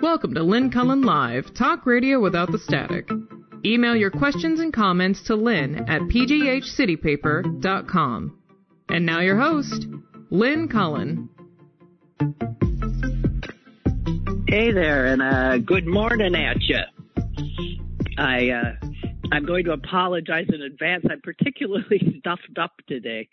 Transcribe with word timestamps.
Welcome 0.00 0.34
to 0.34 0.42
Lynn 0.42 0.70
Cullen 0.70 1.02
Live, 1.02 1.54
talk 1.54 1.86
radio 1.86 2.20
without 2.20 2.50
the 2.52 2.58
static. 2.58 3.08
Email 3.64 3.96
your 3.96 4.10
questions 4.10 4.60
and 4.60 4.70
comments 4.72 5.22
to 5.24 5.34
lynn 5.34 5.88
at 5.88 6.02
pghcitypaper.com. 6.02 8.38
And 8.88 9.04
now 9.04 9.20
your 9.20 9.38
host, 9.38 9.88
Lynn 10.30 10.68
Cullen. 10.68 11.28
Hey 14.48 14.72
there, 14.72 15.06
and 15.06 15.20
uh, 15.20 15.58
good 15.58 15.86
morning 15.86 16.36
at 16.36 16.62
you. 16.62 16.78
I 18.16 18.50
uh, 18.50 18.74
I'm 19.32 19.44
going 19.44 19.64
to 19.64 19.72
apologize 19.72 20.46
in 20.48 20.62
advance. 20.62 21.04
I'm 21.10 21.20
particularly 21.20 22.16
stuffed 22.20 22.56
up 22.60 22.74
today, 22.88 23.28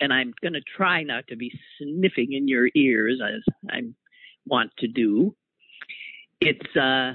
and 0.00 0.12
I'm 0.12 0.34
going 0.42 0.54
to 0.54 0.60
try 0.76 1.04
not 1.04 1.28
to 1.28 1.36
be 1.36 1.52
sniffing 1.78 2.32
in 2.32 2.48
your 2.48 2.68
ears 2.74 3.20
as 3.24 3.44
I 3.70 3.82
want 4.44 4.72
to 4.78 4.88
do. 4.88 5.36
It's 6.40 6.76
a 6.76 6.80
uh, 6.80 7.14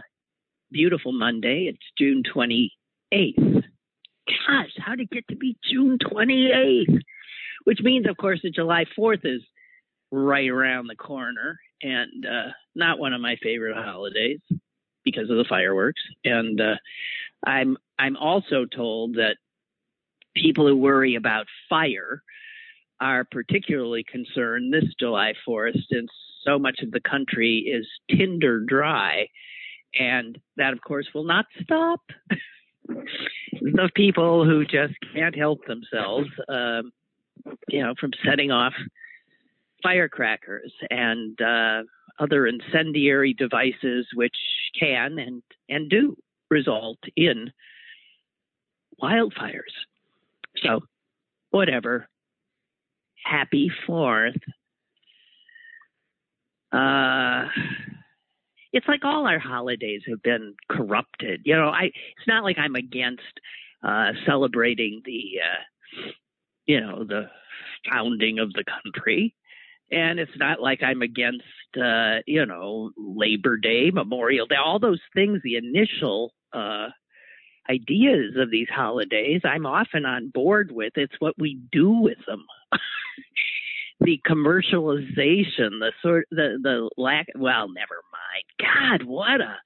beautiful 0.71 1.11
Monday. 1.11 1.69
It's 1.69 1.83
June 1.97 2.23
28th. 2.33 3.63
Gosh, 4.27 4.71
how 4.77 4.95
did 4.95 5.03
it 5.03 5.09
get 5.11 5.27
to 5.29 5.35
be 5.35 5.57
June 5.69 5.97
28th? 5.99 6.99
Which 7.65 7.79
means, 7.81 8.07
of 8.09 8.17
course, 8.17 8.39
that 8.43 8.55
July 8.55 8.85
4th 8.97 9.21
is 9.23 9.41
right 10.11 10.49
around 10.49 10.87
the 10.87 10.95
corner 10.95 11.59
and 11.81 12.25
uh, 12.25 12.51
not 12.75 12.99
one 12.99 13.13
of 13.13 13.21
my 13.21 13.35
favorite 13.41 13.75
holidays 13.75 14.39
because 15.03 15.29
of 15.29 15.37
the 15.37 15.45
fireworks. 15.47 16.01
And 16.23 16.59
uh, 16.59 16.75
I'm 17.45 17.77
I'm 17.99 18.17
also 18.17 18.65
told 18.65 19.15
that 19.15 19.37
people 20.35 20.67
who 20.67 20.75
worry 20.75 21.15
about 21.15 21.45
fire 21.69 22.23
are 23.01 23.25
particularly 23.29 24.05
concerned 24.09 24.71
this 24.71 24.85
July 24.99 25.33
4th 25.47 25.77
since 25.91 26.09
so 26.45 26.57
much 26.59 26.79
of 26.81 26.91
the 26.91 27.01
country 27.01 27.65
is 27.67 27.85
tinder 28.15 28.59
dry. 28.59 29.27
And 29.99 30.37
that, 30.55 30.71
of 30.73 30.81
course, 30.81 31.07
will 31.13 31.25
not 31.25 31.45
stop 31.61 31.99
the 32.87 33.89
people 33.95 34.45
who 34.45 34.63
just 34.63 34.93
can't 35.13 35.35
help 35.35 35.65
themselves, 35.65 36.29
um, 36.47 36.91
you 37.67 37.81
know, 37.81 37.93
from 37.99 38.11
setting 38.25 38.51
off 38.51 38.73
firecrackers 39.83 40.71
and 40.89 41.41
uh, 41.41 41.81
other 42.19 42.45
incendiary 42.45 43.33
devices 43.33 44.05
which 44.13 44.35
can 44.79 45.17
and, 45.17 45.41
and 45.67 45.89
do 45.89 46.15
result 46.49 46.99
in 47.15 47.51
wildfires. 49.01 49.73
So, 50.63 50.81
whatever. 51.49 52.07
Happy 53.23 53.71
Fourth. 53.85 54.37
Uh, 56.71 57.45
it's 58.73 58.87
like 58.87 59.03
all 59.03 59.27
our 59.27 59.39
holidays 59.39 60.01
have 60.07 60.23
been 60.23 60.55
corrupted. 60.69 61.41
You 61.45 61.55
know, 61.55 61.69
I 61.69 61.85
it's 61.85 62.27
not 62.27 62.43
like 62.43 62.57
I'm 62.57 62.75
against 62.75 63.21
uh, 63.83 64.11
celebrating 64.25 65.01
the 65.05 65.39
uh, 65.43 66.11
you 66.65 66.79
know 66.79 67.03
the 67.03 67.29
founding 67.89 68.39
of 68.39 68.53
the 68.53 68.63
country, 68.63 69.35
and 69.91 70.19
it's 70.19 70.37
not 70.37 70.61
like 70.61 70.81
I'm 70.83 71.01
against 71.01 71.43
uh, 71.81 72.19
you 72.25 72.45
know 72.45 72.91
Labor 72.97 73.57
Day, 73.57 73.91
Memorial 73.91 74.47
Day, 74.47 74.55
all 74.55 74.79
those 74.79 75.01
things. 75.13 75.41
The 75.43 75.57
initial 75.57 76.31
uh, 76.53 76.87
ideas 77.69 78.35
of 78.37 78.51
these 78.51 78.69
holidays, 78.69 79.41
I'm 79.43 79.65
often 79.65 80.05
on 80.05 80.29
board 80.29 80.71
with. 80.71 80.93
It's 80.95 81.19
what 81.19 81.35
we 81.37 81.59
do 81.71 81.89
with 81.91 82.17
them. 82.25 82.45
The 84.01 84.19
commercialization, 84.27 85.79
the 85.79 85.91
sort, 86.01 86.27
the 86.31 86.57
the 86.61 86.89
lack. 86.97 87.27
Well, 87.35 87.69
never 87.71 88.01
mind. 88.11 88.99
God, 89.01 89.07
what 89.07 89.41
a 89.41 89.57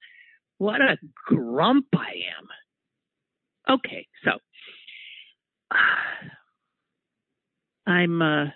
what 0.58 0.80
a 0.80 0.98
grump 1.26 1.86
I 1.94 2.14
am. 3.68 3.76
Okay, 3.78 4.06
so 4.24 4.32
I'm 7.86 8.22
uh, 8.22 8.46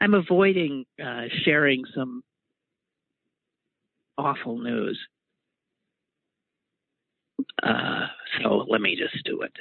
I'm 0.00 0.14
avoiding 0.14 0.84
uh, 1.02 1.24
sharing 1.44 1.84
some 1.94 2.22
awful 4.18 4.58
news. 4.58 4.98
Uh, 7.62 8.06
so 8.42 8.66
let 8.68 8.80
me 8.80 8.96
just 8.96 9.24
do 9.24 9.42
it. 9.42 9.52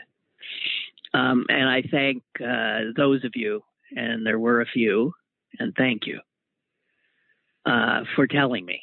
Um, 1.14 1.46
and 1.50 1.70
I 1.70 1.84
thank 1.92 2.24
uh, 2.40 2.92
those 2.96 3.24
of 3.26 3.32
you, 3.36 3.62
and 3.96 4.26
there 4.26 4.40
were 4.40 4.62
a 4.62 4.66
few, 4.66 5.14
and 5.60 5.74
thank 5.78 6.06
you 6.06 6.20
uh, 7.66 8.02
for 8.16 8.28
telling 8.28 8.66
me 8.66 8.82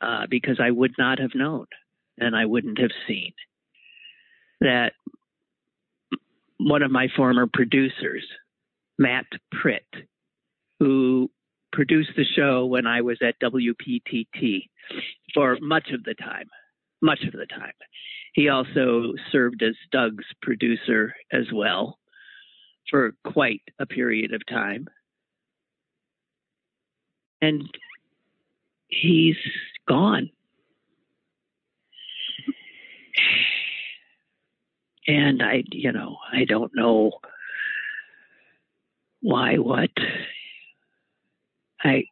uh, 0.00 0.26
because 0.28 0.58
I 0.60 0.70
would 0.70 0.94
not 0.98 1.18
have 1.18 1.34
known 1.34 1.66
and 2.18 2.36
I 2.36 2.46
wouldn't 2.46 2.78
have 2.78 2.90
seen 3.06 3.32
that 4.60 4.92
one 6.58 6.82
of 6.82 6.90
my 6.90 7.08
former 7.16 7.46
producers, 7.52 8.24
Matt 8.98 9.26
Pritt, 9.54 10.04
who 10.78 11.30
produced 11.72 12.10
the 12.16 12.24
show 12.24 12.66
when 12.66 12.86
I 12.86 13.00
was 13.00 13.18
at 13.22 13.40
WPTT 13.40 14.68
for 15.32 15.56
much 15.60 15.90
of 15.92 16.04
the 16.04 16.14
time, 16.14 16.48
much 17.00 17.20
of 17.24 17.32
the 17.32 17.46
time. 17.46 17.72
He 18.34 18.48
also 18.48 19.12
served 19.32 19.62
as 19.62 19.74
Doug's 19.90 20.24
producer 20.42 21.14
as 21.32 21.46
well 21.52 21.98
for 22.90 23.12
quite 23.24 23.62
a 23.78 23.86
period 23.86 24.34
of 24.34 24.42
time 24.48 24.86
and 27.40 27.68
he's 28.88 29.36
gone. 29.88 30.30
And 35.06 35.42
I, 35.42 35.64
you 35.72 35.92
know, 35.92 36.18
I 36.32 36.44
don't 36.44 36.72
know 36.74 37.12
why, 39.20 39.56
what. 39.56 39.90
I, 41.82 42.04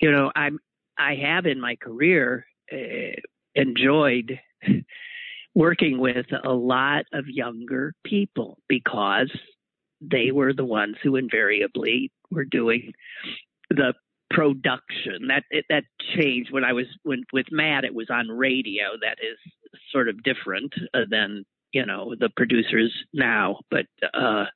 you 0.00 0.12
know, 0.12 0.30
I'm, 0.36 0.58
I 0.98 1.16
have 1.16 1.46
in 1.46 1.60
my 1.60 1.76
career 1.76 2.46
uh, 2.72 3.20
enjoyed 3.54 4.38
working 5.54 5.98
with 5.98 6.26
a 6.44 6.52
lot 6.52 7.06
of 7.12 7.28
younger 7.28 7.94
people 8.04 8.58
because 8.68 9.30
they 10.00 10.30
were 10.30 10.52
the 10.52 10.64
ones 10.64 10.96
who 11.02 11.16
invariably 11.16 12.12
were 12.30 12.44
doing 12.44 12.92
the 13.70 13.94
production. 14.30 15.28
That 15.28 15.44
it, 15.50 15.66
that 15.68 15.84
changed. 16.16 16.52
When 16.52 16.64
I 16.64 16.72
was 16.72 16.86
when 17.02 17.24
with 17.32 17.46
Matt 17.50 17.84
it 17.84 17.94
was 17.94 18.08
on 18.10 18.28
radio 18.28 18.96
that 19.00 19.18
is 19.22 19.38
sort 19.90 20.08
of 20.08 20.22
different 20.22 20.74
uh, 20.94 21.00
than 21.08 21.44
you 21.72 21.86
know 21.86 22.14
the 22.18 22.30
producers 22.36 22.92
now. 23.12 23.60
But 23.70 23.86
uh 24.14 24.46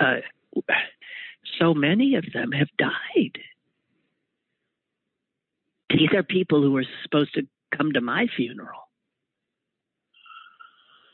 uh 0.00 0.16
so 1.58 1.74
many 1.74 2.16
of 2.16 2.24
them 2.32 2.52
have 2.52 2.68
died. 2.78 3.38
These 5.90 6.08
are 6.14 6.22
people 6.22 6.60
who 6.62 6.72
were 6.72 6.84
supposed 7.04 7.34
to 7.34 7.46
come 7.76 7.92
to 7.92 8.00
my 8.00 8.26
funeral 8.36 8.83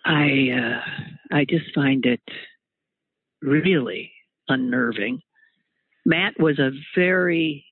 I 0.04 0.48
uh, 0.50 1.36
I 1.36 1.44
just 1.44 1.74
find 1.74 2.04
it 2.06 2.20
really 3.42 4.12
unnerving. 4.48 5.20
Matt 6.04 6.34
was 6.38 6.58
a 6.58 6.70
very 6.96 7.64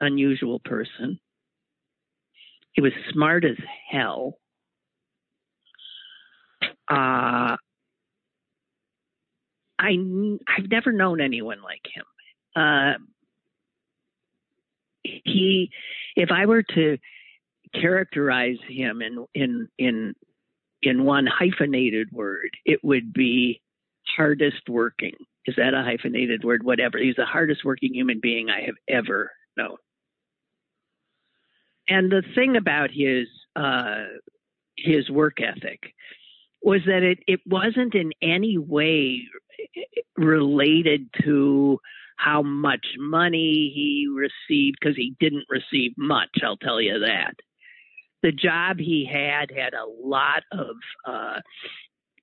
unusual 0.00 0.60
person. 0.64 1.20
He 2.72 2.80
was 2.80 2.92
smart 3.12 3.44
as 3.44 3.56
hell. 3.90 4.38
Uh, 6.90 7.56
I 9.78 9.96
I've 10.48 10.70
never 10.70 10.92
known 10.92 11.20
anyone 11.20 11.62
like 11.62 11.82
him. 11.94 12.04
Uh, 12.56 12.92
he, 15.02 15.70
if 16.16 16.30
I 16.30 16.46
were 16.46 16.62
to 16.74 16.98
characterize 17.80 18.58
him 18.68 19.02
in 19.02 19.26
in 19.34 19.68
in 19.78 20.14
in 20.82 21.04
one 21.04 21.26
hyphenated 21.26 22.08
word, 22.12 22.50
it 22.64 22.80
would 22.82 23.12
be 23.12 23.60
hardest 24.16 24.68
working. 24.68 25.14
Is 25.46 25.54
that 25.56 25.74
a 25.74 25.82
hyphenated 25.82 26.44
word? 26.44 26.62
Whatever. 26.64 26.98
He's 26.98 27.16
the 27.16 27.24
hardest 27.24 27.64
working 27.64 27.94
human 27.94 28.20
being 28.20 28.48
I 28.48 28.62
have 28.62 28.76
ever 28.88 29.30
known. 29.56 29.76
And 31.88 32.10
the 32.10 32.22
thing 32.34 32.56
about 32.56 32.90
his 32.92 33.26
uh, 33.56 34.04
his 34.76 35.10
work 35.10 35.38
ethic 35.40 35.92
was 36.62 36.80
that 36.86 37.02
it, 37.02 37.18
it 37.26 37.40
wasn't 37.44 37.94
in 37.94 38.12
any 38.22 38.56
way 38.56 39.22
related 40.16 41.08
to 41.24 41.78
how 42.16 42.42
much 42.42 42.86
money 42.98 43.72
he 43.74 44.06
received 44.08 44.76
because 44.80 44.96
he 44.96 45.16
didn't 45.18 45.44
receive 45.50 45.92
much. 45.98 46.30
I'll 46.42 46.56
tell 46.56 46.80
you 46.80 47.00
that 47.00 47.34
the 48.22 48.32
job 48.32 48.78
he 48.78 49.08
had 49.10 49.50
had 49.50 49.74
a 49.74 49.86
lot 49.86 50.42
of 50.52 50.76
uh, 51.06 51.40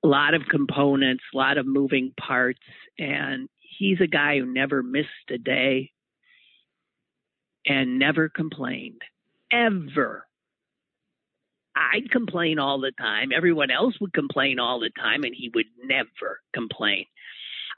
a 0.03 0.07
lot 0.07 0.33
of 0.33 0.43
components, 0.49 1.23
a 1.33 1.37
lot 1.37 1.57
of 1.57 1.65
moving 1.67 2.13
parts, 2.19 2.59
and 2.97 3.49
he's 3.59 3.99
a 4.01 4.07
guy 4.07 4.39
who 4.39 4.45
never 4.45 4.81
missed 4.81 5.09
a 5.29 5.37
day 5.37 5.91
and 7.65 7.99
never 7.99 8.29
complained. 8.29 9.01
Ever. 9.51 10.25
I'd 11.75 12.11
complain 12.11 12.59
all 12.59 12.79
the 12.79 12.91
time. 12.99 13.31
Everyone 13.35 13.71
else 13.71 13.95
would 14.01 14.13
complain 14.13 14.59
all 14.59 14.79
the 14.79 14.91
time, 14.97 15.23
and 15.23 15.33
he 15.35 15.51
would 15.53 15.67
never 15.83 16.39
complain. 16.53 17.05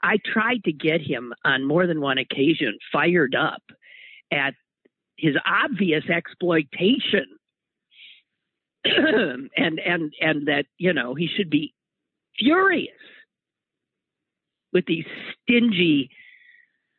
I 0.02 0.18
tried 0.24 0.64
to 0.64 0.72
get 0.72 1.00
him 1.00 1.32
on 1.44 1.64
more 1.64 1.86
than 1.86 2.00
one 2.00 2.18
occasion 2.18 2.78
fired 2.92 3.34
up 3.34 3.62
at 4.32 4.54
his 5.16 5.36
obvious 5.46 6.04
exploitation 6.08 7.26
and 8.84 9.50
and 9.78 10.14
and 10.20 10.46
that 10.48 10.64
you 10.78 10.92
know 10.92 11.14
he 11.14 11.28
should 11.28 11.50
be 11.50 11.74
furious 12.38 12.90
with 14.72 14.86
these 14.86 15.04
stingy 15.42 16.10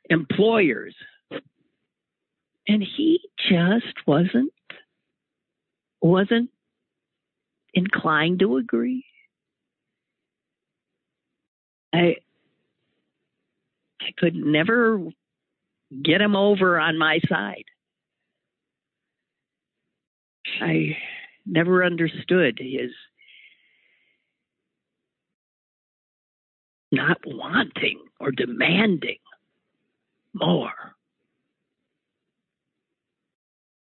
employers. 0.10 0.96
And 2.68 2.82
he 2.82 3.20
just 3.50 4.08
wasn't 4.08 4.54
wasn't 6.02 6.50
inclined 7.74 8.40
to 8.40 8.58
agree. 8.58 9.06
I 11.94 12.16
i 14.02 14.12
could 14.18 14.36
never 14.36 15.00
get 16.04 16.22
him 16.22 16.36
over 16.36 16.80
on 16.80 16.98
my 16.98 17.20
side. 17.30 17.66
I 20.62 20.98
never 21.46 21.84
understood 21.84 22.60
his 22.60 22.92
not 26.92 27.18
wanting 27.26 28.00
or 28.20 28.32
demanding 28.32 29.18
more. 30.34 30.96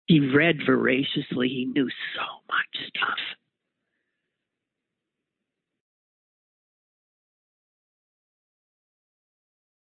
He 0.08 0.20
read 0.20 0.66
voraciously, 0.66 1.50
he 1.50 1.66
knew 1.66 1.90
so 2.16 2.22
much 2.48 2.88
stuff. 2.88 3.18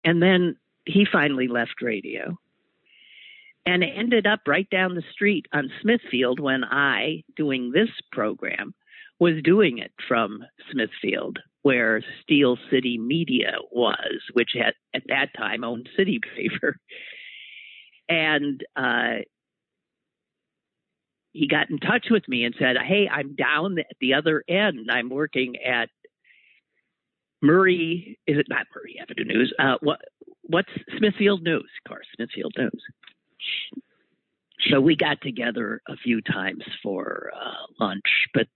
And 0.04 0.22
then 0.22 0.56
he 0.86 1.06
finally 1.12 1.48
left 1.48 1.82
radio 1.82 2.38
and 3.68 3.84
ended 3.84 4.26
up 4.26 4.40
right 4.48 4.70
down 4.70 4.96
the 4.96 5.04
street 5.12 5.46
on 5.54 5.70
Smithfield 5.82 6.40
when 6.40 6.64
I, 6.64 7.24
doing 7.36 7.72
this 7.72 7.90
program, 8.14 8.74
was 9.20 9.34
doing 9.44 9.80
it 9.80 9.92
from 10.08 10.40
Smithfield, 10.72 11.40
where 11.64 12.02
Steel 12.24 12.58
City 12.72 12.98
Media 12.98 13.56
was, 13.72 14.22
which 14.34 14.52
had 14.54 14.74
at 14.96 15.04
that 15.10 15.28
time 15.38 15.66
owned 15.66 15.90
City 15.98 16.20
Paper. 16.36 16.78
And 18.08 18.64
uh, 18.78 19.24
he 21.34 21.48
got 21.50 21.70
in 21.70 21.78
touch 21.78 22.08
with 22.10 22.24
me 22.30 22.46
and 22.46 22.56
said, 22.58 22.78
Hey, 22.78 23.10
I'm 23.12 23.36
down 23.36 23.80
at 23.80 23.98
the 24.00 24.14
other 24.14 24.46
end. 24.48 24.90
I'm 24.90 25.10
working 25.10 25.56
at 25.58 25.90
Murray, 27.42 28.18
is 28.28 28.38
it 28.38 28.48
not 28.48 28.66
Murray 28.74 28.96
Avenue 29.02 29.26
News? 29.26 29.54
Uh, 29.60 29.76
what, 29.82 30.00
what's 30.44 30.72
Smithfield 30.98 31.44
News? 31.44 31.70
Of 31.86 31.90
course, 31.90 32.08
Smithfield 32.16 32.54
News. 32.58 32.82
So 34.70 34.82
we 34.82 34.96
got 34.96 35.22
together 35.22 35.82
a 35.88 35.96
few 35.98 36.22
times 36.22 36.64
for 36.82 37.32
uh, 37.36 37.84
lunch, 37.84 38.02
but 38.34 38.48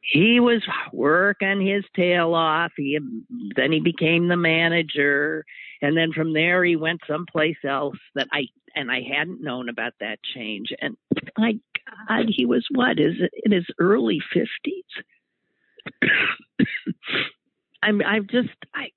he 0.00 0.40
was 0.40 0.62
working 0.92 1.60
his 1.60 1.84
tail 1.94 2.34
off. 2.34 2.72
He 2.76 2.98
then 3.56 3.72
he 3.72 3.80
became 3.80 4.28
the 4.28 4.36
manager, 4.36 5.44
and 5.82 5.96
then 5.96 6.12
from 6.12 6.32
there 6.32 6.64
he 6.64 6.76
went 6.76 7.00
someplace 7.06 7.58
else 7.64 7.98
that 8.14 8.26
I 8.32 8.46
and 8.74 8.90
I 8.90 9.02
hadn't 9.02 9.42
known 9.42 9.68
about 9.68 9.92
that 10.00 10.18
change. 10.34 10.68
And 10.80 10.96
my 11.36 11.58
God, 12.08 12.26
he 12.28 12.46
was 12.46 12.66
what 12.74 12.98
is 12.98 13.16
it 13.20 13.32
in 13.44 13.52
his 13.52 13.66
early 13.78 14.20
fifties? 14.32 14.84
I'm 17.82 18.00
I'm 18.02 18.26
just 18.30 18.48
I 18.74 18.88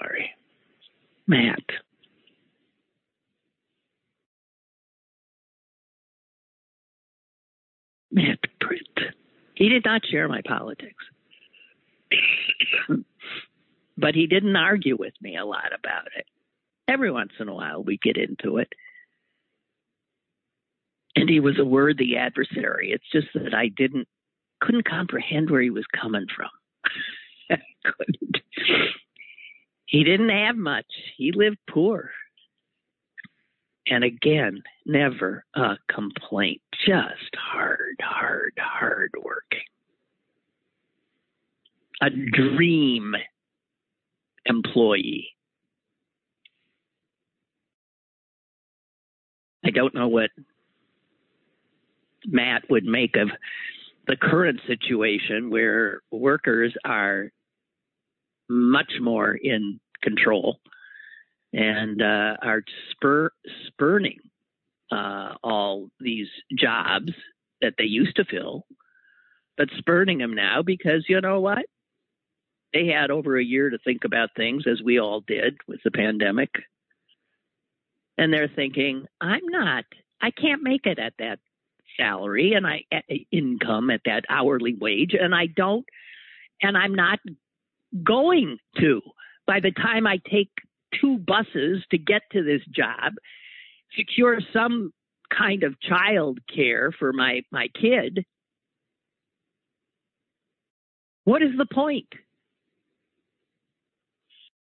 sorry. 0.00 0.30
Matt. 1.26 1.60
Matt 8.10 8.38
Britt. 8.60 8.80
He 9.54 9.68
did 9.68 9.84
not 9.84 10.02
share 10.10 10.28
my 10.28 10.40
politics. 10.46 11.04
but 13.96 14.14
he 14.14 14.26
didn't 14.26 14.56
argue 14.56 14.96
with 14.98 15.14
me 15.20 15.36
a 15.36 15.44
lot 15.44 15.72
about 15.78 16.08
it. 16.16 16.26
Every 16.88 17.12
once 17.12 17.32
in 17.38 17.48
a 17.48 17.54
while 17.54 17.84
we 17.84 17.98
get 18.02 18.16
into 18.16 18.56
it. 18.56 18.72
And 21.14 21.28
he 21.28 21.38
was 21.40 21.58
a 21.58 21.64
worthy 21.64 22.16
adversary. 22.16 22.92
It's 22.92 23.04
just 23.12 23.28
that 23.34 23.54
I 23.54 23.68
didn't 23.68 24.08
couldn't 24.60 24.84
comprehend 24.84 25.50
where 25.50 25.62
he 25.62 25.70
was 25.70 25.86
coming 25.98 26.26
from. 26.34 26.50
I 27.50 27.58
couldn't. 27.84 28.99
He 29.90 30.04
didn't 30.04 30.28
have 30.28 30.56
much. 30.56 30.86
He 31.16 31.32
lived 31.32 31.58
poor. 31.68 32.12
And 33.88 34.04
again, 34.04 34.62
never 34.86 35.44
a 35.56 35.76
complaint, 35.92 36.60
just 36.86 37.34
hard, 37.36 37.96
hard, 38.00 38.52
hard 38.56 39.10
working. 39.20 39.66
A 42.00 42.08
dream 42.08 43.16
employee. 44.46 45.30
I 49.64 49.70
don't 49.70 49.94
know 49.94 50.06
what 50.06 50.30
Matt 52.26 52.62
would 52.70 52.84
make 52.84 53.16
of 53.16 53.28
the 54.06 54.14
current 54.14 54.60
situation 54.68 55.50
where 55.50 56.02
workers 56.12 56.72
are 56.84 57.32
much 58.50 58.92
more 59.00 59.32
in 59.32 59.80
control 60.02 60.60
and 61.52 62.02
uh, 62.02 62.36
are 62.42 62.62
spur, 62.90 63.30
spurning 63.66 64.18
uh, 64.90 65.34
all 65.42 65.88
these 66.00 66.28
jobs 66.56 67.12
that 67.60 67.74
they 67.78 67.84
used 67.84 68.16
to 68.16 68.24
fill, 68.24 68.64
but 69.56 69.68
spurning 69.78 70.18
them 70.18 70.34
now 70.34 70.62
because 70.62 71.04
you 71.08 71.20
know 71.20 71.40
what? 71.40 71.64
They 72.72 72.86
had 72.86 73.10
over 73.10 73.36
a 73.36 73.44
year 73.44 73.70
to 73.70 73.78
think 73.78 74.04
about 74.04 74.30
things, 74.36 74.64
as 74.66 74.80
we 74.82 75.00
all 75.00 75.20
did 75.20 75.58
with 75.66 75.80
the 75.84 75.90
pandemic. 75.90 76.50
And 78.16 78.32
they're 78.32 78.50
thinking, 78.54 79.06
I'm 79.20 79.46
not, 79.46 79.84
I 80.20 80.30
can't 80.30 80.62
make 80.62 80.86
it 80.86 80.98
at 80.98 81.14
that 81.18 81.40
salary 81.96 82.52
and 82.52 82.66
I 82.66 82.84
income 83.32 83.90
at 83.90 84.02
that 84.04 84.24
hourly 84.28 84.74
wage, 84.74 85.14
and 85.20 85.34
I 85.34 85.46
don't, 85.46 85.84
and 86.62 86.76
I'm 86.76 86.94
not 86.94 87.18
going 88.04 88.58
to. 88.78 89.00
By 89.46 89.60
the 89.60 89.72
time 89.72 90.06
I 90.06 90.18
take 90.30 90.50
two 91.00 91.18
buses 91.18 91.84
to 91.90 91.98
get 91.98 92.22
to 92.32 92.42
this 92.42 92.62
job, 92.74 93.14
secure 93.96 94.40
some 94.52 94.92
kind 95.36 95.62
of 95.62 95.80
child 95.80 96.38
care 96.54 96.92
for 96.92 97.12
my, 97.12 97.42
my 97.50 97.68
kid, 97.80 98.24
what 101.24 101.42
is 101.42 101.50
the 101.56 101.66
point? 101.66 102.08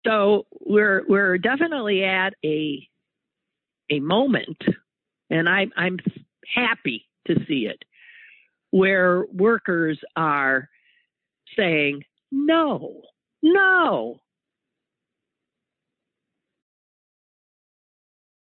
So 0.07 0.47
we're 0.61 1.05
we're 1.09 1.39
definitely 1.39 2.05
at 2.05 2.35
a 2.45 2.89
a 3.91 4.01
moment, 4.01 4.59
and 5.31 5.49
I'm 5.49 5.73
I'm 5.77 5.99
happy 6.53 7.07
to 7.29 7.37
see 7.47 7.67
it, 7.67 7.85
where 8.71 9.25
workers 9.33 10.01
are 10.17 10.69
saying, 11.57 12.03
no, 12.33 13.03
no. 13.43 14.17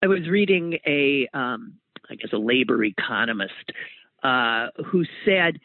I 0.02 0.06
was 0.06 0.28
reading 0.28 0.78
a, 0.86 1.28
um, 1.34 1.74
I 2.08 2.14
guess, 2.14 2.30
a 2.32 2.38
labor 2.38 2.84
economist 2.84 3.72
uh, 4.22 4.68
who 4.86 5.04
said, 5.24 5.58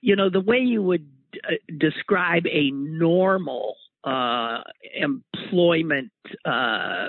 you 0.00 0.16
know, 0.16 0.28
the 0.28 0.40
way 0.40 0.58
you 0.58 0.82
would 0.82 1.08
uh, 1.44 1.54
describe 1.78 2.44
a 2.46 2.70
normal 2.72 3.76
uh, 4.04 4.58
employment 4.94 6.12
uh, 6.44 7.08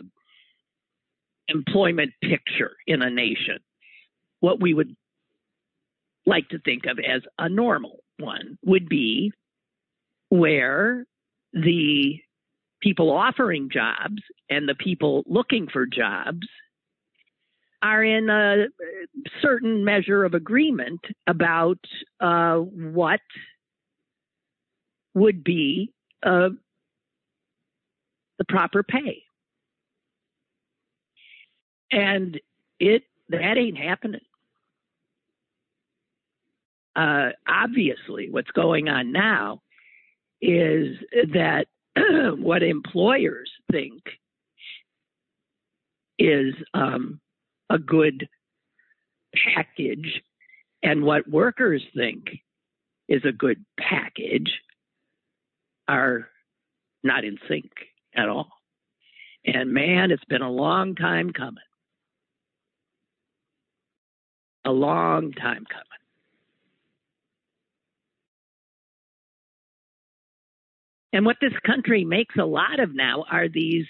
employment 1.48 2.12
picture 2.22 2.72
in 2.88 3.02
a 3.02 3.10
nation, 3.10 3.60
what 4.40 4.62
we 4.62 4.74
would 4.74 4.96
like 6.26 6.48
to 6.50 6.60
think 6.60 6.86
of 6.86 7.00
as 7.00 7.22
a 7.38 7.50
normal 7.50 8.00
one 8.20 8.58
would 8.64 8.88
be 8.88 9.32
where 10.34 11.06
the 11.54 12.20
people 12.82 13.12
offering 13.12 13.70
jobs 13.72 14.20
and 14.50 14.68
the 14.68 14.74
people 14.74 15.24
looking 15.28 15.68
for 15.72 15.86
jobs 15.86 16.48
are 17.84 18.04
in 18.04 18.32
a 18.32 18.66
certain 19.44 19.86
measure 19.86 20.24
of 20.26 20.34
agreement 20.34 21.02
about 21.28 21.78
uh, 22.20 22.56
what 22.56 23.20
would 25.14 25.44
be 25.44 25.94
uh, 26.24 26.50
the 28.40 28.46
proper 28.50 28.82
pay. 28.82 29.22
And 31.92 32.42
it 32.80 33.04
that 33.30 33.60
ain't 33.60 33.78
happening. 33.78 34.22
Uh, 36.96 37.30
obviously, 37.48 38.32
what's 38.32 38.50
going 38.50 38.90
on 38.90 39.12
now 39.12 39.62
is 40.44 40.98
that 41.34 41.68
what 42.38 42.64
employers 42.64 43.50
think 43.72 44.02
is 46.20 46.54
um, 46.74 47.22
a 47.70 47.80
good 47.80 48.28
package 49.56 50.22
and 50.84 51.04
what 51.04 51.30
workers 51.30 51.82
think 51.96 52.42
is 53.08 53.22
a 53.24 53.32
good 53.32 53.64
package 53.80 54.52
are 55.88 56.28
not 57.04 57.24
in 57.24 57.38
sync 57.48 57.72
at 58.14 58.28
all. 58.28 58.50
And 59.46 59.74
man, 59.74 60.12
it's 60.12 60.26
been 60.26 60.42
a 60.42 60.52
long 60.52 60.96
time 60.96 61.32
coming. 61.32 61.64
A 64.66 64.72
long 64.72 65.32
time 65.32 65.66
coming. 65.70 66.03
And 71.14 71.28
what 71.28 71.38
this 71.40 71.54
country 71.64 72.04
makes 72.04 72.36
a 72.38 72.46
lot 72.46 72.80
of 72.80 72.96
now 72.96 73.24
are 73.32 73.48
these 73.48 73.86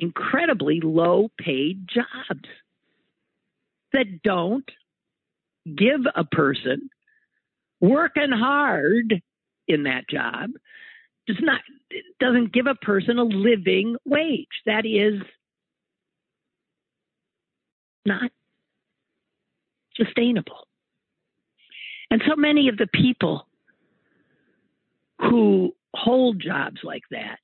incredibly 0.00 0.80
low 0.80 1.30
paid 1.38 1.86
jobs 1.86 2.48
that 3.92 4.22
don't 4.24 4.68
give 5.76 6.00
a 6.16 6.24
person 6.24 6.88
working 7.80 8.32
hard 8.32 9.22
in 9.68 9.82
that 9.82 10.08
job. 10.08 10.50
Does 11.26 11.36
not 11.40 11.60
doesn't 12.18 12.54
give 12.54 12.66
a 12.66 12.74
person 12.74 13.18
a 13.18 13.24
living 13.24 13.96
wage. 14.06 14.48
That 14.64 14.86
is 14.86 15.20
not 18.06 18.30
sustainable. 19.94 20.66
And 22.10 22.22
so 22.26 22.34
many 22.34 22.68
of 22.68 22.78
the 22.78 22.86
people 22.86 23.46
who 25.20 25.74
hold 25.94 26.40
jobs 26.40 26.80
like 26.82 27.04
that. 27.10 27.38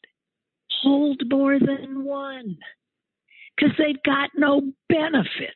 Hold 0.82 1.22
more 1.30 1.58
than 1.58 2.04
one 2.04 2.56
because 3.56 3.74
they've 3.76 4.02
got 4.04 4.30
no 4.36 4.72
benefits. 4.88 5.54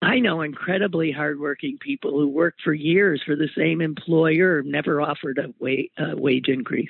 I 0.00 0.20
know 0.20 0.40
incredibly 0.40 1.12
hardworking 1.12 1.76
people 1.80 2.12
who 2.12 2.28
work 2.28 2.54
for 2.64 2.72
years 2.72 3.22
for 3.26 3.36
the 3.36 3.48
same 3.56 3.82
employer, 3.82 4.62
never 4.62 5.02
offered 5.02 5.38
a 5.38 5.52
wage, 5.58 5.90
wage 5.98 6.48
increase, 6.48 6.88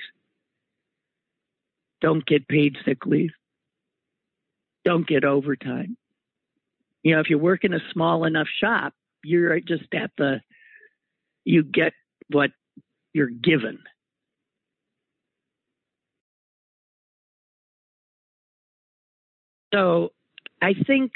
don't 1.99 2.25
get 2.25 2.47
paid 2.47 2.77
sick 2.85 3.05
leave, 3.05 3.31
don't 4.85 5.05
get 5.05 5.25
overtime 5.25 5.97
you 7.03 7.13
know, 7.13 7.21
if 7.21 7.29
you 7.29 7.37
work 7.37 7.63
in 7.63 7.73
a 7.73 7.79
small 7.93 8.25
enough 8.25 8.47
shop, 8.59 8.93
you're 9.23 9.59
just 9.59 9.93
at 9.93 10.11
the, 10.17 10.41
you 11.45 11.63
get 11.63 11.93
what 12.29 12.51
you're 13.13 13.29
given. 13.29 13.79
So 19.73 20.09
I 20.61 20.73
think 20.73 21.11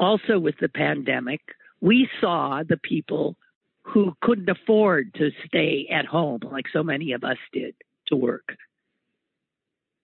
also 0.00 0.38
with 0.38 0.56
the 0.60 0.68
pandemic, 0.68 1.40
we 1.80 2.08
saw 2.20 2.62
the 2.66 2.78
people 2.78 3.36
who 3.84 4.14
couldn't 4.22 4.48
afford 4.48 5.12
to 5.14 5.30
stay 5.46 5.88
at 5.92 6.06
home 6.06 6.40
like 6.50 6.66
so 6.72 6.82
many 6.82 7.12
of 7.12 7.24
us 7.24 7.36
did 7.52 7.74
to 8.08 8.16
work. 8.16 8.56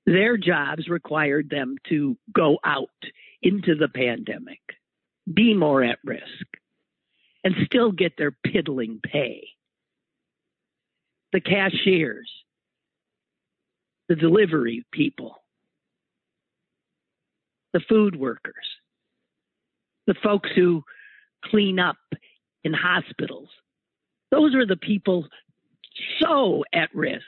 Their 0.05 0.37
jobs 0.37 0.89
required 0.89 1.51
them 1.51 1.77
to 1.89 2.17
go 2.33 2.59
out 2.65 2.89
into 3.43 3.75
the 3.75 3.89
pandemic 3.89 4.61
be 5.33 5.55
more 5.55 5.83
at 5.83 5.99
risk, 6.05 6.25
and 7.45 7.55
still 7.67 7.93
get 7.93 8.13
their 8.17 8.33
piddling 8.47 9.01
pay. 9.03 9.47
The 11.33 11.41
cashiers, 11.41 12.31
the 14.09 14.17
delivery 14.17 14.85
people, 14.93 15.43
the 17.73 17.81
food 17.89 18.17
workers, 18.17 18.55
the 20.07 20.15
folks 20.23 20.49
who 20.57 20.83
clean 21.45 21.79
up 21.79 21.99
in 22.65 22.73
hospitals. 22.73 23.49
Those 24.31 24.55
are 24.55 24.67
the 24.67 24.77
people 24.77 25.27
so 26.21 26.65
at 26.73 26.89
risk. 26.95 27.25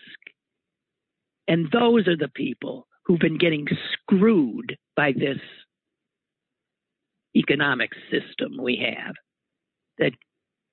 And 1.48 1.68
those 1.72 2.06
are 2.08 2.16
the 2.16 2.30
people 2.34 2.86
who've 3.04 3.18
been 3.18 3.38
getting 3.38 3.66
screwed 3.92 4.78
by 4.96 5.12
this 5.12 5.38
economic 7.36 7.90
system 8.10 8.56
we 8.60 8.76
have 8.76 9.14
that 9.98 10.12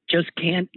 just 0.09 0.29
can't 0.35 0.69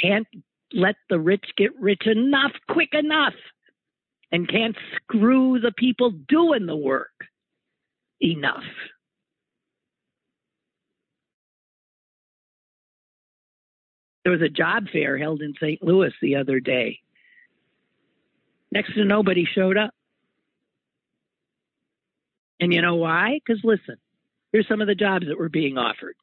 can't 0.00 0.26
let 0.72 0.96
the 1.08 1.18
rich 1.18 1.44
get 1.56 1.70
rich 1.80 2.06
enough 2.06 2.52
quick 2.68 2.90
enough 2.92 3.34
and 4.30 4.48
can't 4.48 4.76
screw 4.96 5.58
the 5.58 5.72
people 5.72 6.10
doing 6.10 6.66
the 6.66 6.76
work 6.76 7.24
enough. 8.20 8.64
There 14.24 14.32
was 14.32 14.42
a 14.42 14.48
job 14.50 14.84
fair 14.92 15.16
held 15.16 15.40
in 15.40 15.54
St. 15.54 15.82
Louis 15.82 16.12
the 16.20 16.36
other 16.36 16.60
day. 16.60 17.00
Next 18.70 18.94
to 18.94 19.04
nobody 19.04 19.46
showed 19.46 19.78
up. 19.78 19.94
And 22.60 22.74
you 22.74 22.82
know 22.82 22.96
why? 22.96 23.40
Because 23.46 23.62
listen, 23.64 23.96
Here's 24.52 24.68
some 24.68 24.80
of 24.80 24.86
the 24.86 24.94
jobs 24.94 25.26
that 25.26 25.38
were 25.38 25.48
being 25.48 25.78
offered. 25.78 26.14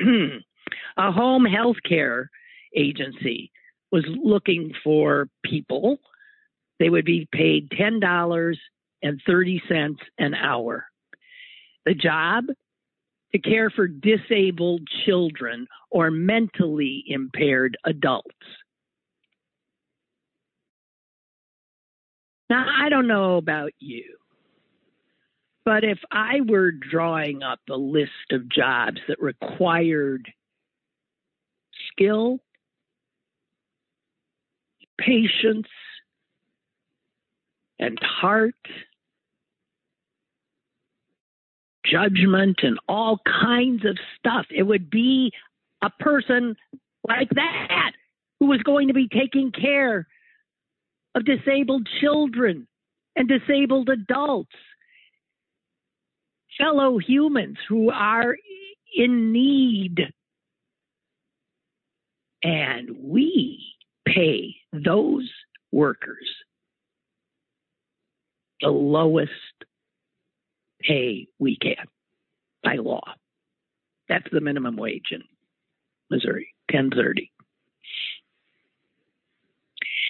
a 0.96 1.12
home 1.12 1.44
health 1.44 1.76
care 1.86 2.30
agency 2.76 3.52
was 3.92 4.04
looking 4.08 4.72
for 4.82 5.28
people. 5.44 5.98
They 6.78 6.90
would 6.90 7.04
be 7.04 7.28
paid 7.32 7.70
$10.30 7.70 9.96
an 10.18 10.34
hour. 10.34 10.86
The 11.84 11.94
job 11.94 12.44
to 13.32 13.38
care 13.38 13.70
for 13.70 13.86
disabled 13.86 14.82
children 15.04 15.68
or 15.90 16.10
mentally 16.10 17.04
impaired 17.06 17.76
adults. 17.84 18.34
Now, 22.48 22.66
I 22.78 22.88
don't 22.88 23.08
know 23.08 23.36
about 23.36 23.72
you, 23.78 24.16
but 25.66 25.82
if 25.82 25.98
I 26.12 26.42
were 26.46 26.70
drawing 26.70 27.42
up 27.42 27.58
a 27.68 27.76
list 27.76 28.30
of 28.30 28.48
jobs 28.48 29.00
that 29.08 29.20
required 29.20 30.32
skill, 31.90 32.38
patience, 34.96 35.66
and 37.80 37.98
heart, 38.00 38.54
judgment, 41.84 42.60
and 42.62 42.78
all 42.88 43.18
kinds 43.26 43.84
of 43.84 43.98
stuff, 44.16 44.46
it 44.50 44.62
would 44.62 44.88
be 44.88 45.32
a 45.82 45.90
person 45.90 46.54
like 47.08 47.30
that 47.30 47.90
who 48.38 48.46
was 48.46 48.62
going 48.62 48.86
to 48.86 48.94
be 48.94 49.08
taking 49.08 49.50
care 49.50 50.06
of 51.16 51.24
disabled 51.24 51.88
children 52.00 52.68
and 53.16 53.28
disabled 53.28 53.88
adults 53.88 54.54
fellow 56.58 56.98
humans 56.98 57.58
who 57.68 57.90
are 57.90 58.36
in 58.94 59.32
need. 59.32 60.00
And 62.42 62.96
we 63.02 63.64
pay 64.06 64.56
those 64.72 65.28
workers 65.72 66.26
the 68.60 68.68
lowest 68.68 69.30
pay 70.80 71.28
we 71.38 71.56
can 71.56 71.86
by 72.62 72.76
law. 72.76 73.02
That's 74.08 74.26
the 74.30 74.40
minimum 74.40 74.76
wage 74.76 75.08
in 75.10 75.22
Missouri, 76.10 76.54
1030. 76.70 77.30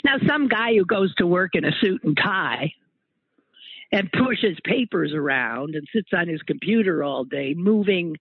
Now, 0.04 0.16
some 0.28 0.48
guy 0.48 0.74
who 0.74 0.84
goes 0.84 1.14
to 1.16 1.26
work 1.26 1.54
in 1.54 1.64
a 1.64 1.72
suit 1.80 2.04
and 2.04 2.16
tie 2.16 2.72
and 3.92 4.10
pushes 4.12 4.58
papers 4.64 5.12
around 5.14 5.74
and 5.74 5.86
sits 5.94 6.10
on 6.12 6.28
his 6.28 6.42
computer 6.42 7.04
all 7.04 7.24
day, 7.24 7.54
moving, 7.56 8.16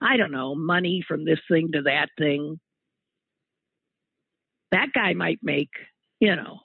I 0.00 0.16
don't 0.16 0.32
know, 0.32 0.54
money 0.54 1.04
from 1.06 1.24
this 1.24 1.40
thing 1.50 1.70
to 1.72 1.82
that 1.82 2.08
thing. 2.18 2.60
That 4.72 4.88
guy 4.94 5.14
might 5.14 5.38
make, 5.42 5.70
you 6.20 6.36
know, 6.36 6.60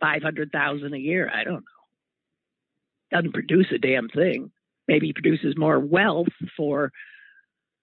500,000 0.00 0.94
a 0.94 0.98
year. 0.98 1.30
I 1.32 1.44
don't 1.44 1.54
know. 1.54 1.60
Doesn't 3.10 3.32
produce 3.32 3.68
a 3.74 3.78
damn 3.78 4.08
thing. 4.08 4.50
Maybe 4.86 5.12
produces 5.12 5.56
more 5.56 5.80
wealth 5.80 6.28
for 6.56 6.90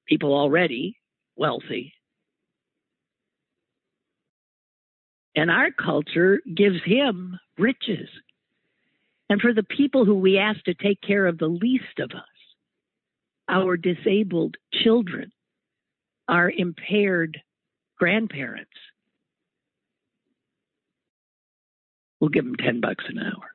people 0.08 0.34
already 0.34 0.98
wealthy. 1.36 1.94
And 5.36 5.50
our 5.50 5.72
culture 5.72 6.41
gives 6.53 6.84
him 6.84 7.39
riches. 7.58 8.10
And 9.32 9.40
for 9.40 9.54
the 9.54 9.64
people 9.64 10.04
who 10.04 10.16
we 10.16 10.38
ask 10.38 10.62
to 10.66 10.74
take 10.74 11.00
care 11.00 11.26
of 11.26 11.38
the 11.38 11.48
least 11.48 12.00
of 12.00 12.12
us, 12.12 12.26
our 13.48 13.78
disabled 13.78 14.58
children, 14.84 15.32
our 16.28 16.52
impaired 16.52 17.42
grandparents, 17.98 18.74
we'll 22.20 22.30
give 22.30 22.44
them 22.44 22.58
10 22.58 22.82
bucks 22.82 23.06
an 23.08 23.20
hour. 23.20 23.54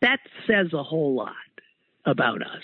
That 0.00 0.20
says 0.46 0.72
a 0.72 0.82
whole 0.82 1.14
lot 1.14 1.34
about 2.06 2.40
us. 2.40 2.62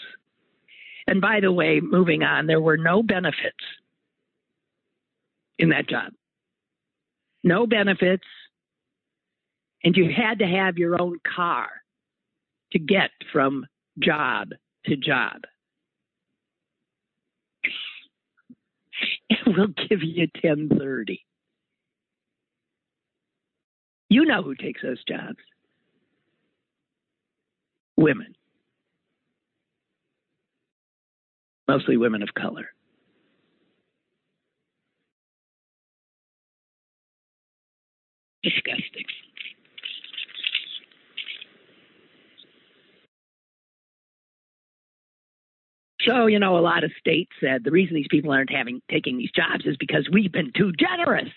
And 1.06 1.20
by 1.20 1.40
the 1.40 1.52
way, 1.52 1.80
moving 1.82 2.22
on, 2.22 2.46
there 2.46 2.62
were 2.62 2.78
no 2.78 3.02
benefits 3.02 3.62
in 5.58 5.68
that 5.68 5.86
job. 5.86 6.14
No 7.42 7.66
benefits. 7.66 8.24
And 9.84 9.94
you 9.96 10.10
had 10.10 10.38
to 10.38 10.46
have 10.46 10.78
your 10.78 11.00
own 11.00 11.18
car 11.36 11.68
to 12.72 12.78
get 12.78 13.10
from 13.32 13.66
job 14.02 14.48
to 14.86 14.96
job. 14.96 15.42
And 19.30 19.56
we'll 19.56 19.68
give 19.88 20.02
you 20.02 20.26
1030. 20.42 21.24
You 24.08 24.24
know 24.24 24.42
who 24.42 24.54
takes 24.54 24.82
those 24.82 25.02
jobs. 25.04 25.38
Women. 27.96 28.34
Mostly 31.68 31.96
women 31.96 32.22
of 32.22 32.34
color. 32.34 32.68
Disgusting. 38.42 39.06
So, 46.06 46.26
you 46.26 46.38
know, 46.38 46.58
a 46.58 46.60
lot 46.60 46.84
of 46.84 46.92
states 46.98 47.32
said 47.40 47.64
the 47.64 47.70
reason 47.70 47.94
these 47.94 48.06
people 48.10 48.32
aren't 48.32 48.52
having 48.52 48.80
taking 48.90 49.18
these 49.18 49.30
jobs 49.30 49.64
is 49.64 49.76
because 49.76 50.08
we've 50.12 50.32
been 50.32 50.52
too 50.56 50.72
generous. 50.72 51.30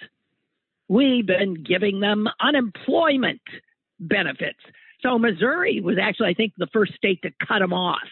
We've 0.89 1.25
been 1.25 1.63
giving 1.63 1.99
them 1.99 2.27
unemployment 2.41 3.41
benefits. 3.99 4.59
So 5.01 5.17
Missouri 5.19 5.79
was 5.79 5.97
actually, 6.01 6.29
I 6.29 6.33
think, 6.33 6.53
the 6.57 6.67
first 6.73 6.93
state 6.95 7.21
to 7.23 7.31
cut 7.45 7.59
them 7.59 7.73
off. 7.73 8.07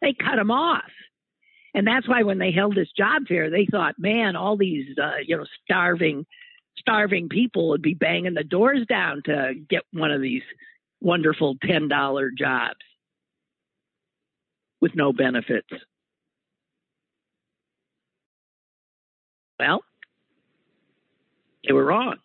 They 0.00 0.14
cut 0.14 0.36
them 0.36 0.50
off. 0.50 0.90
And 1.74 1.86
that's 1.86 2.08
why 2.08 2.22
when 2.22 2.38
they 2.38 2.52
held 2.52 2.76
this 2.76 2.90
job 2.96 3.24
fair, 3.28 3.50
they 3.50 3.66
thought, 3.68 3.98
man, 3.98 4.36
all 4.36 4.56
these, 4.56 4.96
uh, 4.96 5.18
you 5.26 5.36
know, 5.36 5.44
starving, 5.64 6.24
starving 6.78 7.28
people 7.28 7.68
would 7.70 7.82
be 7.82 7.94
banging 7.94 8.34
the 8.34 8.44
doors 8.44 8.86
down 8.88 9.22
to 9.26 9.54
get 9.68 9.82
one 9.92 10.12
of 10.12 10.22
these 10.22 10.42
wonderful 11.00 11.56
$10 11.56 12.28
jobs 12.38 12.76
with 14.84 14.94
no 14.94 15.14
benefits. 15.14 15.70
Well, 19.58 19.80
they 21.66 21.72
were 21.72 21.86
wrong. 21.86 22.16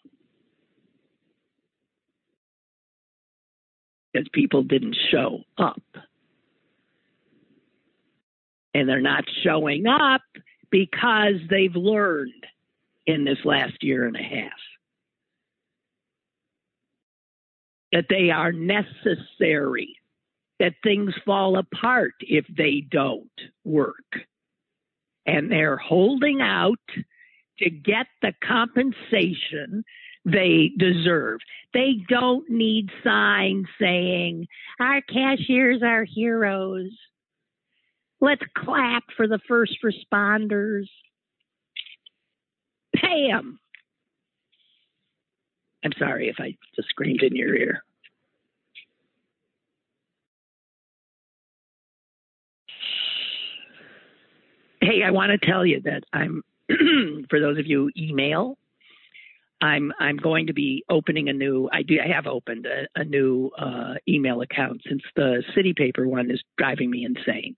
Because 4.11 4.27
people 4.33 4.63
didn't 4.63 4.97
show 5.09 5.39
up. 5.57 5.81
And 8.73 8.89
they're 8.89 8.99
not 8.99 9.23
showing 9.41 9.87
up 9.87 10.23
because 10.69 11.35
they've 11.49 11.77
learned 11.77 12.45
in 13.07 13.23
this 13.23 13.39
last 13.45 13.81
year 13.81 14.05
and 14.05 14.17
a 14.17 14.21
half 14.21 14.51
that 17.93 18.07
they 18.09 18.31
are 18.31 18.51
necessary 18.51 19.98
that 20.59 20.73
things 20.83 21.13
fall 21.25 21.57
apart 21.57 22.13
if 22.21 22.45
they 22.55 22.83
don't 22.91 23.29
work. 23.63 23.95
And 25.25 25.51
they're 25.51 25.77
holding 25.77 26.41
out 26.41 26.79
to 27.59 27.69
get 27.69 28.07
the 28.21 28.33
compensation 28.43 29.83
they 30.25 30.71
deserve. 30.77 31.39
They 31.73 31.93
don't 32.07 32.49
need 32.49 32.89
signs 33.03 33.67
saying, 33.79 34.47
Our 34.79 35.01
cashiers 35.01 35.81
are 35.83 36.03
heroes. 36.03 36.91
Let's 38.21 38.41
clap 38.57 39.03
for 39.15 39.27
the 39.27 39.39
first 39.47 39.77
responders. 39.83 40.87
Pay 42.95 43.29
them. 43.31 43.59
I'm 45.85 45.93
sorry 45.97 46.27
if 46.27 46.35
I 46.39 46.57
just 46.75 46.89
screamed 46.89 47.23
in 47.23 47.35
your 47.35 47.55
ear. 47.55 47.83
Hey, 54.89 55.03
I 55.03 55.11
want 55.11 55.31
to 55.31 55.37
tell 55.45 55.67
you 55.67 55.81
that 55.81 56.03
I'm 56.11 56.41
for 57.29 57.39
those 57.39 57.59
of 57.59 57.67
you 57.67 57.91
email, 57.95 58.57
I'm 59.61 59.93
I'm 59.99 60.17
going 60.17 60.47
to 60.47 60.53
be 60.53 60.83
opening 60.89 61.29
a 61.29 61.33
new. 61.33 61.69
I 61.71 61.83
do. 61.83 61.99
I 62.03 62.11
have 62.11 62.25
opened 62.25 62.65
a, 62.65 62.87
a 62.99 63.03
new 63.03 63.51
uh, 63.55 63.95
email 64.07 64.41
account 64.41 64.81
since 64.89 65.03
the 65.15 65.43
city 65.53 65.75
paper 65.77 66.07
one 66.07 66.31
is 66.31 66.41
driving 66.57 66.89
me 66.89 67.05
insane. 67.05 67.55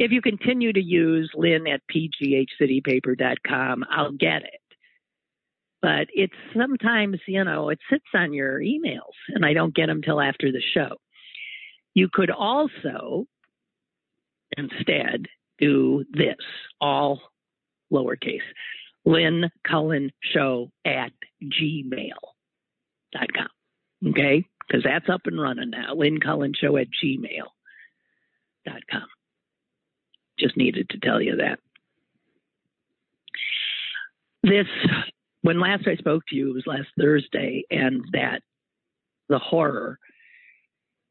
If 0.00 0.10
you 0.10 0.20
continue 0.20 0.72
to 0.72 0.82
use 0.82 1.30
Lynn 1.36 1.68
at 1.68 1.82
pghcitypaper.com, 1.94 3.84
I'll 3.88 4.12
get 4.12 4.42
it. 4.42 4.60
But 5.80 6.08
it's 6.12 6.34
sometimes, 6.56 7.18
you 7.28 7.44
know, 7.44 7.68
it 7.68 7.78
sits 7.88 8.06
on 8.14 8.32
your 8.32 8.58
emails 8.58 9.14
and 9.28 9.46
I 9.46 9.52
don't 9.52 9.76
get 9.76 9.86
them 9.86 10.02
till 10.02 10.20
after 10.20 10.50
the 10.50 10.62
show. 10.74 10.96
You 11.94 12.08
could 12.12 12.30
also 12.32 13.26
instead 14.56 15.28
do 15.58 16.04
this 16.12 16.36
all 16.80 17.20
lowercase. 17.92 18.40
Lynn 19.04 19.50
Cullen 19.66 20.12
Show 20.20 20.70
at 20.84 21.12
gmail.com. 21.42 22.18
Okay? 24.06 24.44
Because 24.66 24.84
that's 24.84 25.08
up 25.08 25.22
and 25.24 25.40
running 25.40 25.70
now. 25.70 25.94
Lynn 25.94 26.20
Cullen 26.20 26.52
Show 26.54 26.76
at 26.76 26.88
gmail.com. 27.02 27.46
Just 30.38 30.56
needed 30.56 30.90
to 30.90 30.98
tell 30.98 31.20
you 31.20 31.36
that. 31.36 31.58
This, 34.42 34.66
when 35.42 35.58
last 35.60 35.88
I 35.88 35.96
spoke 35.96 36.24
to 36.28 36.36
you, 36.36 36.50
it 36.50 36.54
was 36.54 36.66
last 36.66 36.88
Thursday, 36.98 37.64
and 37.70 38.04
that 38.12 38.42
the 39.28 39.38
horror, 39.38 39.98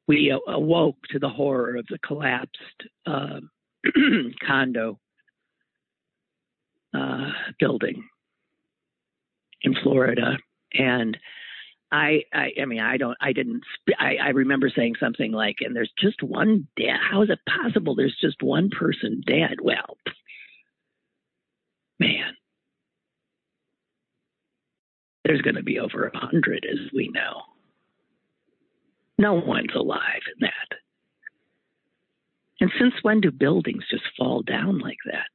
we 0.07 0.33
awoke 0.47 0.97
to 1.09 1.19
the 1.19 1.29
horror 1.29 1.75
of 1.75 1.85
the 1.89 1.99
collapsed 1.99 2.83
uh, 3.05 3.41
condo 4.47 4.99
uh, 6.93 7.31
building 7.59 8.03
in 9.63 9.75
Florida, 9.83 10.37
and 10.73 11.17
I, 11.91 12.23
I, 12.33 12.49
I 12.61 12.65
mean, 12.65 12.79
I 12.79 12.97
don't, 12.97 13.17
I 13.21 13.31
didn't, 13.33 13.63
I, 13.97 14.15
I 14.21 14.29
remember 14.29 14.69
saying 14.75 14.95
something 14.99 15.31
like, 15.31 15.57
and 15.61 15.75
there's 15.75 15.91
just 15.97 16.21
one 16.21 16.67
dead. 16.77 16.97
How 17.11 17.21
is 17.21 17.29
it 17.29 17.39
possible 17.47 17.95
there's 17.95 18.17
just 18.19 18.43
one 18.43 18.69
person 18.69 19.23
dead? 19.25 19.57
Well, 19.61 19.97
man, 21.99 22.33
there's 25.23 25.41
going 25.41 25.55
to 25.55 25.63
be 25.63 25.79
over 25.79 26.07
a 26.07 26.17
hundred, 26.17 26.65
as 26.69 26.91
we 26.93 27.09
know. 27.09 27.41
No 29.17 29.33
one's 29.35 29.73
alive 29.75 30.21
in 30.35 30.41
that. 30.47 30.76
And 32.59 32.71
since 32.79 32.93
when 33.01 33.21
do 33.21 33.31
buildings 33.31 33.83
just 33.89 34.03
fall 34.17 34.41
down 34.41 34.79
like 34.79 34.97
that? 35.05 35.27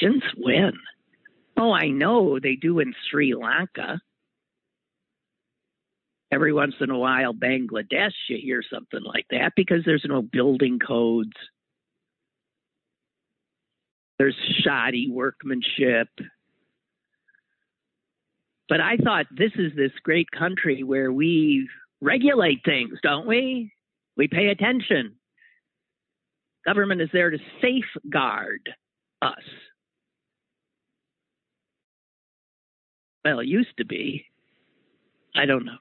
Since 0.00 0.22
when? 0.36 0.72
Oh, 1.56 1.72
I 1.72 1.88
know 1.88 2.38
they 2.38 2.54
do 2.54 2.78
in 2.78 2.94
Sri 3.10 3.34
Lanka. 3.34 4.00
Every 6.30 6.52
once 6.52 6.74
in 6.80 6.90
a 6.90 6.98
while, 6.98 7.34
Bangladesh, 7.34 8.12
you 8.28 8.38
hear 8.40 8.62
something 8.72 9.02
like 9.02 9.26
that 9.30 9.52
because 9.56 9.82
there's 9.84 10.04
no 10.06 10.22
building 10.22 10.78
codes. 10.78 11.32
There's 14.18 14.36
shoddy 14.62 15.10
workmanship. 15.10 16.08
But 18.68 18.80
I 18.80 18.98
thought 18.98 19.26
this 19.30 19.52
is 19.56 19.72
this 19.74 19.92
great 20.02 20.30
country 20.30 20.82
where 20.82 21.10
we 21.10 21.68
regulate 22.00 22.60
things, 22.64 22.98
don't 23.02 23.26
we? 23.26 23.72
We 24.16 24.28
pay 24.28 24.48
attention. 24.48 25.14
Government 26.64 27.00
is 27.00 27.08
there 27.12 27.30
to 27.30 27.38
safeguard 27.62 28.68
us 29.22 29.34
Well, 33.28 33.40
it 33.40 33.46
used 33.46 33.76
to 33.76 33.84
be. 33.84 34.24
I 35.36 35.44
don't 35.44 35.66
know. 35.66 35.76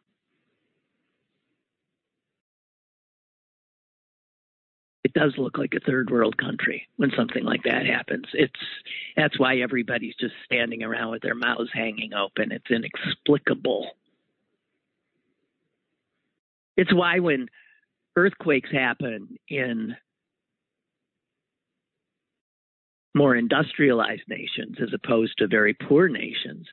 It 5.06 5.14
does 5.14 5.34
look 5.38 5.58
like 5.58 5.74
a 5.74 5.80
third 5.80 6.10
world 6.10 6.38
country 6.38 6.86
when 6.98 7.12
something 7.16 7.46
like 7.46 7.64
that 7.64 7.86
happens. 7.86 8.26
It's 8.34 8.54
that's 9.16 9.40
why 9.40 9.60
everybody's 9.60 10.16
just 10.20 10.34
standing 10.44 10.84
around 10.84 11.12
with 11.12 11.22
their 11.22 11.36
mouths 11.36 11.70
hanging 11.74 12.14
open. 12.14 12.52
It's 12.52 12.70
inexplicable. 12.70 13.92
It's 16.78 16.94
why 16.94 17.20
when 17.20 17.48
earthquakes 18.16 18.72
happen 18.72 19.38
in 19.50 19.96
more 23.16 23.36
industrialized 23.36 24.28
nations 24.28 24.78
as 24.82 24.90
opposed 24.94 25.34
to 25.40 25.48
very 25.48 25.74
poor 25.74 26.08
nations, 26.08 26.68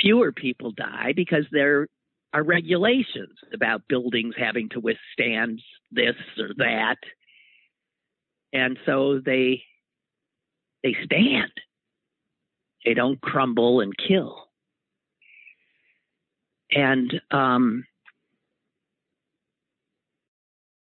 fewer 0.00 0.32
people 0.32 0.70
die 0.70 1.12
because 1.14 1.44
there 1.50 1.88
are 2.32 2.44
regulations 2.44 3.38
about 3.52 3.82
buildings 3.88 4.34
having 4.38 4.68
to 4.70 4.80
withstand 4.80 5.60
this 5.90 6.14
or 6.38 6.50
that. 6.56 6.96
And 8.52 8.78
so 8.86 9.20
they 9.24 9.62
they 10.82 10.96
stand. 11.04 11.52
They 12.84 12.94
don't 12.94 13.20
crumble 13.20 13.80
and 13.80 13.92
kill. 13.96 14.48
And 16.72 17.20
um, 17.30 17.84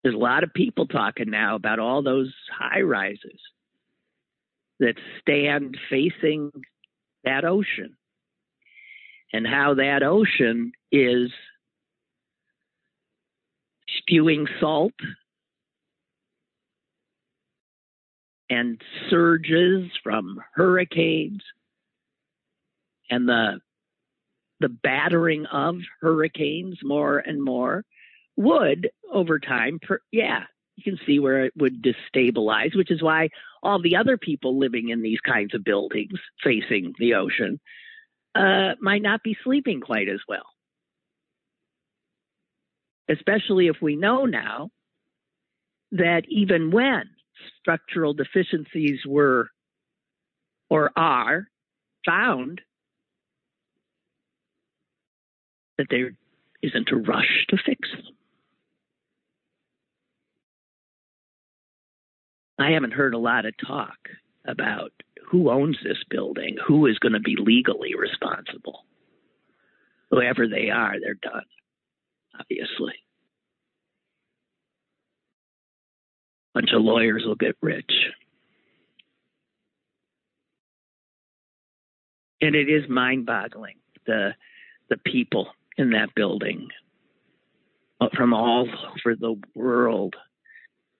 there's 0.04 0.14
a 0.14 0.18
lot 0.18 0.44
of 0.44 0.52
people 0.52 0.86
talking 0.86 1.30
now 1.30 1.56
about 1.56 1.78
all 1.78 2.02
those 2.02 2.32
high 2.56 2.82
rises 2.82 3.40
that 4.78 4.96
stand 5.20 5.78
facing 5.88 6.52
that 7.24 7.44
ocean 7.46 7.96
and 9.32 9.46
how 9.46 9.74
that 9.74 10.02
ocean 10.02 10.72
is 10.92 11.30
spewing 13.98 14.46
salt 14.60 14.92
and 18.50 18.80
surges 19.08 19.88
from 20.02 20.38
hurricanes 20.54 21.40
and 23.10 23.26
the 23.26 23.58
the 24.60 24.68
battering 24.68 25.46
of 25.46 25.76
hurricanes 26.00 26.78
more 26.82 27.18
and 27.18 27.42
more 27.42 27.84
would 28.37 28.90
over 29.12 29.38
time 29.38 29.79
per, 29.81 30.01
yeah 30.12 30.40
you 30.77 30.83
can 30.83 30.99
see 31.07 31.18
where 31.20 31.44
it 31.44 31.53
would 31.57 31.83
destabilize 31.83 32.77
which 32.77 32.90
is 32.90 33.03
why 33.03 33.29
all 33.62 33.81
the 33.81 33.97
other 33.97 34.16
people 34.18 34.59
living 34.59 34.88
in 34.88 35.03
these 35.03 35.20
kinds 35.20 35.55
of 35.55 35.64
buildings 35.64 36.18
facing 36.42 36.92
the 36.99 37.14
ocean 37.14 37.61
uh, 38.35 38.75
might 38.81 39.03
not 39.03 39.23
be 39.23 39.37
sleeping 39.44 39.81
quite 39.81 40.09
as 40.09 40.20
well. 40.29 40.47
Especially 43.09 43.68
if 43.68 43.77
we 43.81 43.97
know 43.97 44.25
now 44.25 44.70
that 45.92 46.23
even 46.29 46.70
when 46.70 47.05
structural 47.61 48.14
deficiencies 48.14 49.01
were 49.07 49.51
or 50.70 50.90
are 50.97 51.47
found, 52.05 52.61
that 55.79 55.87
there 55.90 56.12
isn't 56.62 56.90
a 56.90 56.97
rush 56.97 57.47
to 57.49 57.57
fix 57.64 57.88
them. 57.92 58.13
I 62.58 62.70
haven't 62.70 62.92
heard 62.92 63.14
a 63.14 63.18
lot 63.18 63.46
of 63.46 63.54
talk 63.66 63.96
about 64.46 64.92
who 65.30 65.50
owns 65.50 65.78
this 65.82 66.02
building, 66.08 66.56
who 66.66 66.86
is 66.86 66.98
going 66.98 67.14
to 67.14 67.20
be 67.20 67.36
legally 67.38 67.94
responsible. 67.94 68.84
Whoever 70.10 70.46
they 70.46 70.70
are, 70.70 70.94
they're 71.00 71.14
done, 71.14 71.44
obviously. 72.38 72.94
A 76.54 76.60
bunch 76.60 76.70
of 76.72 76.82
lawyers 76.82 77.24
will 77.26 77.34
get 77.34 77.56
rich. 77.60 77.90
And 82.40 82.54
it 82.54 82.68
is 82.68 82.88
mind 82.88 83.26
boggling 83.26 83.76
the 84.06 84.34
the 84.90 84.98
people 84.98 85.48
in 85.78 85.90
that 85.90 86.14
building 86.14 86.68
uh, 88.00 88.08
from 88.14 88.34
all 88.34 88.68
over 88.68 89.16
the 89.16 89.40
world 89.54 90.14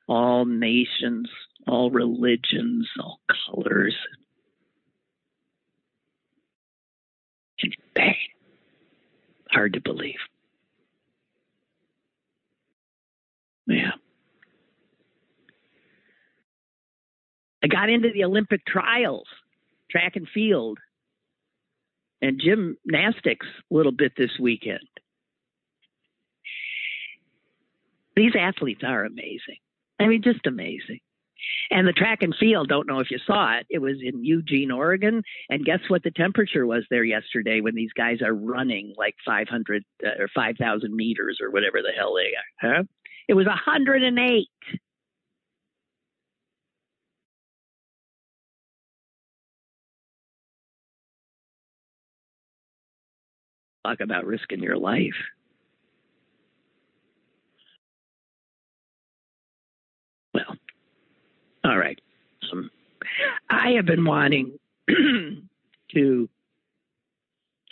all 0.09 0.45
nations, 0.45 1.29
all 1.67 1.91
religions, 1.91 2.89
all 3.01 3.21
colors. 3.47 3.97
And 7.63 7.75
bang, 7.95 8.15
hard 9.51 9.75
to 9.75 9.81
believe. 9.81 10.19
Yeah. 13.67 13.93
I 17.63 17.67
got 17.67 17.89
into 17.89 18.11
the 18.13 18.25
Olympic 18.25 18.67
trials, 18.67 19.27
track 19.91 20.17
and 20.17 20.29
field, 20.29 20.79
and 22.21 22.41
gymnastics 22.41 23.47
a 23.71 23.75
little 23.75 23.93
bit 23.93 24.13
this 24.19 24.33
weekend. 24.39 24.87
These 28.17 28.33
athletes 28.39 28.83
are 28.87 29.05
amazing. 29.05 29.59
I 30.01 30.07
mean, 30.07 30.23
just 30.23 30.47
amazing. 30.47 31.01
And 31.71 31.87
the 31.87 31.93
track 31.93 32.23
and 32.23 32.35
field, 32.39 32.69
don't 32.69 32.87
know 32.87 33.01
if 33.01 33.11
you 33.11 33.19
saw 33.27 33.59
it. 33.59 33.67
It 33.69 33.79
was 33.79 33.97
in 34.03 34.25
Eugene, 34.25 34.71
Oregon. 34.71 35.23
And 35.51 35.65
guess 35.65 35.81
what 35.89 36.03
the 36.03 36.11
temperature 36.11 36.67
was 36.67 36.85
there 36.91 37.05
yesterday 37.05 37.61
when 37.61 37.75
these 37.75 37.93
guys 37.93 38.23
are 38.23 38.35
running 38.35 38.95
like 38.97 39.15
500 39.27 39.85
uh, 40.05 40.23
or 40.23 40.29
5,000 40.35 40.95
meters 40.95 41.39
or 41.43 41.51
whatever 41.51 41.83
the 41.83 41.93
hell 41.97 42.15
they 42.15 42.69
are? 42.69 42.77
Huh? 42.77 42.83
It 43.29 43.35
was 43.35 43.47
108. 43.47 44.49
Talk 53.87 54.01
about 54.01 54.25
risking 54.25 54.63
your 54.63 54.79
life. 54.79 55.13
Well, 60.35 60.57
all 61.65 61.79
right. 61.79 61.99
Um, 62.53 62.71
I 63.49 63.71
have 63.77 63.87
been 63.87 64.05
wanting 64.05 64.59
to 65.95 66.29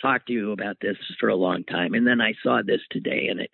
talk 0.01 0.25
to 0.27 0.33
you 0.33 0.51
about 0.51 0.77
this 0.81 0.97
for 1.19 1.29
a 1.29 1.35
long 1.35 1.63
time, 1.65 1.93
and 1.93 2.07
then 2.07 2.21
I 2.21 2.33
saw 2.41 2.61
this 2.65 2.81
today, 2.89 3.27
and 3.29 3.39
it 3.39 3.51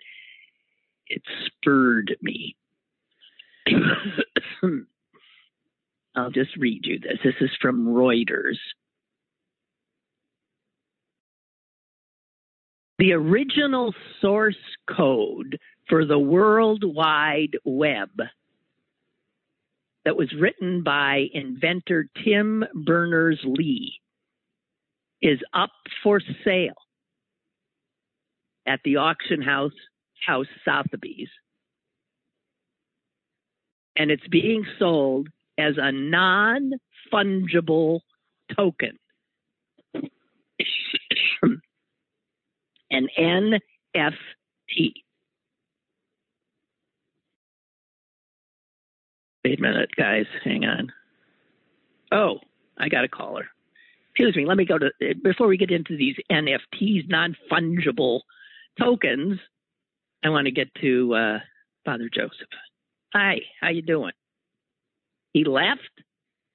it 1.07 1.23
spurred 1.45 2.15
me. 2.21 2.55
I'll 6.15 6.31
just 6.31 6.55
read 6.57 6.85
you 6.85 6.99
this. 6.99 7.17
This 7.23 7.35
is 7.41 7.49
from 7.61 7.87
Reuters. 7.87 8.57
The 12.99 13.13
original 13.13 13.93
source 14.21 14.55
code 14.89 15.57
for 15.87 16.05
the 16.05 16.19
World 16.19 16.83
Wide 16.83 17.57
Web 17.63 18.09
that 20.05 20.15
was 20.15 20.33
written 20.39 20.83
by 20.83 21.25
inventor 21.33 22.07
Tim 22.23 22.63
Berners 22.73 23.39
Lee 23.43 23.99
is 25.21 25.39
up 25.53 25.71
for 26.03 26.21
sale 26.43 26.73
at 28.65 28.79
the 28.83 28.97
auction 28.97 29.41
house 29.41 29.73
house 30.25 30.47
Sotheby's. 30.65 31.29
And 33.95 34.11
it's 34.11 34.27
being 34.27 34.65
sold 34.77 35.27
as 35.57 35.75
a 35.77 35.91
non 35.91 36.71
fungible 37.11 37.99
token. 38.55 38.97
An 42.91 43.07
NFT. 43.17 44.93
A 49.57 49.61
minute, 49.61 49.89
guys. 49.95 50.25
Hang 50.43 50.65
on. 50.65 50.91
Oh, 52.11 52.39
I 52.77 52.87
got 52.87 53.03
a 53.03 53.07
caller. 53.07 53.47
Excuse 54.11 54.35
me. 54.35 54.45
Let 54.45 54.57
me 54.57 54.65
go 54.65 54.77
to 54.77 54.91
before 55.23 55.47
we 55.47 55.57
get 55.57 55.71
into 55.71 55.97
these 55.97 56.15
NFTs, 56.31 57.09
non-fungible 57.09 58.21
tokens. 58.79 59.39
I 60.23 60.29
want 60.29 60.45
to 60.45 60.51
get 60.51 60.67
to 60.81 61.13
uh, 61.15 61.39
Father 61.83 62.09
Joseph. 62.13 62.47
Hi, 63.13 63.39
how 63.59 63.69
you 63.69 63.81
doing? 63.81 64.11
He 65.33 65.45
left. 65.45 65.89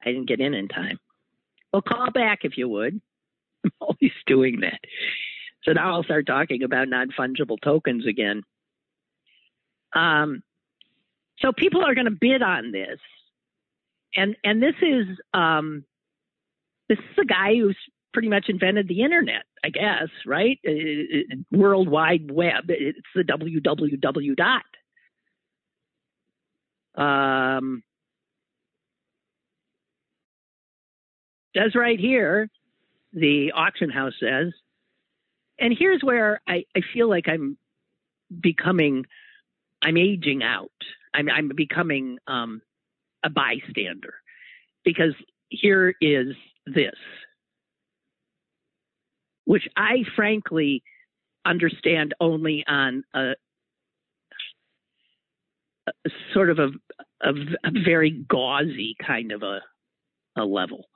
I 0.05 0.11
didn't 0.13 0.29
get 0.29 0.41
in 0.41 0.55
in 0.55 0.69
time. 0.69 0.99
Well, 1.73 1.83
call 1.83 2.11
back 2.13 2.41
if 2.43 2.57
you 2.57 2.69
would. 2.69 3.01
I'm 3.65 3.73
always 3.81 4.13
doing 4.27 4.61
that. 4.61 4.79
So 5.65 5.73
now 5.73 5.95
I'll 5.95 6.05
start 6.05 6.27
talking 6.27 6.63
about 6.63 6.89
non-fungible 6.89 7.61
tokens 7.63 8.07
again. 8.07 8.43
Um, 9.95 10.43
so 11.41 11.53
people 11.53 11.85
are 11.85 11.95
going 11.95 12.07
to 12.07 12.11
bid 12.11 12.43
on 12.43 12.73
this, 12.73 12.99
and 14.17 14.37
and 14.45 14.63
this 14.63 14.77
is 14.83 15.07
um, 15.33 15.85
this 16.89 16.99
is 16.99 17.19
a 17.19 17.25
guy 17.25 17.55
who's 17.55 17.77
pretty 18.13 18.29
much 18.29 18.47
invented 18.49 18.89
the 18.89 19.03
internet, 19.03 19.43
I 19.65 19.71
guess, 19.71 20.09
right? 20.25 20.59
Uh, 20.67 21.35
World 21.51 21.89
Wide 21.89 22.31
Web. 22.31 22.65
It's 22.69 22.99
the 23.15 23.23
www 23.23 24.37
dot. 24.37 24.63
Um, 26.97 27.83
right 31.75 31.99
here, 31.99 32.49
the 33.13 33.53
auction 33.53 33.91
house 33.91 34.15
says, 34.21 34.53
and 35.59 35.75
here's 35.77 36.03
where 36.03 36.41
I, 36.47 36.65
I 36.77 36.81
feel 36.93 37.09
like 37.09 37.29
I'm 37.29 37.57
becoming, 38.41 39.07
I'm 39.83 39.97
aging 39.97 40.43
out. 40.43 40.71
I'm, 41.15 41.31
I'm 41.31 41.51
becoming 41.57 42.19
um, 42.27 42.61
a 43.25 43.31
bystander 43.31 44.15
because 44.85 45.15
here 45.49 45.95
is 46.01 46.35
this, 46.67 46.95
which 49.45 49.67
I 49.77 50.05
frankly 50.17 50.83
understand 51.47 52.15
only 52.21 52.65
on 52.67 53.05
a, 53.15 53.33
a 55.89 56.11
sort 56.33 56.51
of 56.51 56.59
a, 56.59 56.71
a, 57.23 57.31
a, 57.65 57.71
very 57.85 58.25
gauzy 58.29 58.97
kind 59.05 59.33
of 59.33 59.43
a, 59.43 59.61
a 60.37 60.45
level. 60.45 60.87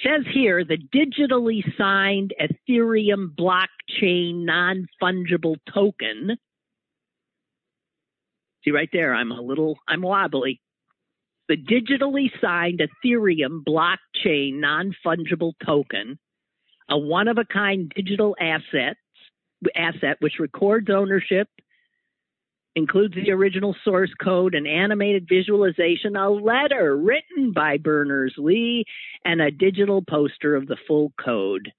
says 0.00 0.24
here 0.32 0.64
the 0.64 0.78
digitally 0.94 1.62
signed 1.78 2.34
Ethereum 2.40 3.28
blockchain 3.38 4.44
non 4.44 4.86
fungible 5.00 5.56
token. 5.72 6.36
See 8.66 8.72
right 8.72 8.88
there, 8.92 9.14
I'm 9.14 9.30
a 9.30 9.40
little, 9.40 9.78
I'm 9.86 10.02
wobbly 10.02 10.60
the 11.48 11.56
digitally 11.56 12.30
signed 12.40 12.80
Ethereum 12.80 13.62
blockchain 13.64 14.60
non 14.60 14.94
fungible 15.04 15.52
token, 15.64 16.18
a 16.90 16.98
one 16.98 17.28
of 17.28 17.38
a 17.38 17.44
kind 17.44 17.92
digital 17.94 18.36
asset, 18.40 18.96
asset 19.76 20.16
which 20.20 20.40
records 20.40 20.88
ownership, 20.90 21.48
includes 22.74 23.14
the 23.14 23.30
original 23.30 23.74
source 23.84 24.12
code, 24.22 24.54
an 24.54 24.66
animated 24.66 25.26
visualization, 25.28 26.16
a 26.16 26.28
letter 26.28 26.96
written 26.96 27.52
by 27.54 27.78
Berners 27.78 28.34
Lee, 28.36 28.84
and 29.24 29.40
a 29.40 29.50
digital 29.50 30.02
poster 30.02 30.56
of 30.56 30.66
the 30.66 30.76
full 30.86 31.12
code. 31.22 31.72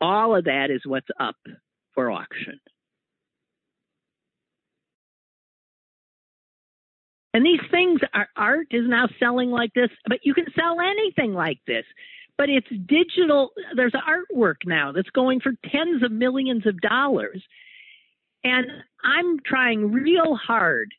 All 0.00 0.36
of 0.36 0.44
that 0.44 0.70
is 0.70 0.82
what's 0.84 1.08
up 1.18 1.36
for 1.94 2.10
auction. 2.10 2.60
And 7.34 7.46
these 7.46 7.60
things 7.70 8.00
are 8.12 8.28
art 8.36 8.68
is 8.70 8.86
now 8.86 9.08
selling 9.18 9.50
like 9.50 9.72
this, 9.74 9.88
but 10.06 10.18
you 10.22 10.34
can 10.34 10.46
sell 10.54 10.76
anything 10.80 11.32
like 11.32 11.58
this. 11.66 11.84
But 12.36 12.48
it's 12.48 12.68
digital. 12.86 13.50
There's 13.74 13.92
artwork 13.92 14.56
now 14.66 14.92
that's 14.92 15.10
going 15.10 15.40
for 15.40 15.52
tens 15.70 16.02
of 16.02 16.12
millions 16.12 16.66
of 16.66 16.80
dollars. 16.80 17.42
And 18.44 18.66
I'm 19.04 19.38
trying 19.46 19.92
real 19.92 20.34
hard 20.36 20.92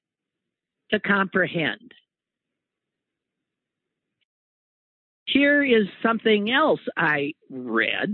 to 0.92 1.00
comprehend. 1.00 1.92
Here 5.26 5.64
is 5.64 5.88
something 6.02 6.52
else 6.52 6.82
I 6.96 7.34
read. 7.50 8.14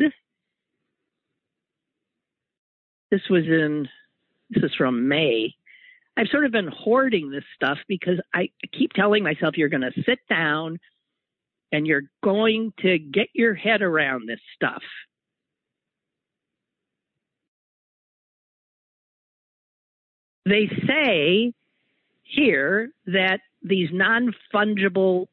This 3.11 3.21
was 3.29 3.43
in, 3.45 3.87
this 4.49 4.63
is 4.63 4.71
from 4.77 5.07
May. 5.07 5.55
I've 6.17 6.27
sort 6.27 6.45
of 6.45 6.51
been 6.51 6.67
hoarding 6.67 7.31
this 7.31 7.43
stuff 7.55 7.77
because 7.87 8.19
I 8.33 8.49
keep 8.73 8.93
telling 8.93 9.23
myself 9.23 9.57
you're 9.57 9.69
going 9.69 9.89
to 9.89 10.03
sit 10.05 10.19
down 10.29 10.79
and 11.71 11.87
you're 11.87 12.03
going 12.23 12.73
to 12.81 12.97
get 12.99 13.27
your 13.33 13.53
head 13.53 13.81
around 13.81 14.27
this 14.27 14.39
stuff. 14.55 14.81
They 20.45 20.67
say 20.87 21.53
here 22.23 22.89
that 23.05 23.39
these 23.61 23.89
non 23.91 24.33
fungible 24.53 25.27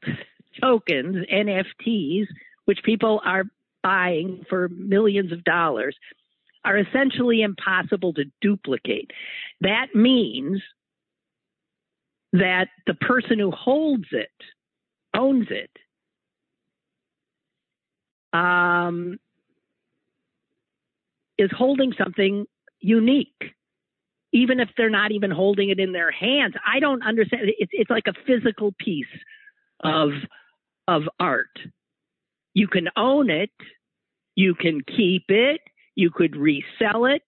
tokens, 0.61 1.27
NFTs, 1.33 2.27
which 2.67 2.83
people 2.85 3.21
are 3.25 3.45
buying 3.83 4.45
for 4.49 4.69
millions 4.69 5.33
of 5.33 5.45
dollars, 5.45 5.97
are 6.67 6.77
essentially 6.79 7.43
impossible 7.43 8.13
to 8.15 8.25
duplicate. 8.43 9.11
That 9.61 9.95
means 9.95 10.61
that 12.33 12.69
the 12.87 12.95
person 12.95 13.39
who 13.39 13.51
holds 13.51 14.07
it 14.11 14.29
owns 15.15 15.47
it. 15.51 15.71
Um, 18.39 19.19
is 21.39 21.51
holding 21.57 21.93
something 21.97 22.47
unique, 22.81 23.55
even 24.33 24.61
if 24.61 24.69
they're 24.77 24.91
not 24.91 25.13
even 25.13 25.31
holding 25.31 25.71
it 25.71 25.79
in 25.79 25.93
their 25.93 26.11
hands. 26.11 26.55
I 26.67 26.81
don't 26.81 27.03
understand. 27.03 27.43
It's 27.59 27.73
it's 27.73 27.91
like 27.91 28.07
a 28.07 28.15
physical 28.27 28.73
piece 28.79 29.07
of 29.81 30.11
of 30.89 31.03
art. 31.21 31.59
You 32.55 32.69
can 32.69 32.89
own 32.97 33.31
it, 33.31 33.51
you 34.35 34.55
can 34.55 34.81
keep 34.83 35.25
it, 35.29 35.61
you 35.97 36.11
could 36.11 36.37
resell 36.37 37.07
it. 37.07 37.23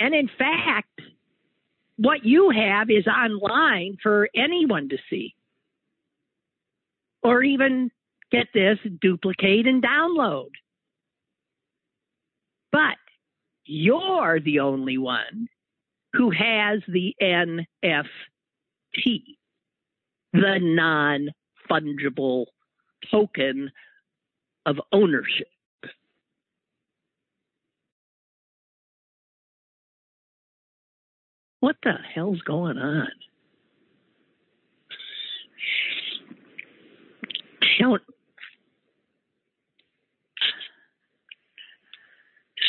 And 0.00 0.14
in 0.14 0.28
fact, 0.36 1.00
what 1.96 2.24
you 2.24 2.50
have 2.50 2.90
is 2.90 3.06
online 3.06 3.98
for 4.02 4.28
anyone 4.34 4.88
to 4.88 4.96
see. 5.08 5.34
Or 7.22 7.44
even 7.44 7.90
get 8.32 8.48
this, 8.52 8.78
duplicate 9.00 9.68
and 9.68 9.80
download. 9.80 10.50
But 12.72 12.96
you're 13.64 14.40
the 14.40 14.60
only 14.60 14.98
one 14.98 15.48
who 16.14 16.30
has 16.30 16.80
the 16.88 17.14
NFT, 17.22 17.76
the 20.32 20.58
non 20.60 21.28
fungible 21.70 22.46
token 23.10 23.70
of 24.66 24.76
ownership. 24.92 25.48
What 31.60 31.76
the 31.82 31.94
hell's 32.14 32.40
going 32.40 32.78
on? 32.78 33.08
don't 37.82 38.02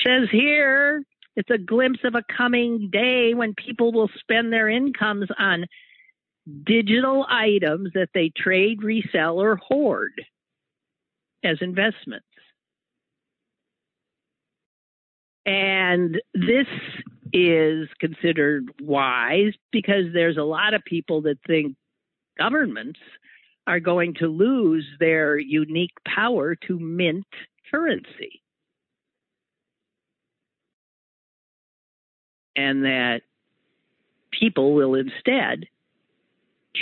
says 0.05 0.27
here 0.31 1.03
it's 1.35 1.49
a 1.49 1.57
glimpse 1.57 1.99
of 2.03 2.15
a 2.15 2.23
coming 2.35 2.89
day 2.91 3.33
when 3.33 3.53
people 3.53 3.91
will 3.91 4.09
spend 4.19 4.51
their 4.51 4.69
incomes 4.69 5.27
on 5.39 5.65
digital 6.65 7.25
items 7.29 7.89
that 7.93 8.09
they 8.13 8.31
trade, 8.35 8.83
resell, 8.83 9.39
or 9.39 9.55
hoard 9.55 10.11
as 11.43 11.57
investments. 11.61 12.25
And 15.45 16.21
this 16.33 16.67
is 17.33 17.89
considered 17.99 18.71
wise 18.81 19.53
because 19.71 20.05
there's 20.13 20.37
a 20.37 20.43
lot 20.43 20.73
of 20.73 20.83
people 20.85 21.21
that 21.23 21.37
think 21.45 21.75
governments 22.37 22.99
are 23.67 23.79
going 23.79 24.13
to 24.15 24.27
lose 24.27 24.85
their 24.99 25.37
unique 25.37 25.93
power 26.05 26.55
to 26.67 26.79
mint 26.79 27.25
currency. 27.71 28.41
And 32.55 32.83
that 32.83 33.21
people 34.31 34.73
will 34.73 34.95
instead 34.95 35.65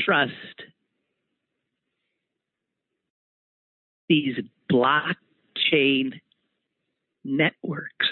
trust 0.06 0.32
these 4.12 4.36
blockchain 4.70 6.20
networks 7.24 8.08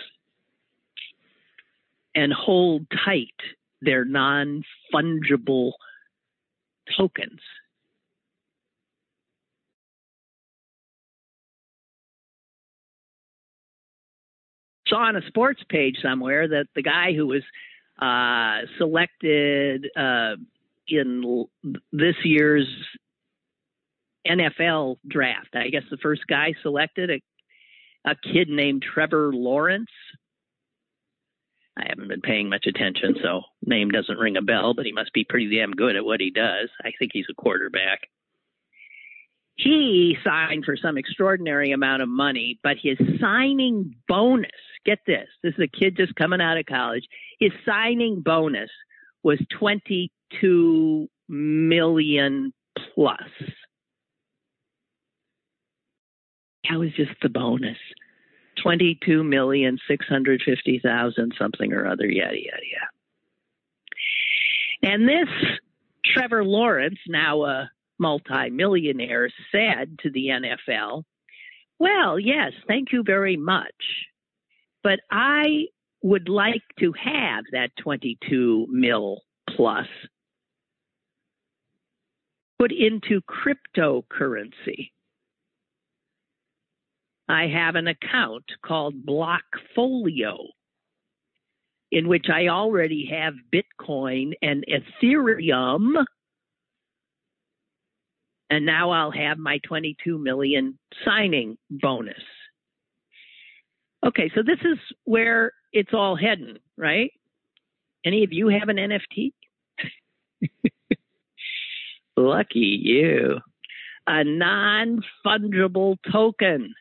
and 2.16 2.32
hold 2.32 2.88
tight 3.04 3.36
their 3.82 4.06
non 4.06 4.64
fungible 4.94 5.74
tokens. 6.98 7.42
Saw 14.88 15.00
on 15.00 15.18
a 15.18 15.28
sports 15.28 15.62
page 15.68 15.98
somewhere 16.02 16.48
that 16.48 16.68
the 16.76 16.82
guy 16.82 17.12
who 17.12 17.28
was 17.28 17.44
uh, 18.02 18.66
selected 18.78 19.90
uh, 19.98 20.36
in 20.88 21.46
this 21.92 22.16
year's 22.24 22.68
NFL 24.30 24.98
draft. 25.08 25.56
I 25.56 25.70
guess 25.70 25.84
the 25.90 25.98
first 25.98 26.22
guy 26.28 26.54
selected 26.62 27.10
a 27.10 27.22
a 28.06 28.16
kid 28.16 28.50
named 28.50 28.84
Trevor 28.94 29.32
Lawrence. 29.34 29.90
I 31.78 31.84
haven't 31.88 32.10
been 32.10 32.22
paying 32.22 32.50
much 32.50 32.66
attention, 32.68 33.16
so 33.24 33.42
name 33.66 33.90
doesn't 33.90 34.18
ring 34.18 34.38
a 34.38 34.42
bell, 34.42 34.74
but 34.74 34.86
he 34.86 34.92
must 34.92 35.14
be 35.14 35.26
pretty 35.28 35.56
damn 35.56 35.72
good 35.72 35.96
at 35.96 36.04
what 36.04 36.20
he 36.20 36.30
does. 36.30 36.70
I 36.84 36.92
think 36.98 37.12
he's 37.14 37.28
a 37.30 37.34
quarterback. 37.34 38.02
he 39.56 40.18
signed 40.24 40.66
for 40.66 40.78
some 40.78 40.98
extraordinary 40.98 41.72
amount 41.72 42.02
of 42.02 42.10
money, 42.10 42.60
but 42.64 42.78
his 42.82 42.98
signing 43.20 43.96
bonus, 44.08 44.52
get 44.86 45.00
this, 45.06 45.28
this 45.44 45.54
is 45.58 45.64
a 45.64 45.78
kid 45.80 45.98
just 45.98 46.16
coming 46.16 46.42
out 46.42 46.58
of 46.58 46.66
college, 46.66 47.06
his 47.40 47.52
signing 47.66 48.22
bonus 48.22 48.70
was 49.24 49.40
22 49.58 51.08
million 51.28 52.54
plus. 52.96 53.20
That 56.70 56.78
was 56.78 56.92
just 56.96 57.12
the 57.22 57.30
bonus. 57.30 57.78
22 58.64 59.24
million 59.24 59.80
650,000 59.88 61.34
something 61.38 61.74
or 61.74 61.88
other 61.88 62.06
yada 62.06 62.36
yada 62.36 62.64
yada. 62.72 62.90
And 64.82 65.08
this 65.08 65.30
Trevor 66.06 66.44
Lawrence, 66.44 67.00
now 67.08 67.44
a 67.46 67.72
multimillionaire, 68.00 69.30
said 69.52 69.98
to 70.00 70.10
the 70.10 70.28
NFL, 70.28 71.04
"Well, 71.80 72.20
yes, 72.20 72.54
thank 72.68 72.92
you 72.92 73.04
very 73.04 73.38
much, 73.38 74.08
but 74.84 75.00
I 75.12 75.68
would 76.02 76.30
like 76.30 76.64
to 76.80 76.94
have 76.94 77.46
that 77.52 77.76
22 77.78 78.68
mil 78.70 79.22
plus 79.50 79.88
put 82.58 82.72
into 82.72 83.22
cryptocurrency." 83.22 84.92
I 87.30 87.48
have 87.48 87.76
an 87.76 87.88
account 87.88 88.46
called 88.66 89.06
Blockfolio 89.06 90.48
in 91.92 92.08
which 92.08 92.26
I 92.34 92.48
already 92.48 93.10
have 93.12 93.34
Bitcoin 93.54 94.34
and 94.42 94.66
Ethereum. 94.68 96.04
And 98.50 98.66
now 98.66 98.92
I'll 98.92 99.12
have 99.12 99.38
my 99.38 99.60
22 99.68 100.18
million 100.18 100.78
signing 101.06 101.58
bonus. 101.70 102.16
Okay, 104.06 104.32
so 104.36 104.42
this 104.42 104.60
is 104.62 104.78
where 105.04 105.52
it's 105.72 105.94
all 105.94 106.16
heading, 106.16 106.58
right? 106.78 107.12
Any 108.06 108.24
of 108.24 108.32
you 108.32 108.48
have 108.48 108.70
an 108.70 108.78
NFT? 108.78 109.34
Lucky 112.18 112.80
you. 112.82 113.40
A 114.08 114.24
non 114.24 115.02
fungible 115.26 115.98
token. 116.12 116.74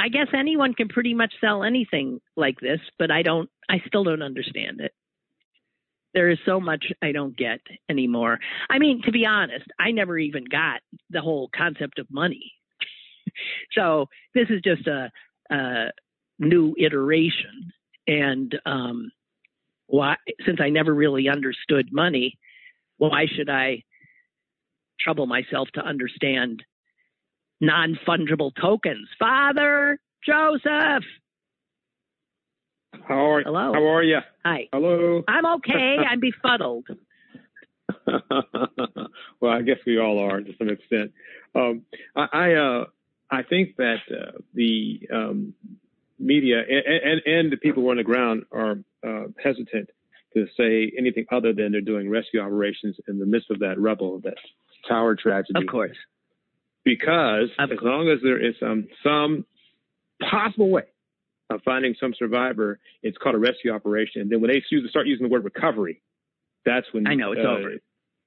I 0.00 0.08
guess 0.08 0.28
anyone 0.34 0.72
can 0.72 0.88
pretty 0.88 1.12
much 1.12 1.34
sell 1.42 1.62
anything 1.62 2.20
like 2.34 2.58
this, 2.60 2.80
but 2.98 3.10
I 3.10 3.20
don't, 3.20 3.50
I 3.68 3.82
still 3.86 4.02
don't 4.02 4.22
understand 4.22 4.80
it. 4.80 4.92
There 6.14 6.30
is 6.30 6.38
so 6.46 6.58
much 6.58 6.86
I 7.02 7.12
don't 7.12 7.36
get 7.36 7.60
anymore. 7.90 8.38
I 8.70 8.78
mean, 8.78 9.02
to 9.04 9.12
be 9.12 9.26
honest, 9.26 9.66
I 9.78 9.90
never 9.90 10.18
even 10.18 10.44
got 10.50 10.80
the 11.10 11.20
whole 11.20 11.50
concept 11.54 11.98
of 11.98 12.06
money. 12.10 12.50
so 13.72 14.06
this 14.34 14.48
is 14.48 14.62
just 14.62 14.86
a, 14.86 15.10
a 15.50 15.90
new 16.38 16.74
iteration. 16.78 17.70
And 18.06 18.58
um, 18.64 19.12
why, 19.86 20.16
since 20.46 20.60
I 20.62 20.70
never 20.70 20.94
really 20.94 21.28
understood 21.28 21.90
money, 21.92 22.38
why 22.96 23.26
should 23.36 23.50
I 23.50 23.82
trouble 24.98 25.26
myself 25.26 25.68
to 25.74 25.84
understand 25.84 26.64
non 27.60 27.98
fungible 28.06 28.52
tokens. 28.54 29.08
Father 29.18 29.98
Joseph. 30.24 31.04
How 33.06 33.32
are, 33.32 33.42
Hello. 33.42 33.72
How 33.72 33.86
are 33.86 34.02
you? 34.02 34.18
Hi. 34.44 34.68
Hello. 34.72 35.22
I'm 35.26 35.46
okay. 35.46 35.96
I'm 36.08 36.20
befuddled. 36.20 36.86
well, 39.40 39.50
I 39.50 39.62
guess 39.62 39.78
we 39.86 39.98
all 39.98 40.18
are 40.18 40.40
to 40.40 40.52
some 40.58 40.68
extent. 40.68 41.12
Um, 41.54 41.82
I 42.16 42.28
I, 42.32 42.54
uh, 42.54 42.84
I 43.30 43.42
think 43.42 43.76
that 43.76 43.98
uh, 44.10 44.38
the 44.54 45.08
um, 45.12 45.54
media 46.18 46.60
and, 46.60 47.02
and, 47.02 47.22
and 47.26 47.52
the 47.52 47.56
people 47.56 47.82
who 47.82 47.88
are 47.88 47.92
on 47.92 47.96
the 47.96 48.04
ground 48.04 48.44
are 48.52 48.78
uh, 49.06 49.28
hesitant 49.42 49.90
to 50.34 50.46
say 50.56 50.92
anything 50.96 51.26
other 51.32 51.52
than 51.52 51.72
they're 51.72 51.80
doing 51.80 52.08
rescue 52.08 52.40
operations 52.40 52.96
in 53.08 53.18
the 53.18 53.26
midst 53.26 53.50
of 53.50 53.58
that 53.60 53.80
rubble, 53.80 54.20
that 54.20 54.36
tower 54.88 55.16
tragedy. 55.16 55.60
Of 55.60 55.66
course 55.66 55.96
because 56.84 57.48
as 57.58 57.70
long 57.82 58.08
as 58.08 58.18
there 58.22 58.42
is 58.44 58.54
some 58.60 58.88
some 59.02 59.44
possible 60.20 60.70
way 60.70 60.84
of 61.50 61.60
finding 61.64 61.94
some 62.00 62.14
survivor, 62.18 62.78
it's 63.02 63.18
called 63.18 63.34
a 63.34 63.38
rescue 63.38 63.72
operation. 63.72 64.22
And 64.22 64.30
then 64.30 64.40
when 64.40 64.50
they 64.50 64.62
start 64.88 65.06
using 65.06 65.26
the 65.26 65.32
word 65.32 65.44
recovery, 65.44 66.00
that's 66.64 66.86
when 66.92 67.06
I 67.06 67.14
know 67.14 67.32
it's 67.32 67.40
uh, 67.44 67.48
over. 67.48 67.72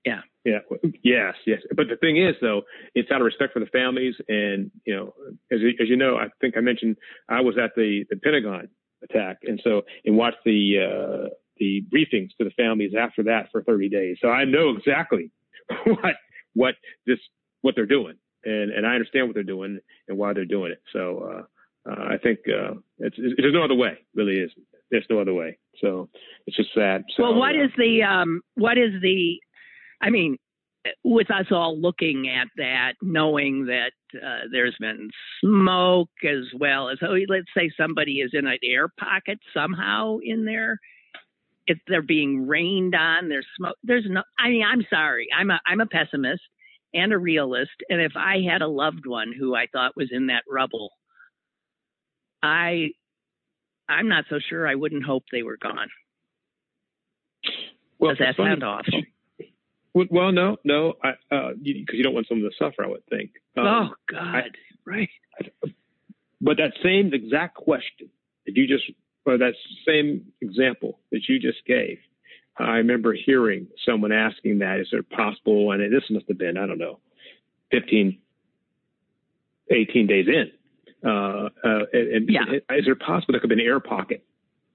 Yeah. 0.06 0.22
Yeah. 0.44 0.60
Yes. 1.04 1.36
Yes. 1.46 1.62
But 1.76 1.88
the 1.88 1.96
thing 1.96 2.18
is, 2.18 2.36
though, 2.42 2.64
it's 2.94 3.10
out 3.12 3.22
of 3.22 3.26
respect 3.26 3.54
for 3.54 3.60
the 3.60 3.66
families, 3.68 4.16
and 4.28 4.70
you 4.86 4.94
know, 4.94 5.14
as 5.52 5.60
as 5.80 5.88
you 5.88 5.96
know, 5.96 6.18
I 6.18 6.28
think 6.42 6.58
I 6.58 6.60
mentioned 6.60 6.98
I 7.30 7.42
was 7.42 7.56
at 7.58 7.72
the 7.76 8.04
the 8.10 8.18
Pentagon 8.18 8.68
attack, 9.04 9.38
and 9.44 9.62
so 9.64 9.84
and 10.04 10.18
watched 10.18 10.44
the 10.44 10.80
uh, 10.80 11.30
the 11.58 11.86
briefings 11.94 12.36
to 12.38 12.44
the 12.44 12.52
families 12.58 12.92
after 13.00 13.24
that 13.24 13.50
for 13.52 13.64
30 13.64 13.88
days. 13.88 14.18
So 14.22 14.28
I 14.30 14.44
know 14.44 14.72
exactly 14.76 15.32
what 15.86 16.16
what 16.54 16.76
this 17.06 17.20
what 17.62 17.76
they're 17.76 17.86
doing 17.86 18.16
and 18.46 18.72
and 18.72 18.86
I 18.86 18.94
understand 18.94 19.28
what 19.28 19.36
they're 19.36 19.44
doing 19.44 19.80
and 20.08 20.18
why 20.18 20.34
they're 20.34 20.46
doing 20.46 20.72
it. 20.72 20.82
So 20.92 21.30
uh, 21.30 21.90
uh, 21.90 22.14
I 22.14 22.18
think 22.18 22.40
uh, 22.48 22.76
it's, 23.00 23.16
it's, 23.18 23.36
there's 23.38 23.54
no 23.54 23.64
other 23.64 23.76
way. 23.76 23.98
Really 24.16 24.38
is. 24.38 24.52
There's 24.92 25.06
no 25.10 25.20
other 25.20 25.34
way. 25.34 25.58
So 25.80 26.10
it's 26.46 26.56
just 26.56 26.74
sad. 26.74 27.04
So, 27.16 27.24
well, 27.24 27.36
what 27.36 27.56
is 27.56 27.72
the 27.78 28.04
um, 28.04 28.42
what 28.56 28.78
is 28.78 28.92
the? 29.02 29.40
I 30.02 30.10
mean, 30.10 30.38
with 31.04 31.32
us 31.32 31.48
all 31.52 31.80
looking 31.80 32.30
at 32.30 32.48
that, 32.58 32.94
knowing 33.02 33.66
that 33.66 33.92
uh, 34.16 34.48
there's 34.52 34.76
been 34.80 35.10
smoke 35.42 36.10
as 36.24 36.46
well 36.60 36.90
as 36.90 37.00
oh, 37.02 37.18
let's 37.28 37.48
say 37.58 37.72
somebody 37.76 38.20
is 38.20 38.32
in 38.34 38.46
an 38.46 38.58
air 38.64 38.88
pocket 39.00 39.40
somehow 39.54 40.18
in 40.24 40.46
there. 40.46 40.80
If 41.66 41.78
they're 41.88 42.02
being 42.02 42.46
rained 42.46 42.94
on, 42.94 43.30
there's 43.30 43.48
smoke. 43.58 43.78
There's 43.84 44.06
no. 44.08 44.24
I 44.38 44.50
mean, 44.50 44.64
I'm 44.64 44.86
sorry. 44.90 45.28
I'm 45.38 45.50
a 45.50 45.60
I'm 45.66 45.80
a 45.80 45.86
pessimist 45.86 46.42
and 46.94 47.14
a 47.14 47.18
realist. 47.18 47.72
And 47.90 48.02
if 48.02 48.14
I 48.16 48.42
had 48.50 48.62
a 48.62 48.68
loved 48.68 49.06
one 49.06 49.34
who 49.38 49.56
I 49.56 49.68
thought 49.72 49.98
was 49.98 50.10
in 50.12 50.28
that 50.28 50.44
rubble, 50.50 50.92
I 52.42 52.90
I'm 53.90 54.08
not 54.08 54.26
so 54.30 54.40
sure 54.50 54.68
I 54.68 54.76
wouldn't 54.76 55.04
hope 55.04 55.24
they 55.32 55.44
were 55.44 55.58
gone. 55.58 55.90
Well, 58.00 58.16
Does 58.16 58.20
that 58.20 58.36
sound 58.38 58.64
off? 58.64 58.86
Well, 59.94 60.32
no, 60.32 60.58
no, 60.64 60.94
because 61.02 61.18
uh, 61.32 61.50
you, 61.62 61.86
you, 61.94 62.04
don't 62.04 62.16
want 62.16 62.28
someone 62.28 62.50
to 62.50 62.56
suffer. 62.58 62.84
I 62.84 62.88
would 62.88 63.06
think. 63.10 63.32
Um, 63.56 63.66
oh 63.66 63.90
God, 64.10 64.36
I, 64.36 64.42
right. 64.86 65.10
But 66.42 66.58
that 66.58 66.74
same 66.84 67.14
exact 67.14 67.56
question 67.56 68.10
that 68.46 68.58
you 68.58 68.68
just, 68.68 68.84
or 69.26 69.38
that 69.38 69.54
same 69.88 70.26
example 70.42 71.00
that 71.12 71.22
you 71.30 71.40
just 71.40 71.64
gave, 71.68 72.00
I 72.58 72.78
remember 72.78 73.14
hearing 73.14 73.68
someone 73.86 74.12
asking 74.12 74.60
that, 74.60 74.80
is 74.80 74.90
it 74.92 75.10
possible? 75.10 75.72
And 75.72 75.82
this 75.92 76.04
must 76.10 76.28
have 76.28 76.38
been, 76.38 76.58
I 76.58 76.68
don't 76.68 76.78
know, 76.78 77.00
15, 77.72 78.18
18 79.72 80.08
days 80.08 80.28
in. 80.28 80.52
Uh, 81.06 81.50
uh, 81.64 81.86
and, 81.92 82.30
yeah. 82.30 82.44
is 82.54 82.88
it 82.88 83.00
possible 83.00 83.34
there 83.34 83.40
could 83.40 83.50
be 83.50 83.56
an 83.56 83.68
air 83.68 83.80
pocket? 83.80 84.24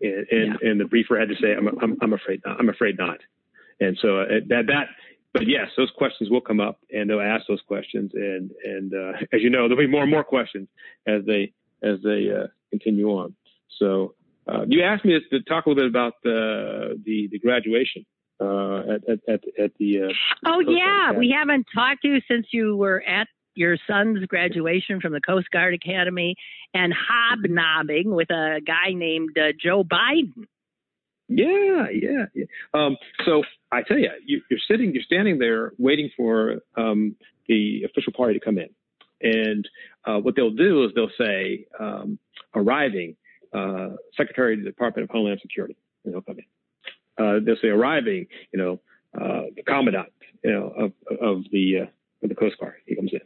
And, 0.01 0.27
and, 0.31 0.59
yeah. 0.61 0.71
and 0.71 0.81
the 0.81 0.85
briefer 0.85 1.19
had 1.19 1.29
to 1.29 1.37
say, 1.37 1.55
I'm, 1.55 1.69
I'm, 1.81 1.97
I'm, 2.03 2.13
afraid 2.13 2.41
not. 2.45 2.59
I'm 2.59 2.69
afraid 2.69 2.99
not. 2.99 3.19
And 3.81 3.97
so 4.03 4.21
uh, 4.21 4.25
that, 4.49 4.67
that, 4.67 4.89
but 5.33 5.47
yes, 5.47 5.69
those 5.77 5.91
questions 5.97 6.31
will 6.31 6.41
come 6.41 6.61
up 6.61 6.81
and 6.93 7.09
they'll 7.09 7.21
ask 7.21 7.47
those 7.47 7.63
questions. 7.67 8.11
And, 8.15 8.51
and, 8.65 8.93
uh, 8.93 9.13
as 9.33 9.41
you 9.41 9.51
know, 9.51 9.69
there'll 9.69 9.77
be 9.77 9.87
more 9.87 10.03
and 10.03 10.11
more 10.11 10.25
questions 10.25 10.69
as 11.07 11.25
they, 11.27 11.53
as 11.83 11.99
they, 12.03 12.29
uh, 12.31 12.49
continue 12.71 13.09
on. 13.09 13.35
So, 13.79 14.15
uh, 14.49 14.65
you 14.67 14.83
asked 14.83 15.05
me 15.05 15.13
to, 15.13 15.39
to, 15.39 15.45
talk 15.45 15.67
a 15.67 15.69
little 15.69 15.85
bit 15.85 15.91
about 15.91 16.15
the 16.23 17.01
the, 17.05 17.29
the 17.31 17.39
graduation 17.39 18.05
uh, 18.41 18.81
at, 18.81 19.09
at, 19.09 19.19
at, 19.29 19.41
at 19.63 19.71
the. 19.79 20.05
Uh, 20.05 20.13
oh 20.47 20.61
yeah, 20.61 21.13
we 21.13 21.35
haven't 21.37 21.67
talked 21.75 22.03
to 22.03 22.09
you 22.09 22.21
since 22.31 22.47
you 22.51 22.77
were 22.77 23.03
at 23.03 23.29
your 23.55 23.77
son's 23.89 24.25
graduation 24.27 25.01
from 25.01 25.13
the 25.13 25.21
Coast 25.21 25.51
Guard 25.51 25.75
Academy 25.75 26.37
and 26.75 26.95
hobnobbing 26.95 28.15
with 28.15 28.31
a 28.31 28.61
guy 28.65 28.93
named 28.93 29.37
uh, 29.37 29.49
Joe 29.61 29.83
Biden. 29.83 30.45
Yeah, 31.29 31.87
yeah. 31.93 32.27
yeah. 32.35 32.45
Um, 32.73 32.97
so 33.27 33.43
I 33.71 33.83
tell 33.83 33.99
you, 33.99 34.11
you, 34.25 34.41
are 34.51 34.59
sitting, 34.71 34.95
you're 34.95 35.03
standing 35.03 35.39
there 35.39 35.73
waiting 35.77 36.11
for 36.17 36.61
um, 36.77 37.17
the 37.49 37.83
official 37.85 38.13
party 38.17 38.39
to 38.39 38.45
come 38.45 38.59
in, 38.59 38.69
and 39.21 39.69
uh, 40.07 40.19
what 40.19 40.37
they'll 40.37 40.55
do 40.55 40.85
is 40.85 40.93
they'll 40.95 41.11
say 41.19 41.67
um, 41.79 42.19
arriving 42.55 43.17
uh, 43.53 43.97
Secretary 44.17 44.55
of 44.55 44.61
the 44.61 44.67
Department 44.67 45.05
of 45.05 45.11
Homeland 45.11 45.41
Security. 45.43 45.77
You 46.05 46.13
know, 46.13 46.21
come 46.21 46.37
in. 46.39 46.45
Uh, 47.25 47.41
they'll 47.45 47.57
say 47.61 47.69
arriving, 47.69 48.27
you 48.53 48.59
know, 48.59 48.81
uh, 49.21 49.43
the 49.57 49.63
commandant, 49.67 50.13
you 50.45 50.53
know, 50.53 50.73
of, 50.79 50.93
of 51.21 51.45
the, 51.51 51.81
uh, 51.83 51.87
of 52.23 52.29
the 52.29 52.35
Coast 52.35 52.59
Guard. 52.61 52.75
He 52.87 52.95
comes 52.95 53.11
in. 53.13 53.21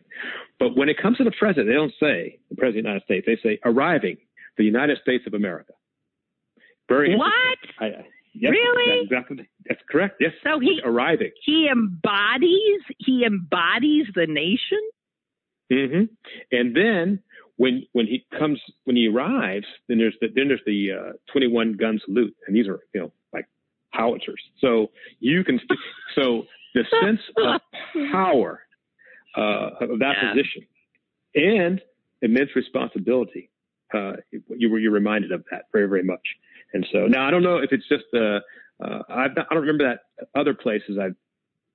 But 0.59 0.77
when 0.77 0.89
it 0.89 0.97
comes 1.01 1.19
to 1.19 1.25
the 1.25 1.33
president, 1.39 1.69
they 1.69 1.75
don't 1.75 1.93
say 2.01 2.39
the 2.49 2.57
president 2.57 2.79
of 2.79 2.85
the 2.85 2.89
United 2.89 3.05
States. 3.05 3.27
They 3.27 3.49
say 3.49 3.59
arriving 3.65 4.17
the 4.57 4.65
United 4.65 4.99
States 5.03 5.25
of 5.27 5.35
America. 5.35 5.73
Very 6.89 7.17
what? 7.17 7.33
I, 7.79 7.87
yes, 8.35 8.51
really? 8.51 9.07
That's 9.11 9.27
exactly. 9.27 9.49
That's 9.67 9.81
correct. 9.91 10.17
Yes. 10.21 10.33
So 10.43 10.59
he 10.59 10.81
arriving. 10.85 11.31
He 11.45 11.69
embodies. 11.71 12.81
He 12.99 13.25
embodies 13.25 14.07
the 14.15 14.27
nation. 14.27 14.81
Mm-hmm. 15.73 16.05
And 16.51 16.77
then 16.77 17.23
when 17.57 17.85
when 17.93 18.07
he 18.07 18.25
comes 18.39 18.61
when 18.85 18.97
he 18.97 19.09
arrives, 19.09 19.67
then 19.89 19.99
there's 19.99 20.17
the 20.21 20.29
then 20.35 20.49
there's 20.49 20.63
the 20.67 20.93
uh, 20.93 21.13
21 21.33 21.75
gun 21.75 22.01
salute, 22.05 22.35
and 22.47 22.57
these 22.57 22.67
are 22.69 22.81
you 22.95 23.01
know 23.01 23.13
like 23.33 23.47
howitzers. 23.91 24.43
So 24.61 24.91
you 25.21 25.45
can 25.45 25.61
so 26.15 26.45
the 26.75 26.85
sense 27.03 27.21
of 27.37 27.61
power 28.11 28.63
uh, 29.37 29.71
of 29.81 29.99
that 29.99 30.15
yeah. 30.23 30.31
position 30.31 30.67
and 31.35 31.81
immense 32.23 32.51
responsibility. 32.57 33.51
Uh, 33.95 34.13
you 34.31 34.71
were 34.71 34.79
you're 34.79 34.93
reminded 34.93 35.33
of 35.33 35.45
that 35.51 35.65
very 35.73 35.87
very 35.87 36.05
much. 36.05 36.27
And 36.73 36.87
so 36.91 37.07
now 37.07 37.27
I 37.29 37.31
don't 37.31 37.43
know 37.43 37.59
if 37.59 37.71
it's 37.73 37.87
just 37.89 38.05
uh, 38.15 38.41
uh, 38.83 39.03
I 39.09 39.27
don't 39.29 39.61
remember 39.61 39.85
that 39.85 40.29
other 40.39 40.55
places 40.55 40.99
I've 41.01 41.17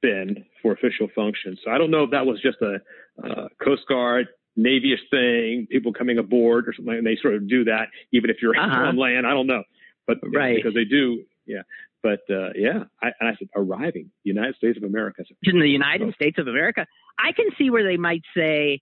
been 0.01 0.45
for 0.61 0.73
official 0.73 1.07
functions. 1.15 1.59
So 1.63 1.71
I 1.71 1.77
don't 1.77 1.91
know 1.91 2.03
if 2.03 2.11
that 2.11 2.25
was 2.25 2.41
just 2.41 2.57
a 2.61 2.77
uh, 3.23 3.47
Coast 3.63 3.83
Guard 3.87 4.27
Navyish 4.57 5.03
thing, 5.11 5.67
people 5.69 5.93
coming 5.93 6.17
aboard 6.17 6.67
or 6.67 6.73
something, 6.73 6.95
and 6.95 7.05
they 7.05 7.17
sort 7.21 7.35
of 7.35 7.47
do 7.47 7.65
that 7.65 7.87
even 8.11 8.29
if 8.29 8.37
you're 8.41 8.57
uh-huh. 8.57 8.87
on 8.87 8.97
land. 8.97 9.27
I 9.27 9.31
don't 9.31 9.47
know, 9.47 9.63
but 10.05 10.17
right. 10.33 10.55
because 10.55 10.73
they 10.73 10.85
do, 10.85 11.23
yeah. 11.45 11.61
But 12.03 12.21
uh, 12.29 12.49
yeah, 12.55 12.83
I, 13.01 13.07
I 13.21 13.35
said 13.37 13.49
arriving 13.55 14.11
United 14.23 14.55
States 14.55 14.77
of 14.77 14.83
America. 14.83 15.23
In 15.43 15.59
the 15.59 15.67
United 15.67 16.13
States 16.13 16.37
of 16.37 16.47
America, 16.47 16.85
I 17.19 17.31
can 17.33 17.47
see 17.57 17.69
where 17.69 17.83
they 17.83 17.97
might 17.97 18.23
say 18.35 18.81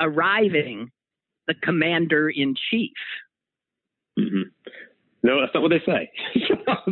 arriving 0.00 0.90
the 1.46 1.54
commander 1.54 2.30
in 2.30 2.54
chief. 2.70 2.92
Mm-hmm. 4.18 4.42
No, 5.24 5.40
that's 5.40 5.54
not 5.54 5.62
what 5.62 5.70
they 5.70 5.82
say. 5.86 6.10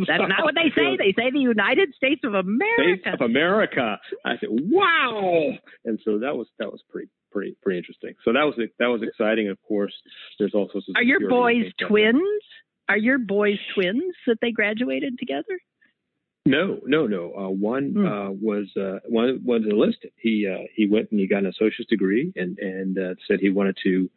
that's 0.07 0.21
not 0.29 0.43
what 0.43 0.55
they 0.55 0.71
say. 0.75 0.95
They 0.97 1.13
say 1.17 1.31
the 1.31 1.39
United 1.39 1.93
States 1.95 2.21
of 2.23 2.33
America. 2.33 3.01
States 3.01 3.07
of 3.13 3.21
America. 3.21 3.99
I 4.25 4.37
said, 4.39 4.49
wow. 4.51 5.51
And 5.83 5.99
so 6.05 6.19
that 6.19 6.35
was 6.35 6.47
that 6.57 6.71
was 6.71 6.81
pretty 6.89 7.09
pretty 7.31 7.55
pretty 7.61 7.79
interesting. 7.79 8.13
So 8.23 8.33
that 8.33 8.43
was 8.43 8.55
that 8.79 8.87
was 8.87 9.01
exciting. 9.03 9.49
Of 9.49 9.57
course, 9.67 9.93
there's 10.39 10.53
also. 10.53 10.81
Are 10.95 11.03
your 11.03 11.29
boys 11.29 11.71
twins? 11.87 12.41
Are 12.89 12.97
your 12.97 13.17
boys 13.17 13.57
twins 13.73 14.13
that 14.27 14.37
they 14.41 14.51
graduated 14.51 15.17
together? 15.17 15.59
No, 16.45 16.79
no, 16.85 17.05
no. 17.05 17.33
Uh, 17.37 17.49
one 17.49 17.93
hmm. 17.93 18.05
uh, 18.05 18.31
was 18.31 18.67
uh, 18.75 18.99
one 19.07 19.41
was 19.45 19.61
enlisted. 19.69 20.11
He 20.17 20.47
uh, 20.47 20.65
he 20.75 20.87
went 20.87 21.11
and 21.11 21.19
he 21.19 21.27
got 21.27 21.39
an 21.43 21.47
associate's 21.47 21.89
degree 21.89 22.33
and 22.35 22.57
and 22.59 22.97
uh, 22.97 23.15
said 23.27 23.39
he 23.39 23.49
wanted 23.49 23.77
to 23.83 24.09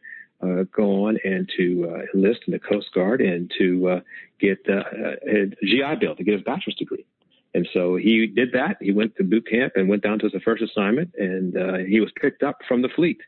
uh, 0.43 0.65
go 0.75 1.07
on 1.07 1.19
and 1.25 1.51
to 1.57 1.91
uh, 1.91 2.03
enlist 2.15 2.41
in 2.47 2.53
the 2.53 2.59
Coast 2.59 2.89
Guard 2.95 3.21
and 3.21 3.51
to 3.59 3.89
uh, 3.89 4.01
get 4.41 4.59
uh, 4.69 4.83
a 5.27 5.47
GI 5.65 5.97
Bill 6.01 6.17
to 6.17 6.25
get 6.25 6.35
his 6.35 6.43
bachelor's 6.43 6.77
degree. 6.77 7.07
And 7.55 7.69
so 7.73 7.97
he 7.97 8.27
did 8.27 8.51
that. 8.53 8.79
He 8.81 8.93
went 8.93 9.15
to 9.17 9.25
boot 9.25 9.47
camp 9.49 9.75
and 9.77 9.89
went 9.89 10.03
down 10.03 10.19
to 10.19 10.29
his 10.29 10.43
first 10.43 10.63
assignment, 10.63 11.13
and 11.17 11.57
uh, 11.57 11.77
he 11.89 12.01
was 12.01 12.11
picked 12.21 12.43
up 12.43 12.59
from 12.67 12.83
the 12.83 12.89
fleet. 12.89 13.21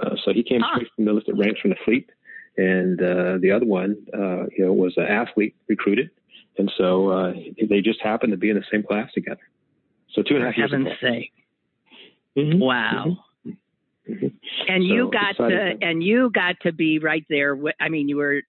Uh, 0.00 0.16
so 0.24 0.32
he 0.32 0.42
came 0.42 0.62
ah. 0.64 0.74
straight 0.74 0.88
from 0.96 1.04
the 1.04 1.10
enlisted 1.10 1.38
ranks 1.38 1.60
from 1.60 1.70
the 1.70 1.76
fleet, 1.84 2.10
and 2.56 3.00
uh, 3.00 3.38
the 3.40 3.52
other 3.54 3.66
one, 3.66 3.96
uh, 4.12 4.46
you 4.56 4.64
know, 4.64 4.72
was 4.72 4.94
an 4.96 5.04
athlete 5.04 5.54
recruited, 5.68 6.10
and 6.58 6.72
so 6.76 7.08
uh, 7.08 7.32
they 7.68 7.80
just 7.80 8.00
happened 8.02 8.32
to 8.32 8.36
be 8.36 8.50
in 8.50 8.56
the 8.56 8.64
same 8.70 8.82
class 8.82 9.12
together. 9.12 9.40
So 10.12 10.22
two 10.22 10.34
and 10.34 10.42
a 10.42 10.46
half 10.46 10.56
years. 10.56 10.72
Heaven's 10.72 10.98
sake! 11.00 11.32
Mm-hmm. 12.36 12.58
Wow. 12.58 13.04
Mm-hmm. 13.46 14.12
Mm-hmm. 14.12 14.26
And 14.68 14.82
so 14.82 14.94
you 14.94 15.10
got 15.12 15.36
to, 15.36 15.74
and 15.80 16.02
you 16.02 16.30
got 16.30 16.56
to 16.62 16.72
be 16.72 16.98
right 16.98 17.24
there. 17.28 17.56
I 17.78 17.88
mean, 17.88 18.08
you 18.08 18.16
were 18.16 18.42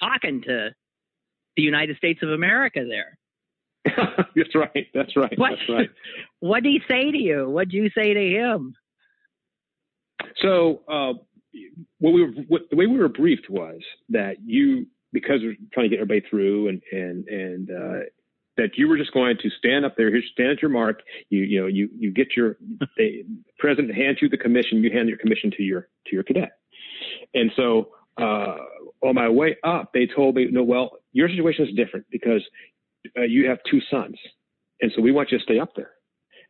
talking 0.00 0.42
to 0.42 0.70
the 1.56 1.62
United 1.62 1.96
States 1.96 2.20
of 2.22 2.30
America 2.30 2.84
there. 2.88 3.18
that's 4.36 4.54
right. 4.54 4.86
That's 4.94 5.16
right. 5.16 5.38
What, 5.38 5.50
that's 5.50 5.68
right. 5.68 5.90
What 6.40 6.62
did 6.62 6.70
he 6.70 6.80
say 6.88 7.10
to 7.10 7.18
you? 7.18 7.48
What 7.48 7.68
did 7.68 7.74
you 7.74 7.90
say 7.96 8.14
to 8.14 8.20
him? 8.20 8.74
So, 10.42 10.82
uh, 10.88 11.14
what 11.98 12.12
we 12.12 12.22
were, 12.22 12.32
what, 12.48 12.62
the 12.70 12.76
way 12.76 12.86
we 12.86 12.98
were 12.98 13.08
briefed 13.08 13.48
was 13.48 13.80
that 14.10 14.36
you, 14.44 14.86
because 15.12 15.40
we're 15.42 15.56
trying 15.72 15.84
to 15.84 15.96
get 15.96 16.00
everybody 16.00 16.26
through, 16.28 16.68
and 16.68 16.82
and 16.92 17.26
and 17.28 17.70
uh, 17.70 18.00
that 18.56 18.76
you 18.76 18.88
were 18.88 18.98
just 18.98 19.12
going 19.12 19.36
to 19.42 19.50
stand 19.58 19.84
up 19.84 19.96
there, 19.96 20.10
stand 20.32 20.50
at 20.50 20.62
your 20.62 20.70
mark. 20.70 21.00
You 21.30 21.40
you 21.42 21.60
know 21.60 21.66
you 21.66 21.88
you 21.96 22.10
get 22.10 22.36
your 22.36 22.58
the 22.96 23.24
president 23.58 23.94
hands 23.94 24.18
you 24.20 24.28
the 24.28 24.36
commission, 24.36 24.82
you 24.82 24.90
hand 24.90 25.08
your 25.08 25.18
commission 25.18 25.50
to 25.56 25.62
your 25.62 25.88
to 26.06 26.14
your 26.14 26.22
cadet. 26.22 26.58
And 27.34 27.50
so 27.56 27.90
uh, 28.18 28.56
on 29.02 29.14
my 29.14 29.28
way 29.28 29.56
up, 29.62 29.92
they 29.92 30.06
told 30.06 30.34
me, 30.36 30.48
no, 30.50 30.62
well, 30.62 30.98
your 31.12 31.28
situation 31.28 31.68
is 31.68 31.74
different 31.74 32.06
because 32.10 32.42
uh, 33.18 33.22
you 33.22 33.48
have 33.48 33.58
two 33.70 33.80
sons, 33.90 34.16
and 34.80 34.92
so 34.94 35.02
we 35.02 35.12
want 35.12 35.30
you 35.30 35.38
to 35.38 35.44
stay 35.44 35.58
up 35.58 35.74
there. 35.76 35.90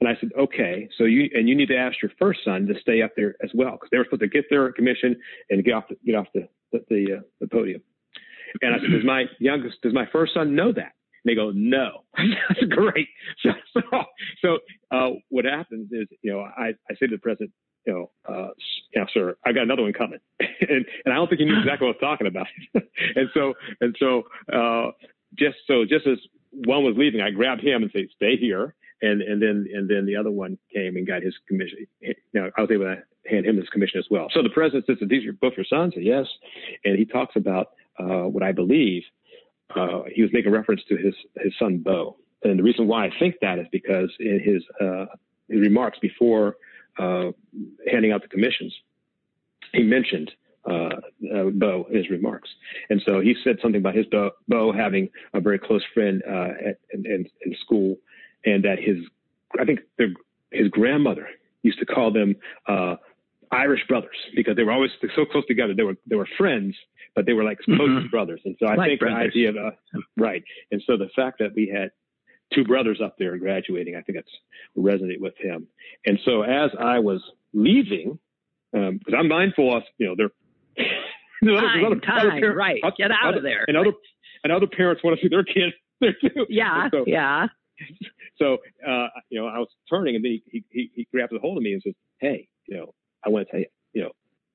And 0.01 0.11
I 0.11 0.21
said, 0.21 0.31
okay, 0.39 0.89
so 0.99 1.05
you 1.05 1.31
and 1.35 1.49
you 1.49 1.55
need 1.55 1.69
to 1.69 1.77
ask 1.77 2.03
your 2.03 2.13
first 2.19 2.41
son 2.45 2.67
to 2.67 2.79
stay 2.81 3.01
up 3.01 3.13
there 3.17 3.35
as 3.43 3.51
well 3.55 3.73
because 3.73 3.89
they 3.91 3.99
were 3.99 4.05
supposed 4.05 4.21
to 4.21 4.29
get 4.29 4.45
their 4.51 4.71
commission 4.73 5.17
and 5.49 5.65
get 5.65 5.73
off 5.73 5.85
the, 5.89 5.97
get 6.05 6.15
off 6.17 6.27
the 6.35 6.49
the 6.73 7.19
uh, 7.19 7.21
the 7.41 7.49
podium. 7.49 7.83
And 8.63 8.75
I 8.75 8.79
said, 8.79 8.91
does 8.91 9.05
my 9.05 9.25
youngest, 9.39 9.83
does 9.83 9.93
my 9.93 10.07
first 10.13 10.35
son 10.35 10.55
know 10.55 10.73
that? 10.73 10.93
And 11.25 11.27
they 11.27 11.35
go, 11.35 11.51
no. 11.55 12.05
That's 12.49 12.65
great. 12.71 13.09
So, 13.43 13.51
so, 13.75 14.05
so 14.43 14.59
uh, 14.91 15.11
what 15.29 15.45
happens 15.45 15.91
is, 15.93 16.07
you 16.23 16.33
know, 16.33 16.41
I, 16.41 16.69
I 16.91 16.95
say 16.95 17.07
to 17.07 17.17
the 17.17 17.19
president, 17.19 17.53
you 17.87 17.93
know, 17.93 18.11
uh, 18.29 18.49
sir, 19.13 19.37
I 19.45 19.53
got 19.53 19.63
another 19.63 19.83
one 19.83 19.93
coming. 19.93 20.19
and, 20.41 20.85
and 21.05 21.13
I 21.13 21.15
don't 21.15 21.29
think 21.29 21.41
he 21.41 21.45
knew 21.45 21.59
exactly 21.59 21.87
what 21.87 21.97
I 22.03 22.07
was 22.07 22.19
talking 22.19 22.27
about. 22.27 22.47
and 23.15 23.29
so, 23.35 23.55
and 23.81 23.95
so, 23.99 24.23
uh, 24.53 24.91
just 25.39 25.57
so, 25.67 25.85
just 25.85 26.07
as 26.07 26.19
one 26.65 26.85
was 26.85 26.95
leaving, 26.97 27.21
I 27.21 27.31
grabbed 27.31 27.63
him 27.63 27.83
and 27.83 27.91
said, 27.93 28.07
stay 28.15 28.37
here. 28.37 28.75
And, 29.03 29.21
and 29.21 29.43
then, 29.43 29.67
and 29.75 29.91
then 29.91 30.07
the 30.07 30.17
other 30.17 30.31
one 30.31 30.57
came 30.73 30.97
and 30.97 31.07
got 31.07 31.23
his 31.23 31.35
commission. 31.47 31.87
You 32.01 32.15
know, 32.33 32.51
I 32.57 32.63
was 32.63 32.71
able 32.71 32.85
to 32.85 33.03
hand 33.31 33.45
him 33.45 33.59
his 33.59 33.69
commission 33.69 33.99
as 33.99 34.07
well. 34.11 34.29
So 34.33 34.43
the 34.43 34.49
president 34.49 34.87
says, 34.87 34.97
these 35.07 35.27
are 35.27 35.33
both 35.35 35.53
your 35.57 35.67
sons? 35.67 35.93
Said, 35.95 36.05
yes. 36.05 36.27
And 36.85 36.99
he 36.99 37.05
talks 37.05 37.37
about, 37.37 37.73
uh, 37.99 38.29
what 38.29 38.43
I 38.43 38.53
believe 38.53 39.03
uh, 39.75 40.03
he 40.13 40.23
was 40.23 40.31
making 40.33 40.53
reference 40.53 40.83
to 40.89 40.97
his 40.97 41.15
his 41.43 41.53
son 41.59 41.79
Bo. 41.79 42.17
And 42.43 42.59
the 42.59 42.63
reason 42.63 42.87
why 42.87 43.07
I 43.07 43.11
think 43.19 43.37
that 43.41 43.59
is 43.59 43.67
because 43.73 44.11
in 44.21 44.41
his 44.41 44.63
uh, 44.81 45.07
his 45.49 45.61
remarks 45.61 45.99
before 45.99 46.57
uh, 46.99 47.31
handing 47.91 48.13
out 48.13 48.23
the 48.23 48.29
commissions, 48.29 48.75
he 49.73 49.83
mentioned 49.83 50.31
Bo 50.67 51.87
his 51.91 52.11
remarks, 52.11 52.49
and 52.91 53.01
so 53.07 53.21
he 53.21 53.35
said 53.45 53.57
something 53.63 53.81
about 53.81 53.95
his 53.95 54.07
Bo, 54.07 54.31
Bo 54.49 54.73
having 54.73 55.09
a 55.35 55.41
very 55.41 55.59
close 55.59 55.83
friend 55.95 56.23
uh, 56.29 56.69
at, 56.69 56.79
in, 56.93 57.27
in, 57.45 57.55
school, 57.61 57.97
and 58.45 58.65
that 58.65 58.79
his 58.79 58.97
I 59.61 59.65
think 59.65 59.81
their, 59.99 60.09
his 60.51 60.69
grandmother 60.69 61.29
used 61.63 61.79
to 61.79 61.87
call 61.87 62.13
them 62.13 62.37
Irish 63.53 63.83
brothers 63.89 64.17
because 64.35 64.57
they 64.57 64.65
were 64.65 64.73
always 64.73 64.91
so 65.15 65.25
close 65.25 65.47
together. 65.47 65.75
They 65.75 65.83
were 65.83 65.97
they 66.07 66.17
were 66.17 66.29
friends, 66.37 66.75
but 67.15 67.27
they 67.27 67.33
were 67.33 67.45
like 67.45 67.59
close 67.61 67.79
mm-hmm. 67.79 68.09
brothers. 68.09 68.41
And 68.45 68.57
so 68.59 68.67
I 68.67 68.75
like 68.75 68.89
think 68.89 69.01
brothers. 69.01 69.33
the 69.35 69.47
idea 69.47 69.51
of 69.51 69.57
uh, 69.57 70.01
right. 70.17 70.43
And 70.71 70.83
so 70.87 70.97
the 70.97 71.09
fact 71.15 71.39
that 71.39 71.55
we 71.55 71.69
had 71.73 71.91
two 72.53 72.65
brothers 72.65 73.01
up 73.03 73.17
there 73.19 73.37
graduating, 73.39 73.97
I 73.97 74.03
think 74.03 74.19
that's 74.19 74.31
resonate 74.77 75.21
with 75.21 75.35
him. 75.39 75.67
And 76.05 76.19
so 76.25 76.43
as 76.43 76.71
I 76.79 76.99
was 76.99 77.21
leaving, 77.53 78.19
because 78.73 79.15
um, 79.15 79.15
I'm 79.17 79.29
mindful 79.29 79.77
of 79.77 79.83
you 79.99 80.07
know 80.07 80.15
they're 80.17 80.31
time, 80.77 81.85
other, 81.85 82.01
time, 82.01 82.19
other 82.21 82.31
parents, 82.31 82.59
right? 82.59 82.83
Get 82.97 83.11
out 83.11 83.29
other, 83.29 83.39
of 83.39 83.43
there. 83.43 83.65
And 83.69 83.77
other 83.77 83.93
and 84.45 84.53
other 84.53 84.67
parents 84.67 85.03
want 85.03 85.19
to 85.19 85.25
see 85.25 85.29
their 85.29 85.45
kids 85.45 85.75
there 86.01 86.15
too. 86.21 86.47
Yeah, 86.49 86.89
so, 86.91 87.05
yeah. 87.07 87.47
So 88.39 88.59
uh, 88.87 89.09
you 89.31 89.41
know, 89.41 89.47
I 89.47 89.59
was 89.59 89.69
turning, 89.89 90.17
and 90.17 90.25
then 90.25 90.41
he, 90.47 90.65
he 90.71 90.91
he 90.95 91.09
grabs 91.13 91.33
a 91.33 91.39
hold 91.39 91.57
of 91.57 91.63
me 91.63 91.73
and 91.73 91.83
says, 91.83 91.95
"Hey, 92.19 92.49
you 92.67 92.77
know, 92.77 92.95
I 93.25 93.29
want 93.29 93.47
to 93.47 93.51
tell 93.51 93.61
you, 93.61 93.67
you 93.93 94.03
know, 94.03 94.11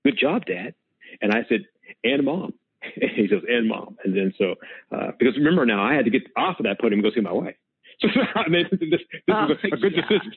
good 0.06 0.18
job, 0.18 0.46
Dad. 0.46 0.74
And 1.22 1.32
I 1.32 1.46
said, 1.50 1.66
and 2.04 2.24
mom. 2.26 2.54
And 2.82 3.12
he 3.16 3.28
says, 3.28 3.42
and 3.48 3.68
mom. 3.68 3.98
And 4.04 4.16
then 4.16 4.34
so, 4.38 4.56
uh, 4.96 5.12
because 5.20 5.36
remember 5.38 5.66
now, 5.66 5.84
I 5.84 5.94
had 5.94 6.06
to 6.06 6.12
get 6.12 6.24
off 6.38 6.60
of 6.60 6.66
that 6.66 6.80
podium 6.80 7.00
and 7.00 7.04
go 7.04 7.16
see 7.16 7.22
my 7.22 7.34
wife. 7.34 7.56
So 8.02 8.08
I 8.34 8.50
mean, 8.50 8.66
this, 8.72 8.80
this 8.90 9.02
oh, 9.30 9.46
was 9.46 9.58
a, 9.64 9.76
a 9.76 9.78
good 9.78 9.94
yeah. 9.96 10.02
decision. 10.10 10.34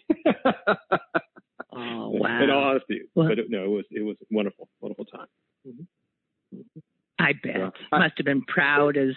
oh 1.73 2.11
wow! 2.11 2.43
In 2.43 2.51
all 2.51 2.65
honesty, 2.65 3.01
what? 3.15 3.29
but 3.29 3.39
it, 3.39 3.47
no, 3.49 3.65
it 3.65 3.69
was 3.69 3.85
it 3.91 4.03
was 4.05 4.19
wonderful, 4.31 4.69
wonderful 4.83 5.07
time. 5.07 5.29
Mm-hmm. 5.67 6.81
I 7.19 7.33
bet 7.43 7.73
must 7.93 8.15
have 8.19 8.25
been 8.25 8.43
proud 8.43 8.97
as, 8.97 9.15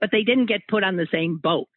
but 0.00 0.10
they 0.12 0.22
didn't 0.22 0.46
get 0.46 0.60
put 0.68 0.84
on 0.84 0.96
the 0.96 1.08
same 1.10 1.38
boat. 1.38 1.68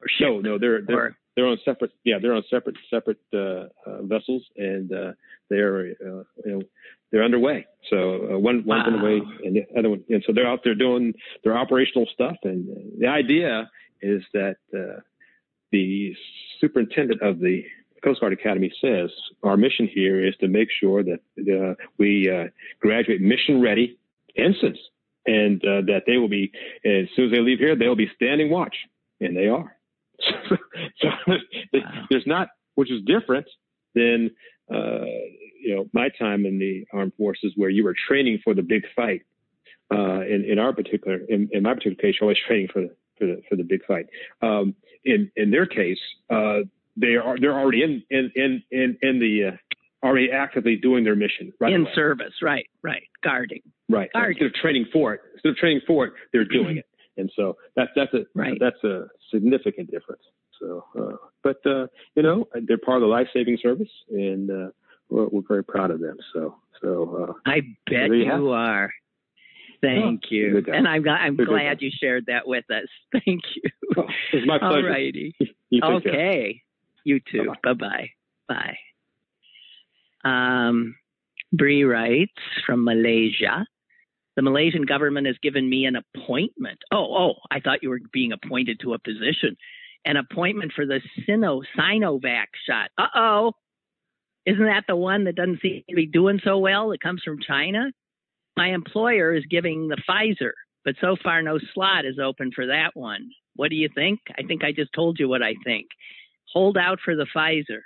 Or 0.00 0.08
ship, 0.08 0.28
no, 0.28 0.40
no, 0.40 0.58
they're 0.58 0.82
they're, 0.82 0.96
or, 0.96 1.16
they're 1.36 1.46
on 1.46 1.58
separate. 1.64 1.92
Yeah, 2.04 2.16
they're 2.20 2.34
on 2.34 2.42
separate 2.50 2.76
separate 2.90 3.20
uh, 3.32 3.68
uh, 3.86 4.02
vessels, 4.02 4.42
and 4.56 4.92
uh, 4.92 5.12
they're 5.48 5.80
uh, 5.80 6.24
you 6.44 6.52
know 6.52 6.62
they're 7.10 7.24
underway. 7.24 7.66
So 7.88 8.32
uh, 8.32 8.38
one 8.38 8.64
one's 8.66 8.84
wow. 8.86 8.86
underway, 8.86 9.20
and 9.44 9.56
the 9.56 9.78
other 9.78 9.90
one. 9.90 10.04
And 10.08 10.22
so 10.26 10.32
they're 10.34 10.48
out 10.48 10.60
there 10.64 10.74
doing 10.74 11.14
their 11.44 11.56
operational 11.56 12.06
stuff. 12.12 12.36
And 12.42 12.66
the 12.98 13.06
idea 13.06 13.70
is 14.00 14.22
that 14.32 14.56
uh, 14.74 15.00
the 15.70 16.14
superintendent 16.60 17.22
of 17.22 17.38
the 17.38 17.64
Coast 18.02 18.20
Guard 18.20 18.32
Academy 18.32 18.72
says 18.80 19.10
our 19.42 19.56
mission 19.56 19.88
here 19.92 20.24
is 20.24 20.34
to 20.40 20.48
make 20.48 20.68
sure 20.80 21.02
that 21.02 21.20
uh, 21.38 21.74
we 21.98 22.30
uh, 22.30 22.48
graduate 22.80 23.20
mission 23.20 23.60
ready 23.60 23.98
ensigns, 24.36 24.78
and 25.26 25.62
uh, 25.64 25.82
that 25.86 26.02
they 26.06 26.16
will 26.16 26.28
be 26.28 26.52
as 26.84 27.06
soon 27.14 27.26
as 27.26 27.32
they 27.32 27.40
leave 27.40 27.58
here, 27.58 27.76
they'll 27.76 27.94
be 27.94 28.10
standing 28.16 28.50
watch, 28.50 28.74
and 29.20 29.36
they 29.36 29.48
are. 29.48 29.76
so 31.00 31.08
wow. 31.26 31.80
there's 32.10 32.26
not, 32.26 32.48
which 32.74 32.90
is 32.90 33.02
different 33.04 33.46
than 33.94 34.30
uh, 34.72 35.04
you 35.60 35.74
know 35.74 35.88
my 35.92 36.08
time 36.18 36.46
in 36.46 36.58
the 36.58 36.84
armed 36.92 37.12
forces 37.16 37.52
where 37.56 37.70
you 37.70 37.84
were 37.84 37.94
training 38.08 38.40
for 38.42 38.54
the 38.54 38.62
big 38.62 38.82
fight. 38.94 39.22
Uh, 39.92 40.22
in, 40.22 40.46
in 40.48 40.58
our 40.58 40.72
particular, 40.72 41.18
in, 41.28 41.50
in 41.52 41.62
my 41.62 41.74
particular 41.74 41.96
case, 41.96 42.14
you're 42.18 42.24
always 42.24 42.38
training 42.46 42.66
for 42.72 42.80
the 42.80 42.96
for 43.18 43.26
the 43.26 43.42
for 43.48 43.56
the 43.56 43.62
big 43.62 43.84
fight. 43.84 44.06
Um, 44.40 44.74
in 45.04 45.30
in 45.36 45.50
their 45.50 45.66
case, 45.66 45.98
uh, 46.30 46.60
they 46.96 47.16
are 47.16 47.36
they're 47.38 47.58
already 47.58 47.82
in 47.82 48.02
in 48.10 48.30
in 48.34 48.62
in, 48.70 48.98
in 49.02 49.18
the 49.18 49.50
uh, 49.52 50.06
already 50.06 50.30
actively 50.32 50.76
doing 50.76 51.04
their 51.04 51.16
mission. 51.16 51.52
Right 51.60 51.72
in 51.72 51.82
away. 51.82 51.90
service, 51.94 52.34
right, 52.42 52.66
right, 52.82 53.02
guarding. 53.22 53.62
Right. 53.88 54.10
Guarding. 54.12 54.32
Instead 54.38 54.46
of 54.46 54.54
training 54.54 54.86
for 54.92 55.14
it, 55.14 55.20
instead 55.34 55.50
of 55.50 55.56
training 55.56 55.80
for 55.86 56.06
it, 56.06 56.12
they're 56.32 56.44
doing 56.44 56.78
it, 56.78 56.86
and 57.16 57.30
so 57.36 57.56
that's 57.76 57.90
that's 57.96 58.12
a 58.14 58.24
Right. 58.34 58.56
that's 58.60 58.82
a 58.84 59.06
significant 59.32 59.90
difference. 59.90 60.22
So, 60.60 60.84
uh, 60.98 61.16
but 61.42 61.56
uh, 61.66 61.86
you 62.14 62.22
know, 62.22 62.46
they're 62.66 62.78
part 62.78 62.96
of 62.98 63.02
the 63.02 63.08
life 63.08 63.26
saving 63.34 63.58
service, 63.62 63.90
and 64.10 64.50
uh, 64.50 64.68
we're, 65.10 65.26
we're 65.28 65.42
very 65.48 65.64
proud 65.64 65.90
of 65.90 66.00
them. 66.00 66.16
So, 66.32 66.56
so 66.80 67.26
uh, 67.28 67.50
I 67.50 67.62
bet 67.90 68.08
you 68.10 68.24
you, 68.24 68.50
are. 68.50 68.92
Thank 69.82 70.22
Oh, 70.24 70.28
you. 70.30 70.62
And 70.72 70.86
I'm 70.86 71.06
I'm 71.08 71.36
glad 71.36 71.82
you 71.82 71.90
shared 72.00 72.26
that 72.26 72.46
with 72.46 72.64
us. 72.70 72.86
Thank 73.12 73.42
you. 73.56 73.62
oh, 73.96 74.04
it's 74.32 74.46
my 74.46 74.58
All 74.58 74.70
pleasure. 74.70 74.88
righty. 74.88 75.34
You 75.70 75.80
take 75.80 76.04
care. 76.04 76.52
You 77.04 77.20
too. 77.30 77.52
Bye 77.62 77.74
bye. 77.74 78.10
Bye. 78.48 78.76
Um, 80.24 80.94
Bree 81.52 81.84
writes 81.84 82.32
from 82.66 82.84
Malaysia. 82.84 83.66
The 84.36 84.42
Malaysian 84.42 84.86
government 84.86 85.26
has 85.26 85.36
given 85.42 85.68
me 85.68 85.84
an 85.84 85.96
appointment. 85.96 86.78
Oh, 86.90 87.14
oh, 87.14 87.32
I 87.50 87.60
thought 87.60 87.82
you 87.82 87.90
were 87.90 88.00
being 88.12 88.32
appointed 88.32 88.80
to 88.80 88.94
a 88.94 88.98
position. 88.98 89.56
An 90.04 90.16
appointment 90.16 90.72
for 90.74 90.86
the 90.86 91.00
Sino 91.26 91.62
Sinovac 91.76 92.46
shot. 92.66 92.90
Uh 92.96 93.06
oh. 93.14 93.52
Isn't 94.46 94.64
that 94.64 94.84
the 94.88 94.96
one 94.96 95.24
that 95.24 95.36
doesn't 95.36 95.60
seem 95.60 95.84
to 95.88 95.94
be 95.94 96.06
doing 96.06 96.40
so 96.42 96.58
well? 96.58 96.88
That 96.90 97.02
comes 97.02 97.22
from 97.24 97.38
China? 97.46 97.92
My 98.56 98.68
employer 98.68 99.34
is 99.34 99.44
giving 99.48 99.88
the 99.88 100.02
Pfizer, 100.08 100.50
but 100.84 100.96
so 101.00 101.16
far 101.22 101.42
no 101.42 101.58
slot 101.74 102.04
is 102.04 102.18
open 102.18 102.50
for 102.54 102.66
that 102.66 102.90
one. 102.94 103.30
What 103.54 103.70
do 103.70 103.76
you 103.76 103.88
think? 103.94 104.20
I 104.36 104.42
think 104.42 104.64
I 104.64 104.72
just 104.72 104.92
told 104.94 105.18
you 105.20 105.28
what 105.28 105.42
I 105.42 105.54
think. 105.64 105.86
Hold 106.52 106.76
out 106.76 106.98
for 107.04 107.16
the 107.16 107.26
Pfizer. 107.34 107.80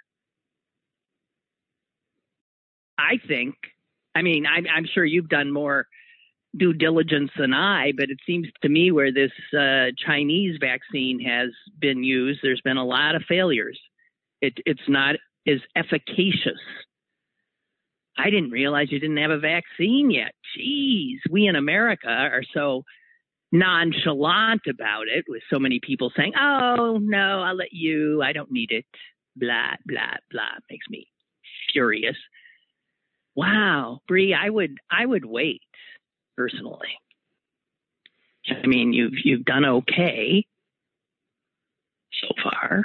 I 2.99 3.19
think, 3.29 3.55
I 4.15 4.23
mean, 4.23 4.47
I'm, 4.47 4.67
I'm 4.75 4.87
sure 4.93 5.05
you've 5.05 5.29
done 5.29 5.53
more 5.53 5.87
due 6.57 6.73
diligence 6.73 7.31
than 7.39 7.53
I, 7.53 7.93
but 7.97 8.09
it 8.09 8.19
seems 8.27 8.49
to 8.63 8.69
me 8.69 8.91
where 8.91 9.13
this 9.13 9.33
uh, 9.57 9.87
Chinese 9.99 10.57
vaccine 10.61 11.21
has 11.21 11.51
been 11.79 12.03
used, 12.03 12.41
there's 12.43 12.63
been 12.63 12.79
a 12.79 12.85
lot 12.85 13.15
of 13.15 13.23
failures. 13.29 13.79
It, 14.41 14.55
it's 14.65 14.89
not 14.89 15.17
as 15.47 15.59
efficacious. 15.75 16.61
I 18.19 18.31
didn't 18.31 18.51
realize 18.51 18.91
you 18.91 18.99
didn't 18.99 19.19
have 19.19 19.31
a 19.31 19.39
vaccine 19.39 20.11
yet. 20.11 20.33
Jeez, 20.59 21.19
we 21.31 21.47
in 21.47 21.57
America 21.57 22.09
are 22.09 22.43
so 22.55 22.83
nonchalant 23.59 24.63
about 24.69 25.09
it 25.09 25.25
with 25.29 25.43
so 25.53 25.59
many 25.59 25.81
people 25.81 26.13
saying, 26.17 26.33
oh, 26.39 26.99
no, 27.01 27.43
I'll 27.43 27.57
let 27.57 27.73
you. 27.73 28.23
I 28.23 28.33
don't 28.33 28.51
need 28.51 28.71
it. 28.71 28.85
Blah, 29.37 29.75
blah, 29.85 30.17
blah. 30.31 30.59
Makes 30.71 30.89
me 30.89 31.09
furious. 31.73 32.17
Wow, 33.35 34.01
Bree, 34.09 34.35
I 34.35 34.49
would, 34.49 34.79
I 34.91 35.05
would 35.05 35.25
wait 35.25 35.61
personally. 36.37 36.99
I 38.49 38.67
mean, 38.67 38.93
you've, 38.93 39.15
you've 39.25 39.45
done 39.45 39.65
okay 39.65 40.47
so 42.23 42.29
far. 42.43 42.85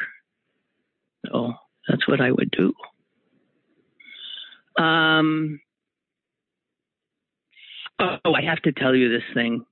So 1.28 1.54
that's 1.88 2.08
what 2.08 2.20
I 2.20 2.32
would 2.32 2.52
do. 2.52 2.74
Um, 4.82 5.60
oh, 8.00 8.34
I 8.34 8.42
have 8.44 8.62
to 8.64 8.72
tell 8.72 8.96
you 8.96 9.10
this 9.10 9.24
thing. 9.34 9.66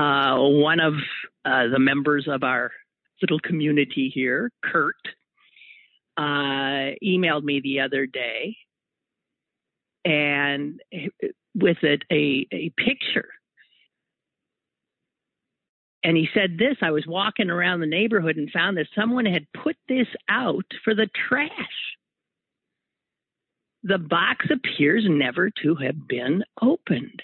Uh, 0.00 0.38
one 0.38 0.80
of 0.80 0.94
uh, 1.44 1.68
the 1.68 1.78
members 1.78 2.26
of 2.26 2.42
our 2.42 2.70
little 3.20 3.38
community 3.40 4.10
here, 4.14 4.50
Kurt, 4.64 4.94
uh, 6.16 6.96
emailed 7.04 7.42
me 7.42 7.60
the 7.60 7.80
other 7.80 8.06
day 8.06 8.56
and 10.06 10.80
with 11.54 11.76
it 11.82 12.02
a, 12.10 12.46
a 12.50 12.72
picture. 12.78 13.28
And 16.02 16.16
he 16.16 16.28
said 16.32 16.56
this 16.56 16.76
I 16.80 16.92
was 16.92 17.06
walking 17.06 17.50
around 17.50 17.80
the 17.80 17.86
neighborhood 17.86 18.38
and 18.38 18.50
found 18.50 18.78
that 18.78 18.86
someone 18.94 19.26
had 19.26 19.52
put 19.52 19.76
this 19.86 20.08
out 20.30 20.64
for 20.82 20.94
the 20.94 21.10
trash. 21.28 21.50
The 23.82 23.98
box 23.98 24.46
appears 24.50 25.04
never 25.06 25.50
to 25.62 25.74
have 25.74 26.08
been 26.08 26.42
opened. 26.62 27.22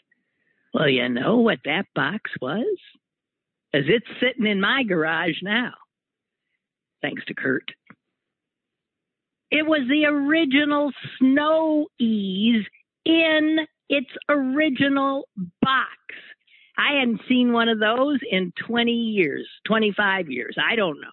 Well, 0.77 0.91
you 0.91 1.09
know 1.09 1.39
what 1.39 1.61
that 1.65 1.87
box 1.95 2.31
was? 2.39 2.77
As 3.73 3.85
it's 3.87 4.07
sitting 4.21 4.45
in 4.45 4.61
my 4.61 4.83
garage 4.83 5.41
now. 5.43 5.73
Thanks 7.01 7.25
to 7.27 7.35
Kurt. 7.35 7.71
It 9.51 9.67
was 9.67 9.89
the 9.89 10.05
original 10.05 10.93
snow 11.19 11.87
ease 11.99 12.67
in 13.07 13.61
its 13.89 14.11
original 14.29 15.29
box. 15.63 15.89
I 16.77 16.99
hadn't 16.99 17.23
seen 17.27 17.55
one 17.55 17.71
of 17.71 17.79
those 17.79 18.19
in 18.31 18.53
20 18.67 18.93
years, 18.93 19.49
25 19.67 20.31
years. 20.31 20.57
I 20.63 20.77
don't 20.77 21.01
know. 21.01 21.09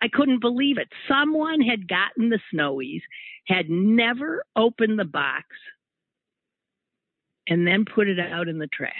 I 0.00 0.06
couldn't 0.06 0.40
believe 0.40 0.78
it. 0.78 0.86
Someone 1.08 1.60
had 1.60 1.88
gotten 1.88 2.28
the 2.28 2.38
snowies, 2.54 3.02
had 3.48 3.68
never 3.68 4.44
opened 4.54 5.00
the 5.00 5.04
box, 5.04 5.46
and 7.48 7.66
then 7.66 7.84
put 7.84 8.08
it 8.08 8.18
out 8.18 8.48
in 8.48 8.58
the 8.58 8.68
trash. 8.68 8.92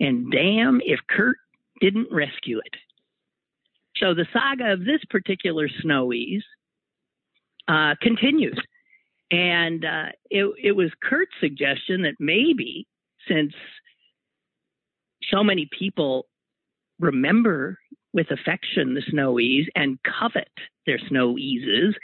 And 0.00 0.30
damn 0.30 0.80
if 0.84 1.00
Kurt 1.08 1.36
didn't 1.80 2.08
rescue 2.10 2.58
it. 2.58 2.74
So 3.96 4.14
the 4.14 4.26
saga 4.32 4.72
of 4.72 4.80
this 4.80 5.00
particular 5.10 5.68
snowies 5.84 6.42
uh, 7.66 7.94
continues. 8.00 8.58
And 9.30 9.84
uh, 9.84 10.06
it, 10.30 10.54
it 10.62 10.72
was 10.72 10.90
Kurt's 11.02 11.32
suggestion 11.40 12.02
that 12.02 12.14
maybe 12.18 12.86
since 13.28 13.52
so 15.30 15.44
many 15.44 15.68
people 15.78 16.26
remember 16.98 17.78
with 18.12 18.30
affection 18.30 18.94
the 18.94 19.02
snowies 19.12 19.66
and 19.74 19.98
covet 20.02 20.48
their 20.86 20.98
snow 21.08 21.36
eases 21.36 21.94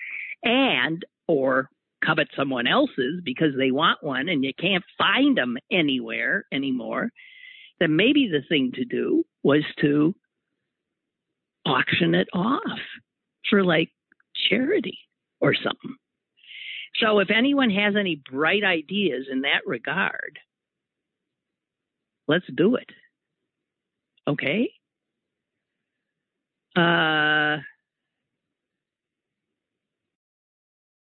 and 0.43 1.05
or 1.27 1.71
covet 2.05 2.29
someone 2.37 2.67
else's 2.67 3.21
because 3.25 3.55
they 3.57 3.71
want 3.71 4.03
one 4.03 4.29
and 4.29 4.45
you 4.45 4.53
can't 4.59 4.85
find 4.99 5.37
them 5.37 5.57
anywhere 5.71 6.45
anymore 6.53 7.11
then 7.81 7.97
maybe 7.97 8.29
the 8.31 8.43
thing 8.49 8.73
to 8.75 8.85
do 8.85 9.25
was 9.43 9.63
to 9.81 10.15
auction 11.67 12.15
it 12.15 12.29
off 12.33 12.79
for 13.51 13.65
like 13.65 13.91
charity 14.49 14.99
or 15.41 15.55
something. 15.55 15.97
So 17.01 17.19
if 17.19 17.29
anyone 17.31 17.71
has 17.71 17.95
any 17.99 18.23
bright 18.31 18.65
ideas 18.65 19.27
in 19.31 19.43
that 19.43 19.67
regard 19.67 20.39
let's 22.27 22.47
do 22.55 22.77
it. 22.77 22.89
Okay? 24.27 24.71
Uh 26.77 27.59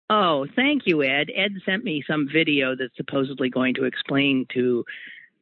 Oh, 0.10 0.46
thank 0.56 0.84
you, 0.86 1.02
Ed. 1.04 1.30
Ed 1.34 1.54
sent 1.66 1.84
me 1.84 2.04
some 2.06 2.28
video 2.32 2.76
that's 2.76 2.96
supposedly 2.98 3.50
going 3.50 3.74
to 3.76 3.86
explain 3.86 4.46
to 4.54 4.84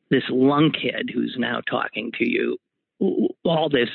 this 0.09 0.23
lunkhead 0.29 1.09
who's 1.13 1.35
now 1.37 1.61
talking 1.69 2.11
to 2.19 2.27
you 2.27 2.57
all 3.43 3.69
this 3.69 3.89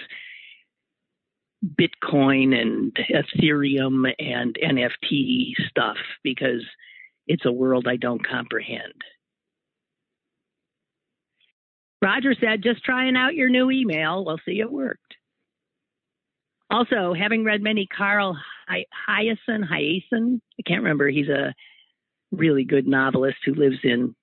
Bitcoin 1.64 2.54
and 2.54 2.96
Ethereum 3.10 4.12
and 4.18 4.56
NFT 4.62 5.52
stuff 5.68 5.96
because 6.22 6.62
it's 7.26 7.44
a 7.44 7.52
world 7.52 7.86
I 7.88 7.96
don't 7.96 8.26
comprehend. 8.26 9.02
Roger 12.02 12.34
said, 12.38 12.62
just 12.62 12.84
trying 12.84 13.16
out 13.16 13.34
your 13.34 13.48
new 13.48 13.70
email. 13.70 14.24
We'll 14.24 14.40
see 14.44 14.60
it 14.60 14.70
worked. 14.70 15.14
Also, 16.76 17.14
having 17.14 17.42
read 17.42 17.62
many 17.62 17.86
Carl 17.86 18.36
Hiaasen, 18.68 19.64
Hiaasen, 19.66 20.40
I 20.58 20.62
can't 20.66 20.82
remember, 20.82 21.08
he's 21.08 21.30
a 21.30 21.54
really 22.32 22.64
good 22.64 22.86
novelist 22.86 23.38
who 23.46 23.54
lives 23.54 23.78
in 23.82 24.14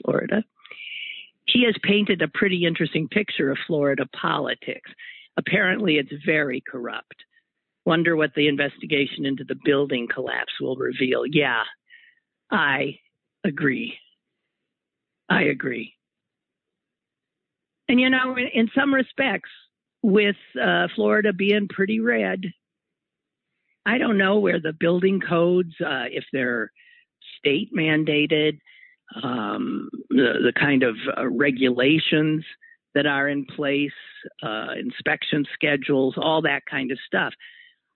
Florida. 0.00 0.44
He 1.46 1.64
has 1.64 1.74
painted 1.82 2.22
a 2.22 2.28
pretty 2.28 2.64
interesting 2.64 3.08
picture 3.08 3.50
of 3.50 3.58
Florida 3.66 4.06
politics. 4.20 4.88
Apparently, 5.36 5.96
it's 5.96 6.12
very 6.24 6.62
corrupt. 6.70 7.24
Wonder 7.84 8.14
what 8.14 8.34
the 8.36 8.46
investigation 8.46 9.26
into 9.26 9.42
the 9.42 9.58
building 9.64 10.06
collapse 10.06 10.52
will 10.60 10.76
reveal. 10.76 11.26
Yeah, 11.26 11.64
I 12.52 13.00
agree. 13.42 13.98
I 15.28 15.42
agree. 15.42 15.94
And 17.88 17.98
you 17.98 18.10
know, 18.10 18.36
in, 18.36 18.46
in 18.54 18.70
some 18.76 18.94
respects, 18.94 19.50
with 20.06 20.36
uh, 20.62 20.86
Florida 20.94 21.32
being 21.32 21.66
pretty 21.66 21.98
red, 21.98 22.44
I 23.84 23.98
don't 23.98 24.16
know 24.16 24.38
where 24.38 24.60
the 24.60 24.72
building 24.72 25.20
codes, 25.20 25.74
uh, 25.84 26.06
if 26.08 26.22
they're 26.32 26.70
state 27.38 27.70
mandated, 27.76 28.60
um, 29.20 29.88
the, 30.10 30.34
the 30.44 30.52
kind 30.56 30.84
of 30.84 30.94
uh, 31.18 31.26
regulations 31.26 32.44
that 32.94 33.04
are 33.04 33.28
in 33.28 33.46
place, 33.46 33.90
uh, 34.44 34.74
inspection 34.78 35.44
schedules, 35.52 36.14
all 36.16 36.40
that 36.42 36.62
kind 36.70 36.92
of 36.92 36.98
stuff. 37.04 37.34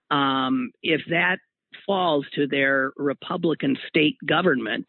Um, 0.09 0.71
if 0.83 0.99
that 1.11 1.37
falls 1.85 2.25
to 2.35 2.45
their 2.45 2.91
Republican 2.97 3.77
state 3.87 4.17
government, 4.25 4.87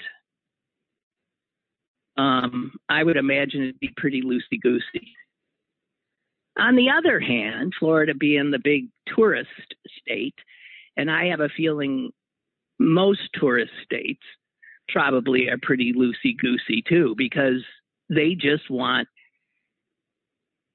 um, 2.16 2.72
I 2.88 3.04
would 3.04 3.16
imagine 3.16 3.62
it'd 3.62 3.78
be 3.78 3.92
pretty 3.96 4.22
loosey 4.22 4.60
goosey. 4.60 5.14
On 6.59 6.76
the 6.76 6.90
other 6.90 7.18
hand, 7.18 7.72
Florida 7.78 8.14
being 8.14 8.50
the 8.50 8.61
big 8.62 8.88
tourist 9.14 9.48
state, 10.00 10.34
and 10.96 11.11
I 11.11 11.26
have 11.26 11.40
a 11.40 11.48
feeling 11.48 12.11
most 12.78 13.20
tourist 13.34 13.72
states 13.84 14.22
probably 14.88 15.48
are 15.48 15.59
pretty 15.62 15.92
loosey 15.92 16.36
goosey 16.36 16.82
too, 16.86 17.14
because 17.16 17.64
they 18.11 18.34
just 18.34 18.68
want 18.70 19.09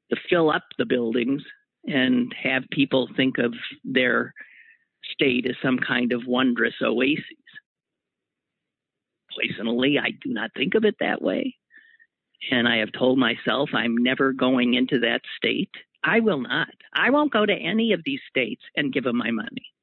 to 0.10 0.18
fill 0.30 0.50
up 0.50 0.64
the 0.78 0.86
buildings 0.86 1.44
and 1.86 2.34
have 2.42 2.64
people 2.72 3.08
think 3.16 3.38
of 3.38 3.54
their 3.84 4.34
state 5.12 5.46
as 5.48 5.56
some 5.62 5.78
kind 5.78 6.12
of 6.12 6.26
wondrous 6.26 6.74
oasis. 6.82 7.24
Personally, 9.38 10.00
I 10.00 10.12
do 10.24 10.34
not 10.34 10.52
think 10.56 10.74
of 10.74 10.86
it 10.86 10.96
that 11.00 11.22
way. 11.22 11.56
And 12.52 12.68
I 12.68 12.78
have 12.78 12.92
told 12.98 13.18
myself 13.18 13.70
I'm 13.74 13.98
never 13.98 14.32
going 14.32 14.74
into 14.76 15.00
that 15.00 15.22
state. 15.36 15.72
I 16.04 16.20
will 16.20 16.42
not. 16.42 16.70
I 16.94 17.10
won't 17.10 17.34
go 17.34 17.46
to 17.46 17.54
any 17.54 17.94
of 17.94 18.02
these 18.06 18.22
states 18.30 18.62
and 18.76 18.94
give 18.94 19.04
them 19.04 19.18
my 19.18 19.32
money. 19.32 19.74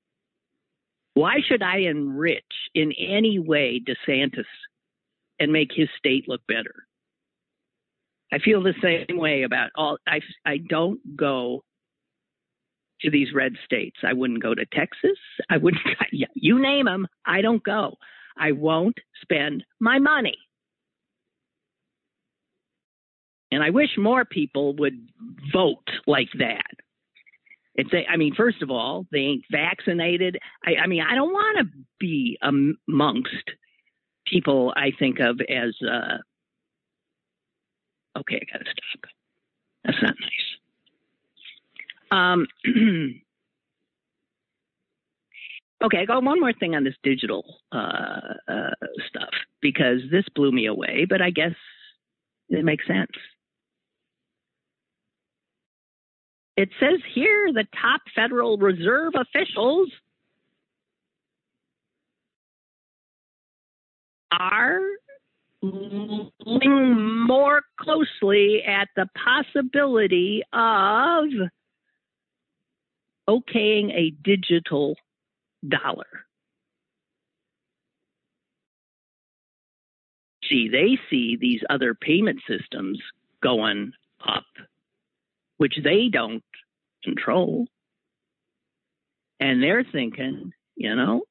Why 1.15 1.37
should 1.47 1.63
I 1.63 1.79
enrich 1.79 2.43
in 2.75 2.93
any 2.93 3.39
way 3.39 3.81
DeSantis 3.81 4.45
and 5.39 5.53
make 5.53 5.71
his 5.73 5.89
state 5.99 6.29
look 6.29 6.41
better? 6.49 6.87
I 8.33 8.39
feel 8.39 8.63
the 8.63 8.75
same 8.83 9.19
way 9.19 9.43
about 9.43 9.71
all. 9.77 9.99
I 10.09 10.21
I 10.45 10.59
don't 10.59 11.17
go 11.17 11.63
to 13.03 13.11
these 13.11 13.33
red 13.33 13.53
states. 13.65 13.99
I 14.03 14.13
wouldn't 14.13 14.43
go 14.43 14.55
to 14.55 14.67
Texas. 14.67 15.19
I 15.51 15.59
wouldn't. 15.59 15.83
You 16.35 16.61
name 16.61 16.85
them. 16.87 17.07
I 17.27 17.41
don't 17.41 17.63
go. 17.63 17.97
I 18.37 18.53
won't 18.53 18.99
spend 19.23 19.65
my 19.81 19.99
money. 19.99 20.37
And 23.55 23.63
I 23.63 23.71
wish 23.71 23.91
more 23.97 24.25
people 24.25 24.75
would 24.77 25.09
vote 25.53 25.89
like 26.09 26.29
that. 26.39 26.67
It's 27.77 27.93
a, 27.93 28.05
I 28.11 28.17
mean, 28.17 28.35
first 28.35 28.63
of 28.63 28.71
all, 28.71 29.07
they 29.13 29.19
ain't 29.19 29.45
vaccinated. 29.51 30.39
I, 30.65 30.75
I 30.83 30.87
mean, 30.89 31.03
I 31.09 31.15
don't 31.15 31.33
want 31.33 31.59
to 31.59 31.65
be 32.01 32.37
amongst 32.43 33.51
people 34.27 34.75
I 34.77 34.91
think 34.99 35.21
of 35.21 35.41
as, 35.49 35.75
uh, 35.83 36.19
okay, 38.19 38.37
I 38.43 38.59
got 38.59 38.65
to 38.65 38.71
stop. 38.71 39.11
That's 39.85 40.03
not 40.03 40.15
nice. 40.21 40.31
Um, 42.11 42.47
okay, 45.85 45.99
I 45.99 46.05
got 46.07 46.25
one 46.25 46.41
more 46.41 46.53
thing 46.53 46.75
on 46.75 46.83
this 46.85 46.95
digital 47.05 47.45
uh, 47.73 48.35
uh, 48.49 48.71
stuff 49.09 49.31
because 49.61 50.01
this 50.11 50.25
blew 50.35 50.51
me 50.51 50.67
away, 50.67 51.07
but 51.09 51.23
I 51.23 51.31
guess 51.31 51.55
it 52.49 52.65
makes 52.65 52.87
sense. 52.87 53.13
It 56.57 56.69
says 56.79 57.01
here 57.15 57.53
the 57.53 57.67
top 57.81 58.03
Federal 58.15 58.59
Reserve 58.59 59.15
officials 59.17 59.89
are 64.31 64.81
looking 65.63 67.27
more 67.27 67.63
closely 67.79 68.63
at 68.63 68.89
the 68.95 69.09
possibility 69.17 70.43
of 70.53 71.25
okaying 73.29 73.93
a 73.93 74.11
digital 74.23 74.97
dollar. 75.67 76.07
See, 80.49 80.69
they 80.69 80.99
see 81.11 81.37
these 81.41 81.63
other 81.71 81.95
payment 81.95 82.41
systems 82.47 83.01
going 83.43 83.93
up 84.27 84.45
which 85.65 85.79
they 85.83 86.11
don't 86.13 86.45
control. 87.03 87.67
And 89.41 89.63
they're 89.63 89.83
thinking, 89.83 90.53
you 90.77 90.95
know, 90.95 91.23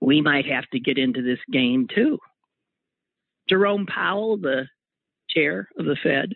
we 0.00 0.20
might 0.20 0.46
have 0.46 0.68
to 0.72 0.80
get 0.80 0.98
into 0.98 1.22
this 1.22 1.38
game 1.48 1.86
too. 1.94 2.18
Jerome 3.48 3.86
Powell, 3.86 4.36
the 4.36 4.64
chair 5.30 5.68
of 5.78 5.84
the 5.84 5.96
Fed, 6.02 6.32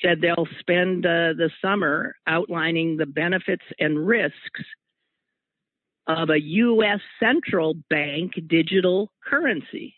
said 0.00 0.22
they'll 0.22 0.48
spend 0.58 1.04
uh, 1.04 1.36
the 1.36 1.50
summer 1.60 2.14
outlining 2.26 2.96
the 2.96 3.04
benefits 3.04 3.64
and 3.78 4.06
risks 4.06 4.64
of 6.06 6.30
a 6.30 6.40
U.S. 6.40 7.00
central 7.20 7.74
bank 7.90 8.32
digital 8.46 9.10
currency, 9.22 9.96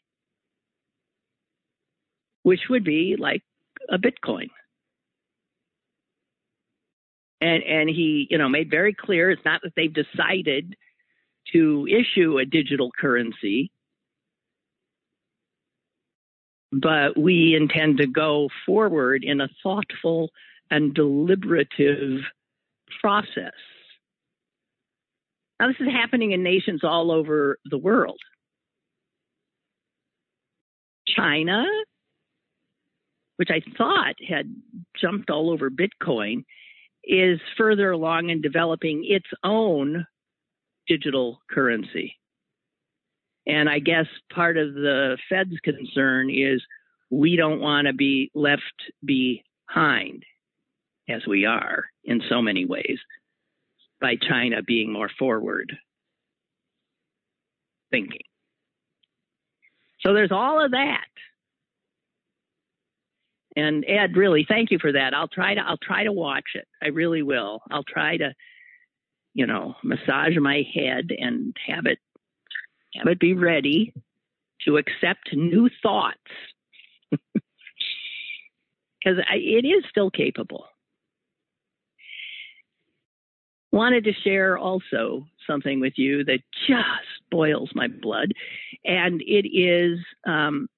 which 2.43 2.63
would 2.69 2.83
be 2.83 3.15
like 3.17 3.45
a 3.89 3.99
Bitcoin. 3.99 4.49
And 7.41 7.63
and 7.65 7.89
he, 7.89 8.27
you 8.31 8.39
know, 8.39 8.49
made 8.49 8.71
very 8.71 8.95
clear 8.95 9.31
it's 9.31 9.45
not 9.45 9.61
that 9.63 9.75
they've 9.77 9.93
decided 9.93 10.75
to 11.53 11.87
issue 11.87 12.39
a 12.39 12.45
digital 12.45 12.91
currency, 12.99 13.71
but 16.73 17.17
we 17.17 17.55
intend 17.55 17.99
to 17.99 18.07
go 18.07 18.49
forward 18.65 19.23
in 19.23 19.41
a 19.41 19.49
thoughtful 19.63 20.31
and 20.71 20.95
deliberative 20.95 22.21
process. 23.01 23.53
Now, 25.61 25.69
this 25.69 25.77
is 25.81 25.89
happening 25.93 26.33
in 26.33 26.43
nations 26.43 26.81
all 26.85 27.11
over 27.11 27.59
the 27.65 27.79
world. 27.79 28.19
China 31.07 31.65
which 33.37 33.51
I 33.51 33.63
thought 33.77 34.15
had 34.27 34.55
jumped 35.01 35.31
all 35.31 35.51
over 35.51 35.71
Bitcoin, 35.71 36.45
is 37.05 37.39
further 37.57 37.91
along 37.91 38.31
in 38.31 38.41
developing 38.41 39.05
its 39.07 39.27
own 39.45 40.07
digital 40.89 41.41
currency. 41.51 42.17
And 43.47 43.69
I 43.69 43.79
guess 43.79 44.07
part 44.33 44.57
of 44.57 44.75
the 44.75 45.17
Fed's 45.29 45.59
concern 45.63 46.31
is 46.31 46.61
we 47.11 47.37
don't 47.37 47.61
want 47.61 47.87
to 47.87 47.93
be 47.93 48.31
left 48.35 48.63
behind, 49.05 50.25
as 51.09 51.25
we 51.27 51.45
are 51.45 51.85
in 52.05 52.23
so 52.29 52.43
many 52.43 52.65
ways, 52.65 52.99
by 54.01 54.17
China 54.17 54.63
being 54.63 54.93
more 54.93 55.11
forward 55.19 55.77
thinking. 57.91 58.23
So 60.01 60.13
there's 60.13 60.33
all 60.33 60.65
of 60.65 60.73
that 60.73 61.07
and 63.57 63.85
Ed, 63.89 64.17
really, 64.17 64.45
thank 64.47 64.71
you 64.71 64.79
for 64.79 64.93
that. 64.93 65.15
I'll 65.15 65.29
try 65.29 65.55
to 65.55 65.61
I'll 65.61 65.79
try 65.79 66.05
to 66.05 66.13
watch 66.13 66.51
it. 66.55 66.69
I 66.83 66.89
really 66.89 67.23
will. 67.23 67.63
I'll 67.71 67.85
try 67.85 68.19
to, 68.19 68.35
you 69.33 69.47
know, 69.47 69.75
massage 69.83 70.37
my 70.37 70.63
head 70.75 71.11
and 71.19 71.57
have 71.67 71.87
it 71.87 71.99
have 72.95 73.09
it 73.09 73.19
be 73.19 73.33
ready 73.33 73.95
to 74.67 74.77
accept 74.77 75.35
new 75.35 75.71
thoughts 75.83 76.19
because 77.11 77.49
it 79.33 79.65
is 79.65 79.85
still 79.89 80.11
capable. 80.11 80.67
Wanted 83.73 84.05
to 84.05 84.13
share 84.13 84.59
also 84.59 85.27
something 85.47 85.81
with 85.81 85.95
you 85.97 86.25
that 86.25 86.41
just 86.67 86.81
boils 87.31 87.71
my 87.75 87.89
blood, 87.89 88.33
and 88.85 89.23
it 89.23 89.49
is 89.49 89.99
um, 90.27 90.69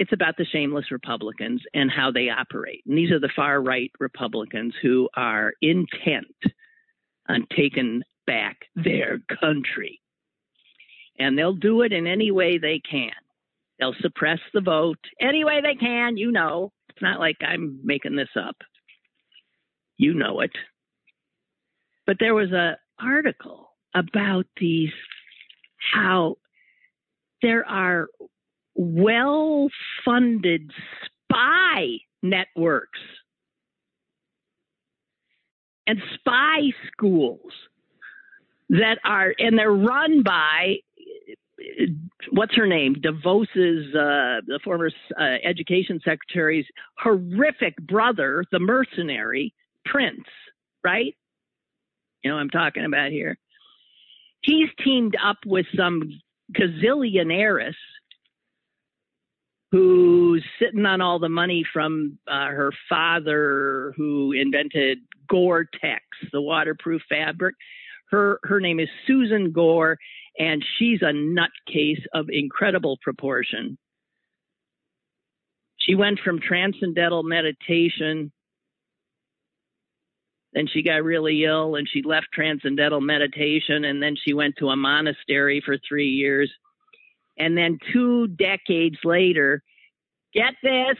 it's 0.00 0.14
about 0.14 0.38
the 0.38 0.46
shameless 0.46 0.90
Republicans 0.90 1.60
and 1.74 1.90
how 1.90 2.10
they 2.10 2.30
operate. 2.30 2.82
And 2.86 2.96
these 2.96 3.10
are 3.10 3.20
the 3.20 3.28
far 3.36 3.60
right 3.60 3.92
Republicans 4.00 4.72
who 4.80 5.10
are 5.14 5.52
intent 5.60 6.34
on 7.28 7.46
taking 7.54 8.00
back 8.26 8.56
their 8.74 9.20
country. 9.42 10.00
And 11.18 11.36
they'll 11.36 11.52
do 11.52 11.82
it 11.82 11.92
in 11.92 12.06
any 12.06 12.30
way 12.30 12.56
they 12.56 12.80
can. 12.80 13.12
They'll 13.78 13.94
suppress 14.00 14.38
the 14.54 14.62
vote 14.62 14.98
any 15.20 15.44
way 15.44 15.60
they 15.60 15.74
can. 15.74 16.16
You 16.16 16.32
know, 16.32 16.72
it's 16.88 17.02
not 17.02 17.20
like 17.20 17.36
I'm 17.42 17.78
making 17.84 18.16
this 18.16 18.34
up. 18.42 18.56
You 19.98 20.14
know 20.14 20.40
it. 20.40 20.52
But 22.06 22.16
there 22.18 22.34
was 22.34 22.52
an 22.52 22.76
article 22.98 23.68
about 23.94 24.46
these 24.58 24.92
how 25.92 26.36
there 27.42 27.68
are 27.68 28.08
well 28.74 29.68
funded 30.04 30.70
spy 31.04 31.98
networks 32.22 33.00
and 35.86 36.00
spy 36.14 36.70
schools 36.92 37.52
that 38.68 38.98
are, 39.04 39.34
and 39.38 39.58
they're 39.58 39.72
run 39.72 40.22
by 40.22 40.76
what's 42.30 42.54
her 42.56 42.66
name? 42.66 42.96
DeVos's, 42.96 43.94
uh, 43.94 44.40
the 44.46 44.60
former 44.64 44.90
uh, 45.18 45.22
education 45.44 46.00
secretary's 46.04 46.66
horrific 46.98 47.76
brother, 47.76 48.44
the 48.52 48.58
mercenary 48.58 49.54
Prince, 49.84 50.26
right? 50.84 51.14
You 52.22 52.30
know 52.30 52.36
I'm 52.36 52.50
talking 52.50 52.84
about 52.84 53.10
here. 53.10 53.38
He's 54.42 54.68
teamed 54.84 55.16
up 55.22 55.38
with 55.46 55.66
some 55.76 56.02
gazillion 56.52 57.32
heiress 57.32 57.76
who's 59.70 60.44
sitting 60.58 60.84
on 60.86 61.00
all 61.00 61.18
the 61.18 61.28
money 61.28 61.64
from 61.72 62.18
uh, 62.26 62.46
her 62.48 62.72
father 62.88 63.94
who 63.96 64.32
invented 64.32 64.98
Gore-Tex, 65.28 66.02
the 66.32 66.40
waterproof 66.40 67.02
fabric. 67.08 67.54
Her 68.10 68.40
her 68.42 68.60
name 68.60 68.80
is 68.80 68.88
Susan 69.06 69.52
Gore, 69.52 69.96
and 70.38 70.64
she's 70.78 71.00
a 71.02 71.12
nutcase 71.12 72.02
of 72.12 72.26
incredible 72.28 72.98
proportion. 73.02 73.78
She 75.78 75.94
went 75.94 76.18
from 76.24 76.40
transcendental 76.40 77.22
meditation, 77.22 78.32
then 80.52 80.66
she 80.72 80.82
got 80.82 81.04
really 81.04 81.44
ill 81.44 81.76
and 81.76 81.88
she 81.88 82.02
left 82.02 82.26
transcendental 82.32 83.00
meditation, 83.00 83.84
and 83.84 84.02
then 84.02 84.16
she 84.16 84.34
went 84.34 84.56
to 84.58 84.68
a 84.68 84.76
monastery 84.76 85.62
for 85.64 85.76
three 85.88 86.08
years. 86.08 86.50
And 87.40 87.56
then 87.56 87.78
two 87.90 88.28
decades 88.28 88.98
later, 89.02 89.62
get 90.34 90.52
this, 90.62 90.98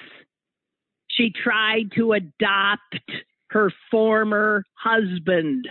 she 1.09 1.31
tried 1.31 1.93
to 1.97 2.15
adopt 2.15 2.99
her 3.51 3.71
former 3.91 4.65
husband. 4.75 5.69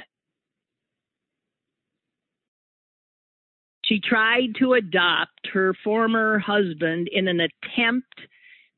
She 3.84 4.00
tried 4.00 4.54
to 4.60 4.74
adopt 4.74 5.48
her 5.52 5.74
former 5.84 6.38
husband 6.38 7.10
in 7.12 7.28
an 7.28 7.40
attempt 7.40 8.22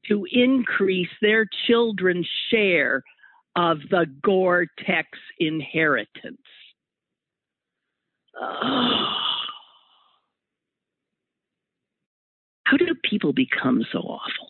to 0.08 0.26
increase 0.32 1.10
their 1.22 1.46
children's 1.68 2.30
share 2.50 3.04
of 3.58 3.80
the 3.90 4.06
Gore 4.24 4.68
Tex 4.86 5.10
inheritance. 5.40 6.38
Oh. 8.44 9.41
How 12.64 12.78
do 12.78 12.86
people 13.04 13.34
become 13.34 13.84
so 13.92 14.00
awful? 14.00 14.50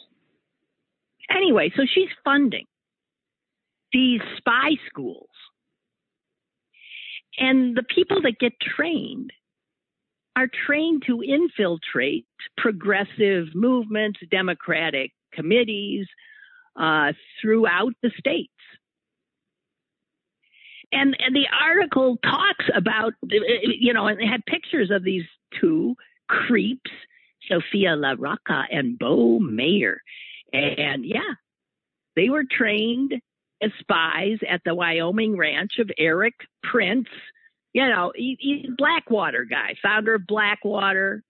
Anyway, 1.30 1.72
so 1.76 1.84
she's 1.92 2.10
funding 2.24 2.66
these 3.92 4.22
spy 4.38 4.72
schools. 4.88 5.30
And 7.38 7.76
the 7.76 7.84
people 7.84 8.22
that 8.24 8.40
get 8.40 8.54
trained 8.60 9.32
are 10.36 10.48
trained 10.66 11.04
to 11.08 11.22
infiltrate 11.22 12.26
progressive 12.58 13.48
movements, 13.54 14.20
democratic 14.30 15.12
committees 15.34 16.08
uh, 16.80 17.14
throughout 17.42 17.94
the 18.02 18.12
states. 18.18 18.52
And, 20.94 21.16
and 21.20 21.36
the 21.36 21.48
article 21.58 22.18
talks 22.24 22.66
about, 22.76 23.14
you 23.30 23.94
know, 23.94 24.08
and 24.08 24.22
it 24.22 24.28
had 24.28 24.46
pictures 24.46 24.92
of 24.92 25.04
these 25.04 25.24
two 25.60 25.96
creeps, 26.28 26.92
Sofia 27.48 27.96
LaRocca 27.96 28.66
and 28.72 28.98
Beau 28.98 29.40
Maier. 29.40 29.98
And 30.54 31.06
yeah, 31.06 31.36
they 32.16 32.30
were 32.30 32.44
trained 32.50 33.14
as 33.62 33.72
spies 33.80 34.40
at 34.48 34.62
the 34.66 34.76
Wyoming 34.76 35.38
ranch 35.38 35.80
of 35.80 35.90
Erik 35.98 36.36
Prince. 36.64 37.08
You 37.74 37.88
know, 37.88 38.12
he, 38.16 38.38
he's 38.40 38.66
a 38.70 38.76
Blackwater 38.78 39.46
guy, 39.46 39.76
founder 39.82 40.16
of 40.16 40.28
Blackwater. 40.28 41.24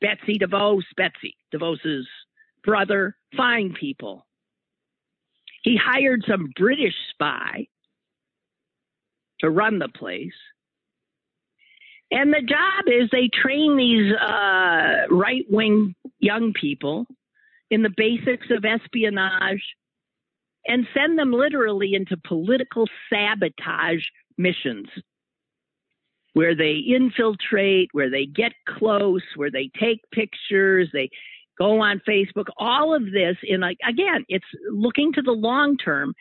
Betsy 0.00 0.38
DeVos, 0.38 0.84
Betsy 0.96 1.36
DeVos's 1.52 2.08
brother, 2.64 3.16
fine 3.36 3.74
people. 3.78 4.26
He 5.62 5.76
hired 5.76 6.24
some 6.26 6.50
British 6.56 6.94
spy 7.10 7.66
to 9.40 9.50
run 9.50 9.78
the 9.78 9.88
place. 9.88 10.32
And 12.10 12.32
the 12.32 12.42
job 12.42 12.86
is 12.86 13.08
they 13.10 13.28
train 13.32 13.76
these 13.76 14.12
uh, 14.14 15.06
right 15.10 15.44
wing 15.48 15.94
young 16.18 16.52
people 16.52 17.06
in 17.70 17.82
the 17.82 17.94
basics 17.96 18.48
of 18.50 18.64
espionage 18.64 19.62
and 20.66 20.86
send 20.92 21.18
them 21.18 21.32
literally 21.32 21.94
into 21.94 22.16
political 22.16 22.86
sabotage 23.08 24.04
missions 24.36 24.88
where 26.32 26.54
they 26.54 26.76
infiltrate, 26.86 27.88
where 27.92 28.10
they 28.10 28.26
get 28.26 28.52
close, 28.66 29.22
where 29.36 29.50
they 29.50 29.70
take 29.80 30.00
pictures, 30.12 30.88
they 30.92 31.10
go 31.58 31.80
on 31.80 32.00
Facebook, 32.08 32.46
all 32.56 32.94
of 32.94 33.04
this 33.04 33.36
in 33.42 33.60
like 33.60 33.78
again, 33.86 34.24
it's 34.28 34.44
looking 34.70 35.12
to 35.12 35.22
the 35.22 35.32
long 35.32 35.76
term 35.76 36.14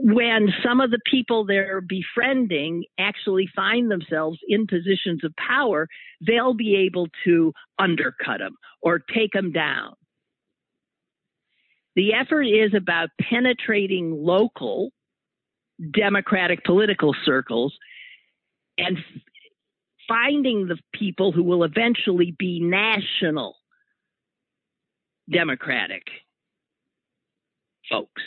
when 0.00 0.48
some 0.64 0.80
of 0.80 0.90
the 0.90 1.00
people 1.10 1.44
they're 1.44 1.80
befriending 1.80 2.84
actually 2.98 3.48
find 3.54 3.90
themselves 3.90 4.38
in 4.48 4.66
positions 4.66 5.22
of 5.24 5.32
power, 5.36 5.88
they'll 6.26 6.54
be 6.54 6.76
able 6.76 7.08
to 7.24 7.52
undercut 7.78 8.38
them 8.38 8.56
or 8.82 8.98
take 8.98 9.32
them 9.32 9.52
down. 9.52 9.94
The 11.94 12.14
effort 12.14 12.42
is 12.42 12.74
about 12.74 13.08
penetrating 13.20 14.12
local 14.12 14.90
democratic 15.92 16.64
political 16.64 17.14
circles 17.24 17.76
and 18.78 18.98
finding 20.08 20.66
the 20.66 20.78
people 20.94 21.32
who 21.32 21.42
will 21.42 21.64
eventually 21.64 22.34
be 22.36 22.60
national 22.60 23.54
democratic 25.30 26.02
folks. 27.90 28.22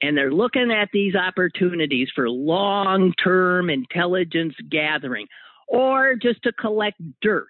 And 0.00 0.16
they're 0.16 0.32
looking 0.32 0.70
at 0.70 0.90
these 0.92 1.14
opportunities 1.14 2.08
for 2.14 2.28
long 2.30 3.12
term 3.22 3.68
intelligence 3.68 4.54
gathering 4.70 5.26
or 5.66 6.14
just 6.14 6.42
to 6.44 6.52
collect 6.52 7.00
dirt. 7.20 7.48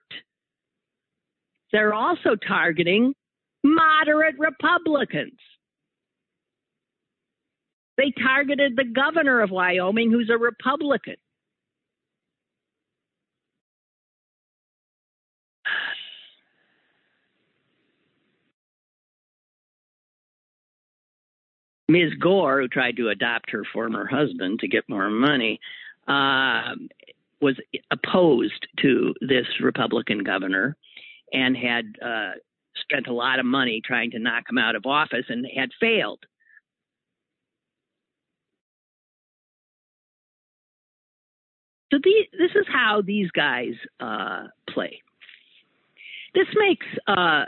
They're 1.73 1.95
also 1.95 2.37
targeting 2.47 3.15
moderate 3.63 4.39
Republicans. 4.39 5.39
They 7.97 8.13
targeted 8.23 8.77
the 8.77 8.85
governor 8.85 9.41
of 9.41 9.51
Wyoming, 9.51 10.11
who's 10.11 10.31
a 10.33 10.39
Republican. 10.39 11.17
Ms. 21.89 22.15
Gore, 22.21 22.61
who 22.61 22.69
tried 22.69 22.97
to 22.97 23.09
adopt 23.09 23.51
her 23.51 23.65
former 23.73 24.07
husband 24.07 24.61
to 24.61 24.69
get 24.69 24.89
more 24.89 25.09
money, 25.09 25.59
uh, 26.07 26.75
was 27.41 27.57
opposed 27.91 28.67
to 28.81 29.15
this 29.21 29.47
Republican 29.63 30.23
governor 30.23 30.77
and 31.33 31.57
had 31.57 31.97
uh, 32.05 32.33
spent 32.83 33.07
a 33.07 33.13
lot 33.13 33.39
of 33.39 33.47
money 33.47 33.81
trying 33.85 34.11
to 34.11 34.19
knock 34.19 34.45
him 34.49 34.59
out 34.59 34.77
of 34.77 34.87
office 34.87 35.27
and 35.29 35.47
had 35.57 35.71
failed. 35.81 36.21
So 41.93 41.99
the, 42.03 42.39
this 42.39 42.51
is 42.55 42.67
how 42.71 43.03
these 43.05 43.31
guys 43.31 43.73
uh, 43.99 44.49
play. 44.69 45.01
This 46.35 46.47
makes 46.55 46.87
uh, 47.07 47.45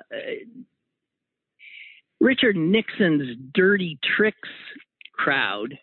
Richard 2.20 2.56
Nixon's 2.56 3.36
dirty 3.54 3.98
tricks 4.16 4.48
crowd, 5.14 5.78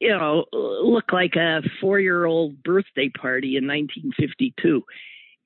you 0.00 0.10
know, 0.10 0.44
look 0.52 1.12
like 1.12 1.36
a 1.36 1.62
four 1.80 2.00
year 2.00 2.24
old 2.24 2.62
birthday 2.62 3.08
party 3.08 3.56
in 3.56 3.66
1952. 3.66 4.82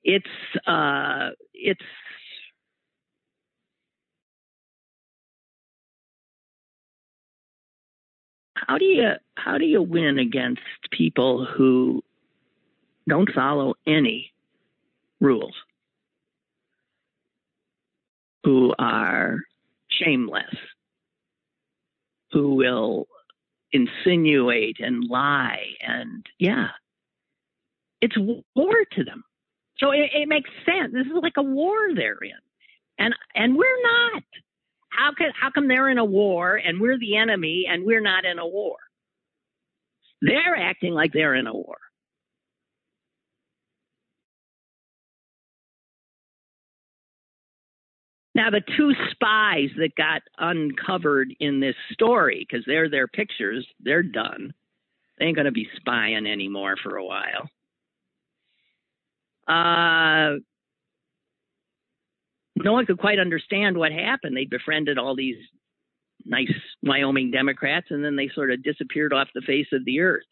It's, 0.03 0.25
uh, 0.67 1.29
it's, 1.53 1.81
how 8.55 8.77
do 8.77 8.85
you 8.85 9.11
how 9.35 9.57
do 9.57 9.65
you 9.65 9.81
win 9.81 10.17
against 10.17 10.61
people 10.91 11.45
who 11.45 12.03
don't 13.07 13.29
follow 13.33 13.75
any 13.85 14.31
rules? 15.19 15.53
Who 18.45 18.75
are 18.77 19.39
shameless, 19.89 20.55
who 22.31 22.53
will 22.53 23.07
insinuate 23.71 24.77
and 24.79 25.03
lie. 25.09 25.65
And 25.81 26.23
yeah, 26.37 26.67
it's 28.01 28.15
war 28.55 28.75
to 28.91 29.03
them. 29.03 29.23
So 29.79 29.91
it, 29.91 30.11
it 30.13 30.29
makes 30.29 30.49
sense. 30.63 30.93
This 30.93 31.07
is 31.07 31.23
like 31.23 31.37
a 31.37 31.43
war 31.43 31.75
they're 31.95 32.19
in. 32.21 32.31
And, 32.99 33.15
and 33.33 33.57
we're 33.57 33.81
not. 33.81 34.23
How 34.89 35.11
can 35.13 35.31
how 35.37 35.49
come 35.49 35.67
they're 35.67 35.89
in 35.89 35.97
a 35.97 36.05
war 36.05 36.55
and 36.55 36.79
we're 36.79 36.97
the 36.97 37.17
enemy 37.17 37.65
and 37.69 37.83
we're 37.83 37.99
not 37.99 38.23
in 38.23 38.39
a 38.39 38.47
war? 38.47 38.77
They're 40.21 40.55
acting 40.55 40.93
like 40.93 41.11
they're 41.11 41.35
in 41.35 41.47
a 41.47 41.53
war. 41.53 41.77
Now, 48.35 48.49
the 48.49 48.61
two 48.77 48.91
spies 49.11 49.69
that 49.77 49.95
got 49.95 50.21
uncovered 50.37 51.33
in 51.39 51.61
this 51.61 51.75
story, 51.93 52.45
because 52.47 52.65
they're 52.67 52.89
their 52.89 53.07
pictures, 53.07 53.65
they're 53.79 54.03
done. 54.03 54.53
They 55.17 55.25
ain't 55.25 55.37
going 55.37 55.45
to 55.45 55.53
be 55.53 55.69
spying 55.77 56.27
anymore 56.27 56.75
for 56.83 56.97
a 56.97 57.05
while. 57.05 57.49
Uh, 59.47 60.39
no 62.57 62.73
one 62.73 62.85
could 62.85 62.97
quite 62.97 63.19
understand 63.19 63.77
what 63.77 63.93
happened. 63.93 64.35
They 64.35 64.45
befriended 64.45 64.97
all 64.97 65.15
these 65.15 65.37
nice 66.25 66.51
Wyoming 66.83 67.31
Democrats, 67.31 67.87
and 67.89 68.03
then 68.03 68.17
they 68.17 68.29
sort 68.35 68.51
of 68.51 68.63
disappeared 68.63 69.13
off 69.13 69.29
the 69.33 69.41
face 69.41 69.67
of 69.71 69.85
the 69.85 70.01
earth. 70.01 70.23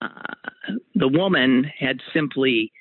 Uh, 0.00 0.72
the 0.94 1.08
woman 1.08 1.64
had 1.78 2.00
simply 2.14 2.72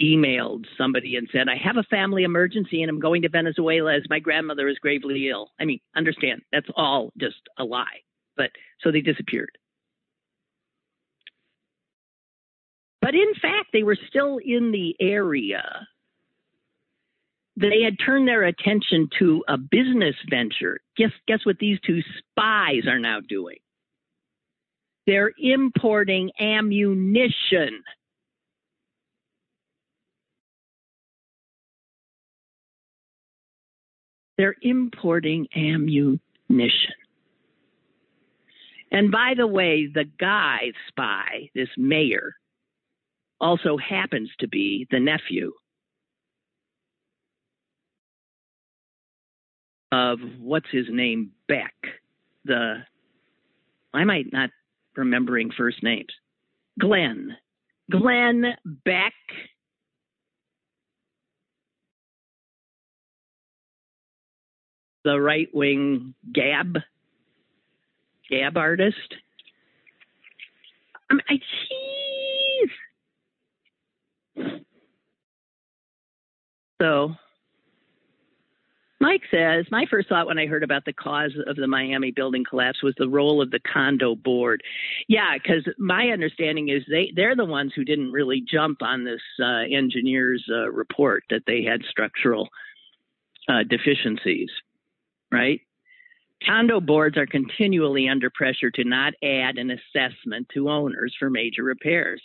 emailed 0.00 0.64
somebody 0.76 1.16
and 1.16 1.28
said, 1.32 1.48
I 1.48 1.56
have 1.56 1.76
a 1.76 1.82
family 1.84 2.22
emergency 2.24 2.82
and 2.82 2.90
I'm 2.90 3.00
going 3.00 3.22
to 3.22 3.28
Venezuela 3.28 3.94
as 3.94 4.02
my 4.08 4.18
grandmother 4.18 4.68
is 4.68 4.78
gravely 4.78 5.28
ill. 5.28 5.50
I 5.60 5.64
mean, 5.64 5.80
understand, 5.96 6.42
that's 6.52 6.68
all 6.76 7.12
just 7.18 7.40
a 7.58 7.64
lie. 7.64 8.02
But 8.36 8.50
so 8.80 8.92
they 8.92 9.00
disappeared. 9.00 9.50
But 13.00 13.14
in 13.14 13.34
fact, 13.40 13.68
they 13.72 13.82
were 13.82 13.98
still 14.08 14.38
in 14.44 14.70
the 14.70 14.94
area. 15.00 15.88
They 17.56 17.82
had 17.82 17.96
turned 18.04 18.28
their 18.28 18.44
attention 18.44 19.08
to 19.18 19.44
a 19.48 19.56
business 19.56 20.14
venture. 20.30 20.78
Guess, 20.96 21.10
guess 21.26 21.44
what 21.44 21.58
these 21.58 21.78
two 21.84 22.00
spies 22.18 22.86
are 22.86 23.00
now 23.00 23.20
doing? 23.20 23.56
They're 25.06 25.32
importing 25.38 26.30
ammunition 26.38 27.82
They're 34.38 34.56
importing 34.62 35.48
ammunition. 35.54 36.94
And 38.90 39.10
by 39.10 39.34
the 39.36 39.46
way, 39.46 39.88
the 39.92 40.04
guy 40.18 40.72
spy, 40.86 41.50
this 41.54 41.68
Maier, 41.78 42.30
also 43.40 43.76
happens 43.76 44.30
to 44.38 44.48
be 44.48 44.86
the 44.90 45.00
nephew 45.00 45.52
of 49.92 50.18
what's 50.40 50.70
his 50.70 50.86
name, 50.88 51.32
Beck. 51.48 51.74
The 52.44 52.78
I 53.92 54.04
might 54.04 54.32
not 54.32 54.50
remembering 54.96 55.50
first 55.56 55.82
names. 55.82 56.12
Glenn. 56.78 57.36
Glenn 57.90 58.44
Beck 58.84 59.14
the 65.08 65.18
right 65.18 65.48
wing 65.54 66.14
gab 66.32 66.78
gab 68.30 68.56
artist. 68.56 69.14
Um, 71.10 71.20
I 71.28 71.40
jeez. 74.36 74.60
So 76.80 77.14
Mike 79.00 79.22
says, 79.30 79.64
my 79.70 79.86
first 79.90 80.08
thought 80.08 80.26
when 80.26 80.38
I 80.38 80.46
heard 80.46 80.62
about 80.62 80.84
the 80.84 80.92
cause 80.92 81.32
of 81.46 81.56
the 81.56 81.66
Miami 81.66 82.10
building 82.10 82.44
collapse 82.48 82.82
was 82.82 82.94
the 82.98 83.08
role 83.08 83.40
of 83.40 83.50
the 83.50 83.60
condo 83.60 84.14
board. 84.14 84.62
Yeah, 85.08 85.34
because 85.34 85.66
my 85.78 86.08
understanding 86.08 86.68
is 86.68 86.82
they, 86.90 87.12
they're 87.16 87.36
the 87.36 87.44
ones 87.44 87.72
who 87.74 87.84
didn't 87.84 88.12
really 88.12 88.44
jump 88.46 88.82
on 88.82 89.04
this 89.04 89.22
uh, 89.42 89.62
engineer's 89.70 90.44
uh, 90.52 90.70
report 90.70 91.24
that 91.30 91.44
they 91.46 91.62
had 91.62 91.80
structural 91.88 92.48
uh, 93.48 93.62
deficiencies 93.68 94.50
right? 95.32 95.60
Condo 96.44 96.80
boards 96.80 97.16
are 97.16 97.26
continually 97.26 98.08
under 98.08 98.30
pressure 98.30 98.70
to 98.70 98.84
not 98.84 99.14
add 99.22 99.58
an 99.58 99.70
assessment 99.70 100.48
to 100.54 100.70
owners 100.70 101.14
for 101.18 101.30
major 101.30 101.64
repairs. 101.64 102.22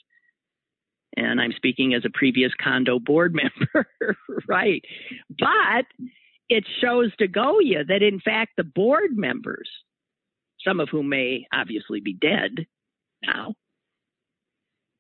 And 1.18 1.42
I'm 1.42 1.52
speaking 1.54 1.94
as 1.94 2.06
a 2.06 2.10
previous 2.10 2.52
condo 2.62 3.00
board 3.00 3.36
member, 3.74 3.88
right? 4.48 4.84
But 5.30 5.86
it 6.50 6.66
shows 6.82 7.16
to 7.18 7.28
Goya 7.28 7.86
that, 7.88 8.04
in 8.04 8.20
fact, 8.20 8.54
the 8.58 8.64
board 8.64 9.18
members, 9.18 9.70
some 10.66 10.80
of 10.80 10.90
whom 10.90 11.10
may 11.10 11.46
obviously 11.54 12.00
be 12.00 12.14
dead 12.14 12.68
now, 13.26 13.56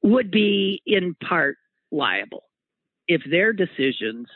would 0.01 0.31
be 0.31 0.81
in 0.85 1.15
part 1.15 1.57
liable 1.91 2.43
if 3.07 3.21
their 3.29 3.53
decisions 3.53 4.27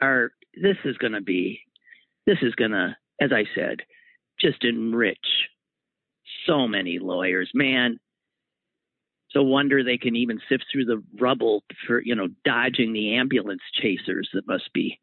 are 0.00 0.30
this 0.60 0.76
is 0.84 0.96
going 0.98 1.12
to 1.12 1.20
be 1.20 1.60
this 2.26 2.38
is 2.42 2.54
going 2.54 2.70
to, 2.70 2.96
as 3.20 3.30
I 3.32 3.44
said, 3.54 3.78
just 4.40 4.64
enrich 4.64 5.18
so 6.46 6.66
many 6.66 6.98
lawyers. 6.98 7.50
Man, 7.54 7.98
it's 9.28 9.36
a 9.36 9.42
wonder 9.42 9.82
they 9.82 9.98
can 9.98 10.16
even 10.16 10.40
sift 10.48 10.64
through 10.70 10.84
the 10.84 11.02
rubble 11.20 11.64
for, 11.86 12.00
you 12.00 12.14
know, 12.14 12.28
dodging 12.44 12.92
the 12.92 13.16
ambulance 13.16 13.62
chasers 13.80 14.28
that 14.34 14.46
must 14.46 14.72
be 14.72 14.98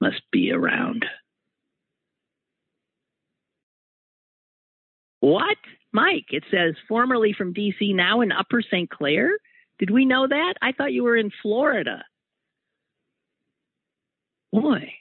must 0.00 0.22
be 0.30 0.52
around. 0.52 1.04
What? 5.20 5.56
Mike, 5.92 6.26
it 6.30 6.44
says 6.50 6.74
formerly 6.88 7.34
from 7.36 7.52
DC, 7.52 7.94
now 7.94 8.20
in 8.20 8.30
Upper 8.30 8.62
St. 8.62 8.88
Clair? 8.88 9.30
Did 9.78 9.90
we 9.90 10.04
know 10.04 10.26
that? 10.28 10.54
I 10.62 10.72
thought 10.72 10.92
you 10.92 11.02
were 11.02 11.16
in 11.16 11.30
Florida. 11.42 12.04
Boy, 14.52 14.92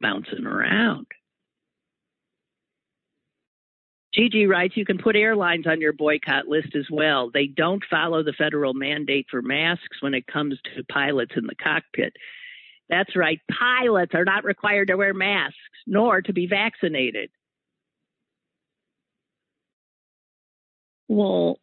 bouncing 0.00 0.46
around. 0.46 1.06
Gigi 4.14 4.46
writes, 4.46 4.76
you 4.76 4.86
can 4.86 4.96
put 4.96 5.14
airlines 5.14 5.66
on 5.66 5.80
your 5.80 5.92
boycott 5.92 6.48
list 6.48 6.74
as 6.74 6.86
well. 6.90 7.30
They 7.32 7.46
don't 7.46 7.84
follow 7.90 8.22
the 8.22 8.32
federal 8.32 8.72
mandate 8.72 9.26
for 9.30 9.42
masks 9.42 10.00
when 10.00 10.14
it 10.14 10.26
comes 10.26 10.58
to 10.74 10.84
pilots 10.84 11.32
in 11.36 11.46
the 11.46 11.54
cockpit. 11.54 12.14
That's 12.88 13.14
right. 13.14 13.40
Pilots 13.50 14.12
are 14.14 14.24
not 14.24 14.44
required 14.44 14.88
to 14.88 14.96
wear 14.96 15.12
masks 15.12 15.58
nor 15.86 16.22
to 16.22 16.32
be 16.32 16.46
vaccinated. 16.46 17.30
Well, 21.08 21.58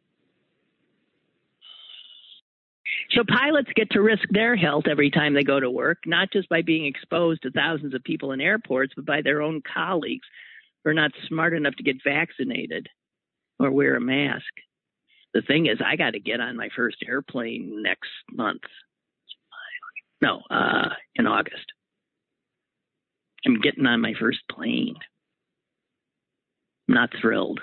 so 3.15 3.23
pilots 3.27 3.69
get 3.75 3.91
to 3.91 4.01
risk 4.01 4.23
their 4.29 4.55
health 4.55 4.85
every 4.89 5.09
time 5.09 5.33
they 5.33 5.43
go 5.43 5.59
to 5.59 5.69
work, 5.69 5.99
not 6.05 6.31
just 6.31 6.49
by 6.49 6.61
being 6.61 6.85
exposed 6.85 7.43
to 7.43 7.51
thousands 7.51 7.93
of 7.93 8.03
people 8.03 8.31
in 8.31 8.41
airports, 8.41 8.93
but 8.95 9.05
by 9.05 9.21
their 9.21 9.41
own 9.41 9.61
colleagues 9.61 10.27
who 10.83 10.91
are 10.91 10.93
not 10.93 11.11
smart 11.27 11.53
enough 11.53 11.75
to 11.75 11.83
get 11.83 11.97
vaccinated 12.03 12.87
or 13.59 13.71
wear 13.71 13.95
a 13.95 14.01
mask. 14.01 14.45
The 15.33 15.41
thing 15.41 15.65
is, 15.65 15.79
I 15.83 15.95
got 15.95 16.11
to 16.11 16.19
get 16.19 16.39
on 16.39 16.55
my 16.55 16.69
first 16.75 16.97
airplane 17.07 17.81
next 17.83 18.09
month. 18.31 18.61
No, 20.21 20.41
uh, 20.49 20.89
in 21.15 21.27
August. 21.27 21.65
I'm 23.45 23.59
getting 23.59 23.85
on 23.85 24.01
my 24.01 24.13
first 24.19 24.39
plane. 24.49 24.95
I'm 26.87 26.95
not 26.95 27.09
thrilled. 27.19 27.59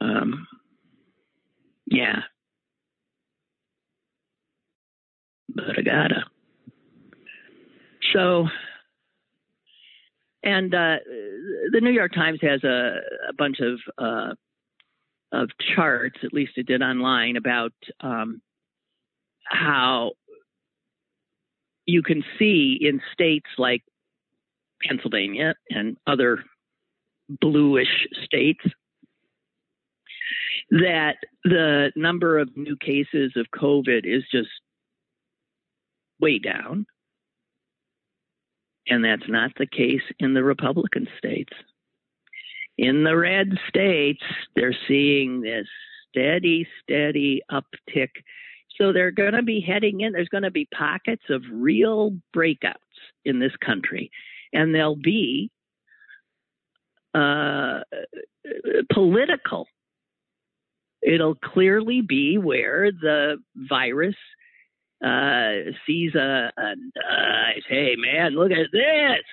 Um, 0.00 0.46
yeah, 1.86 2.20
but 5.56 5.78
I 5.78 5.82
gotta. 5.82 6.24
So, 8.12 8.46
and 10.42 10.74
uh, 10.74 10.96
the 11.72 11.80
New 11.80 11.90
York 11.90 12.12
Times 12.14 12.38
has 12.42 12.62
a, 12.62 13.00
a 13.28 13.32
bunch 13.36 13.58
of 13.60 13.80
uh, 13.98 14.34
of 15.32 15.50
charts, 15.74 16.20
at 16.22 16.32
least 16.32 16.52
it 16.56 16.66
did 16.66 16.82
online, 16.82 17.36
about 17.36 17.72
um, 18.00 18.40
how 19.44 20.12
you 21.84 22.02
can 22.02 22.22
see 22.38 22.78
in 22.80 23.00
states 23.12 23.48
like 23.58 23.82
Pennsylvania 24.82 25.54
and 25.70 25.96
other 26.06 26.44
bluish 27.40 28.06
states 28.24 28.64
that 30.70 31.16
the 31.44 31.92
number 31.96 32.38
of 32.38 32.56
new 32.56 32.76
cases 32.76 33.32
of 33.36 33.46
COVID 33.54 34.04
is 34.04 34.24
just 34.30 34.48
way 36.20 36.38
down. 36.38 36.86
And 38.88 39.04
that's 39.04 39.28
not 39.28 39.50
the 39.58 39.66
case 39.66 40.02
in 40.18 40.34
the 40.34 40.44
Republican 40.44 41.08
states. 41.18 41.52
In 42.78 43.04
the 43.04 43.16
red 43.16 43.52
states, 43.68 44.22
they're 44.54 44.76
seeing 44.86 45.40
this 45.40 45.66
steady, 46.08 46.66
steady 46.82 47.42
uptick. 47.50 48.10
So 48.76 48.92
they're 48.92 49.10
going 49.10 49.32
to 49.32 49.42
be 49.42 49.60
heading 49.60 50.02
in. 50.02 50.12
There's 50.12 50.28
going 50.28 50.42
to 50.42 50.50
be 50.50 50.68
pockets 50.74 51.24
of 51.30 51.42
real 51.50 52.12
breakouts 52.34 52.74
in 53.24 53.38
this 53.38 53.56
country, 53.64 54.10
and 54.52 54.74
they'll 54.74 54.96
be 54.96 55.50
uh, 57.14 57.80
political. 58.92 59.66
It'll 61.02 61.36
clearly 61.36 62.02
be 62.02 62.36
where 62.36 62.90
the 62.92 63.38
virus 63.54 64.16
uh, 65.04 65.72
sees 65.86 66.14
a, 66.14 66.50
uh, 66.56 66.74
hey 67.68 67.94
man, 67.96 68.34
look 68.34 68.50
at 68.50 68.70
this. 68.72 69.24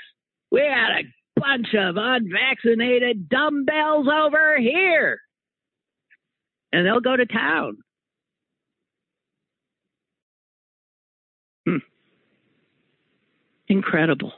We 0.51 0.61
had 0.61 0.91
a 0.91 1.39
bunch 1.39 1.74
of 1.74 1.95
unvaccinated 1.97 3.30
dumbbells 3.30 4.07
over 4.07 4.57
here. 4.59 5.20
And 6.72 6.86
they'll 6.86 6.99
go 6.99 7.16
to 7.16 7.26
town. 7.26 7.78
Hmm. 11.68 11.78
Incredible. 13.68 14.34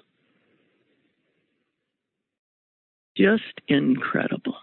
Just 3.18 3.44
incredible. 3.68 4.56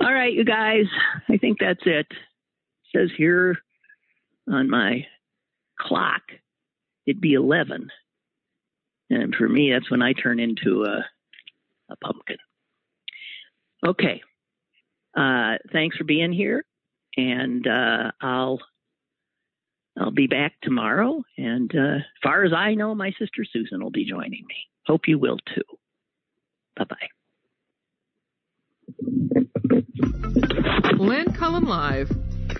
All 0.00 0.12
right, 0.12 0.32
you 0.32 0.44
guys, 0.44 0.86
I 1.28 1.36
think 1.36 1.58
that's 1.60 1.82
it. 1.84 2.06
it 2.10 2.16
says 2.94 3.10
here 3.16 3.58
on 4.50 4.70
my 4.70 5.06
clock 5.78 6.22
it'd 7.08 7.20
be 7.20 7.32
11. 7.32 7.90
And 9.10 9.34
for 9.34 9.48
me, 9.48 9.72
that's 9.72 9.90
when 9.90 10.02
I 10.02 10.12
turn 10.12 10.38
into 10.38 10.84
a, 10.84 11.04
a 11.90 11.96
pumpkin. 11.96 12.36
Okay. 13.84 14.20
Uh, 15.16 15.54
thanks 15.72 15.96
for 15.96 16.04
being 16.04 16.32
here. 16.32 16.64
And 17.16 17.66
uh, 17.66 18.12
I'll 18.20 18.60
I'll 19.98 20.12
be 20.12 20.26
back 20.28 20.52
tomorrow. 20.62 21.24
And 21.36 21.74
uh, 21.74 21.96
as 21.96 22.02
far 22.22 22.44
as 22.44 22.52
I 22.52 22.74
know, 22.74 22.94
my 22.94 23.10
sister 23.18 23.44
Susan 23.50 23.82
will 23.82 23.90
be 23.90 24.04
joining 24.04 24.44
me. 24.46 24.68
Hope 24.86 25.08
you 25.08 25.18
will 25.18 25.38
too. 25.54 25.62
Bye 26.76 26.84
bye. 26.84 27.08
Lynn 30.98 31.32
Cullen 31.32 31.64
Live, 31.64 32.10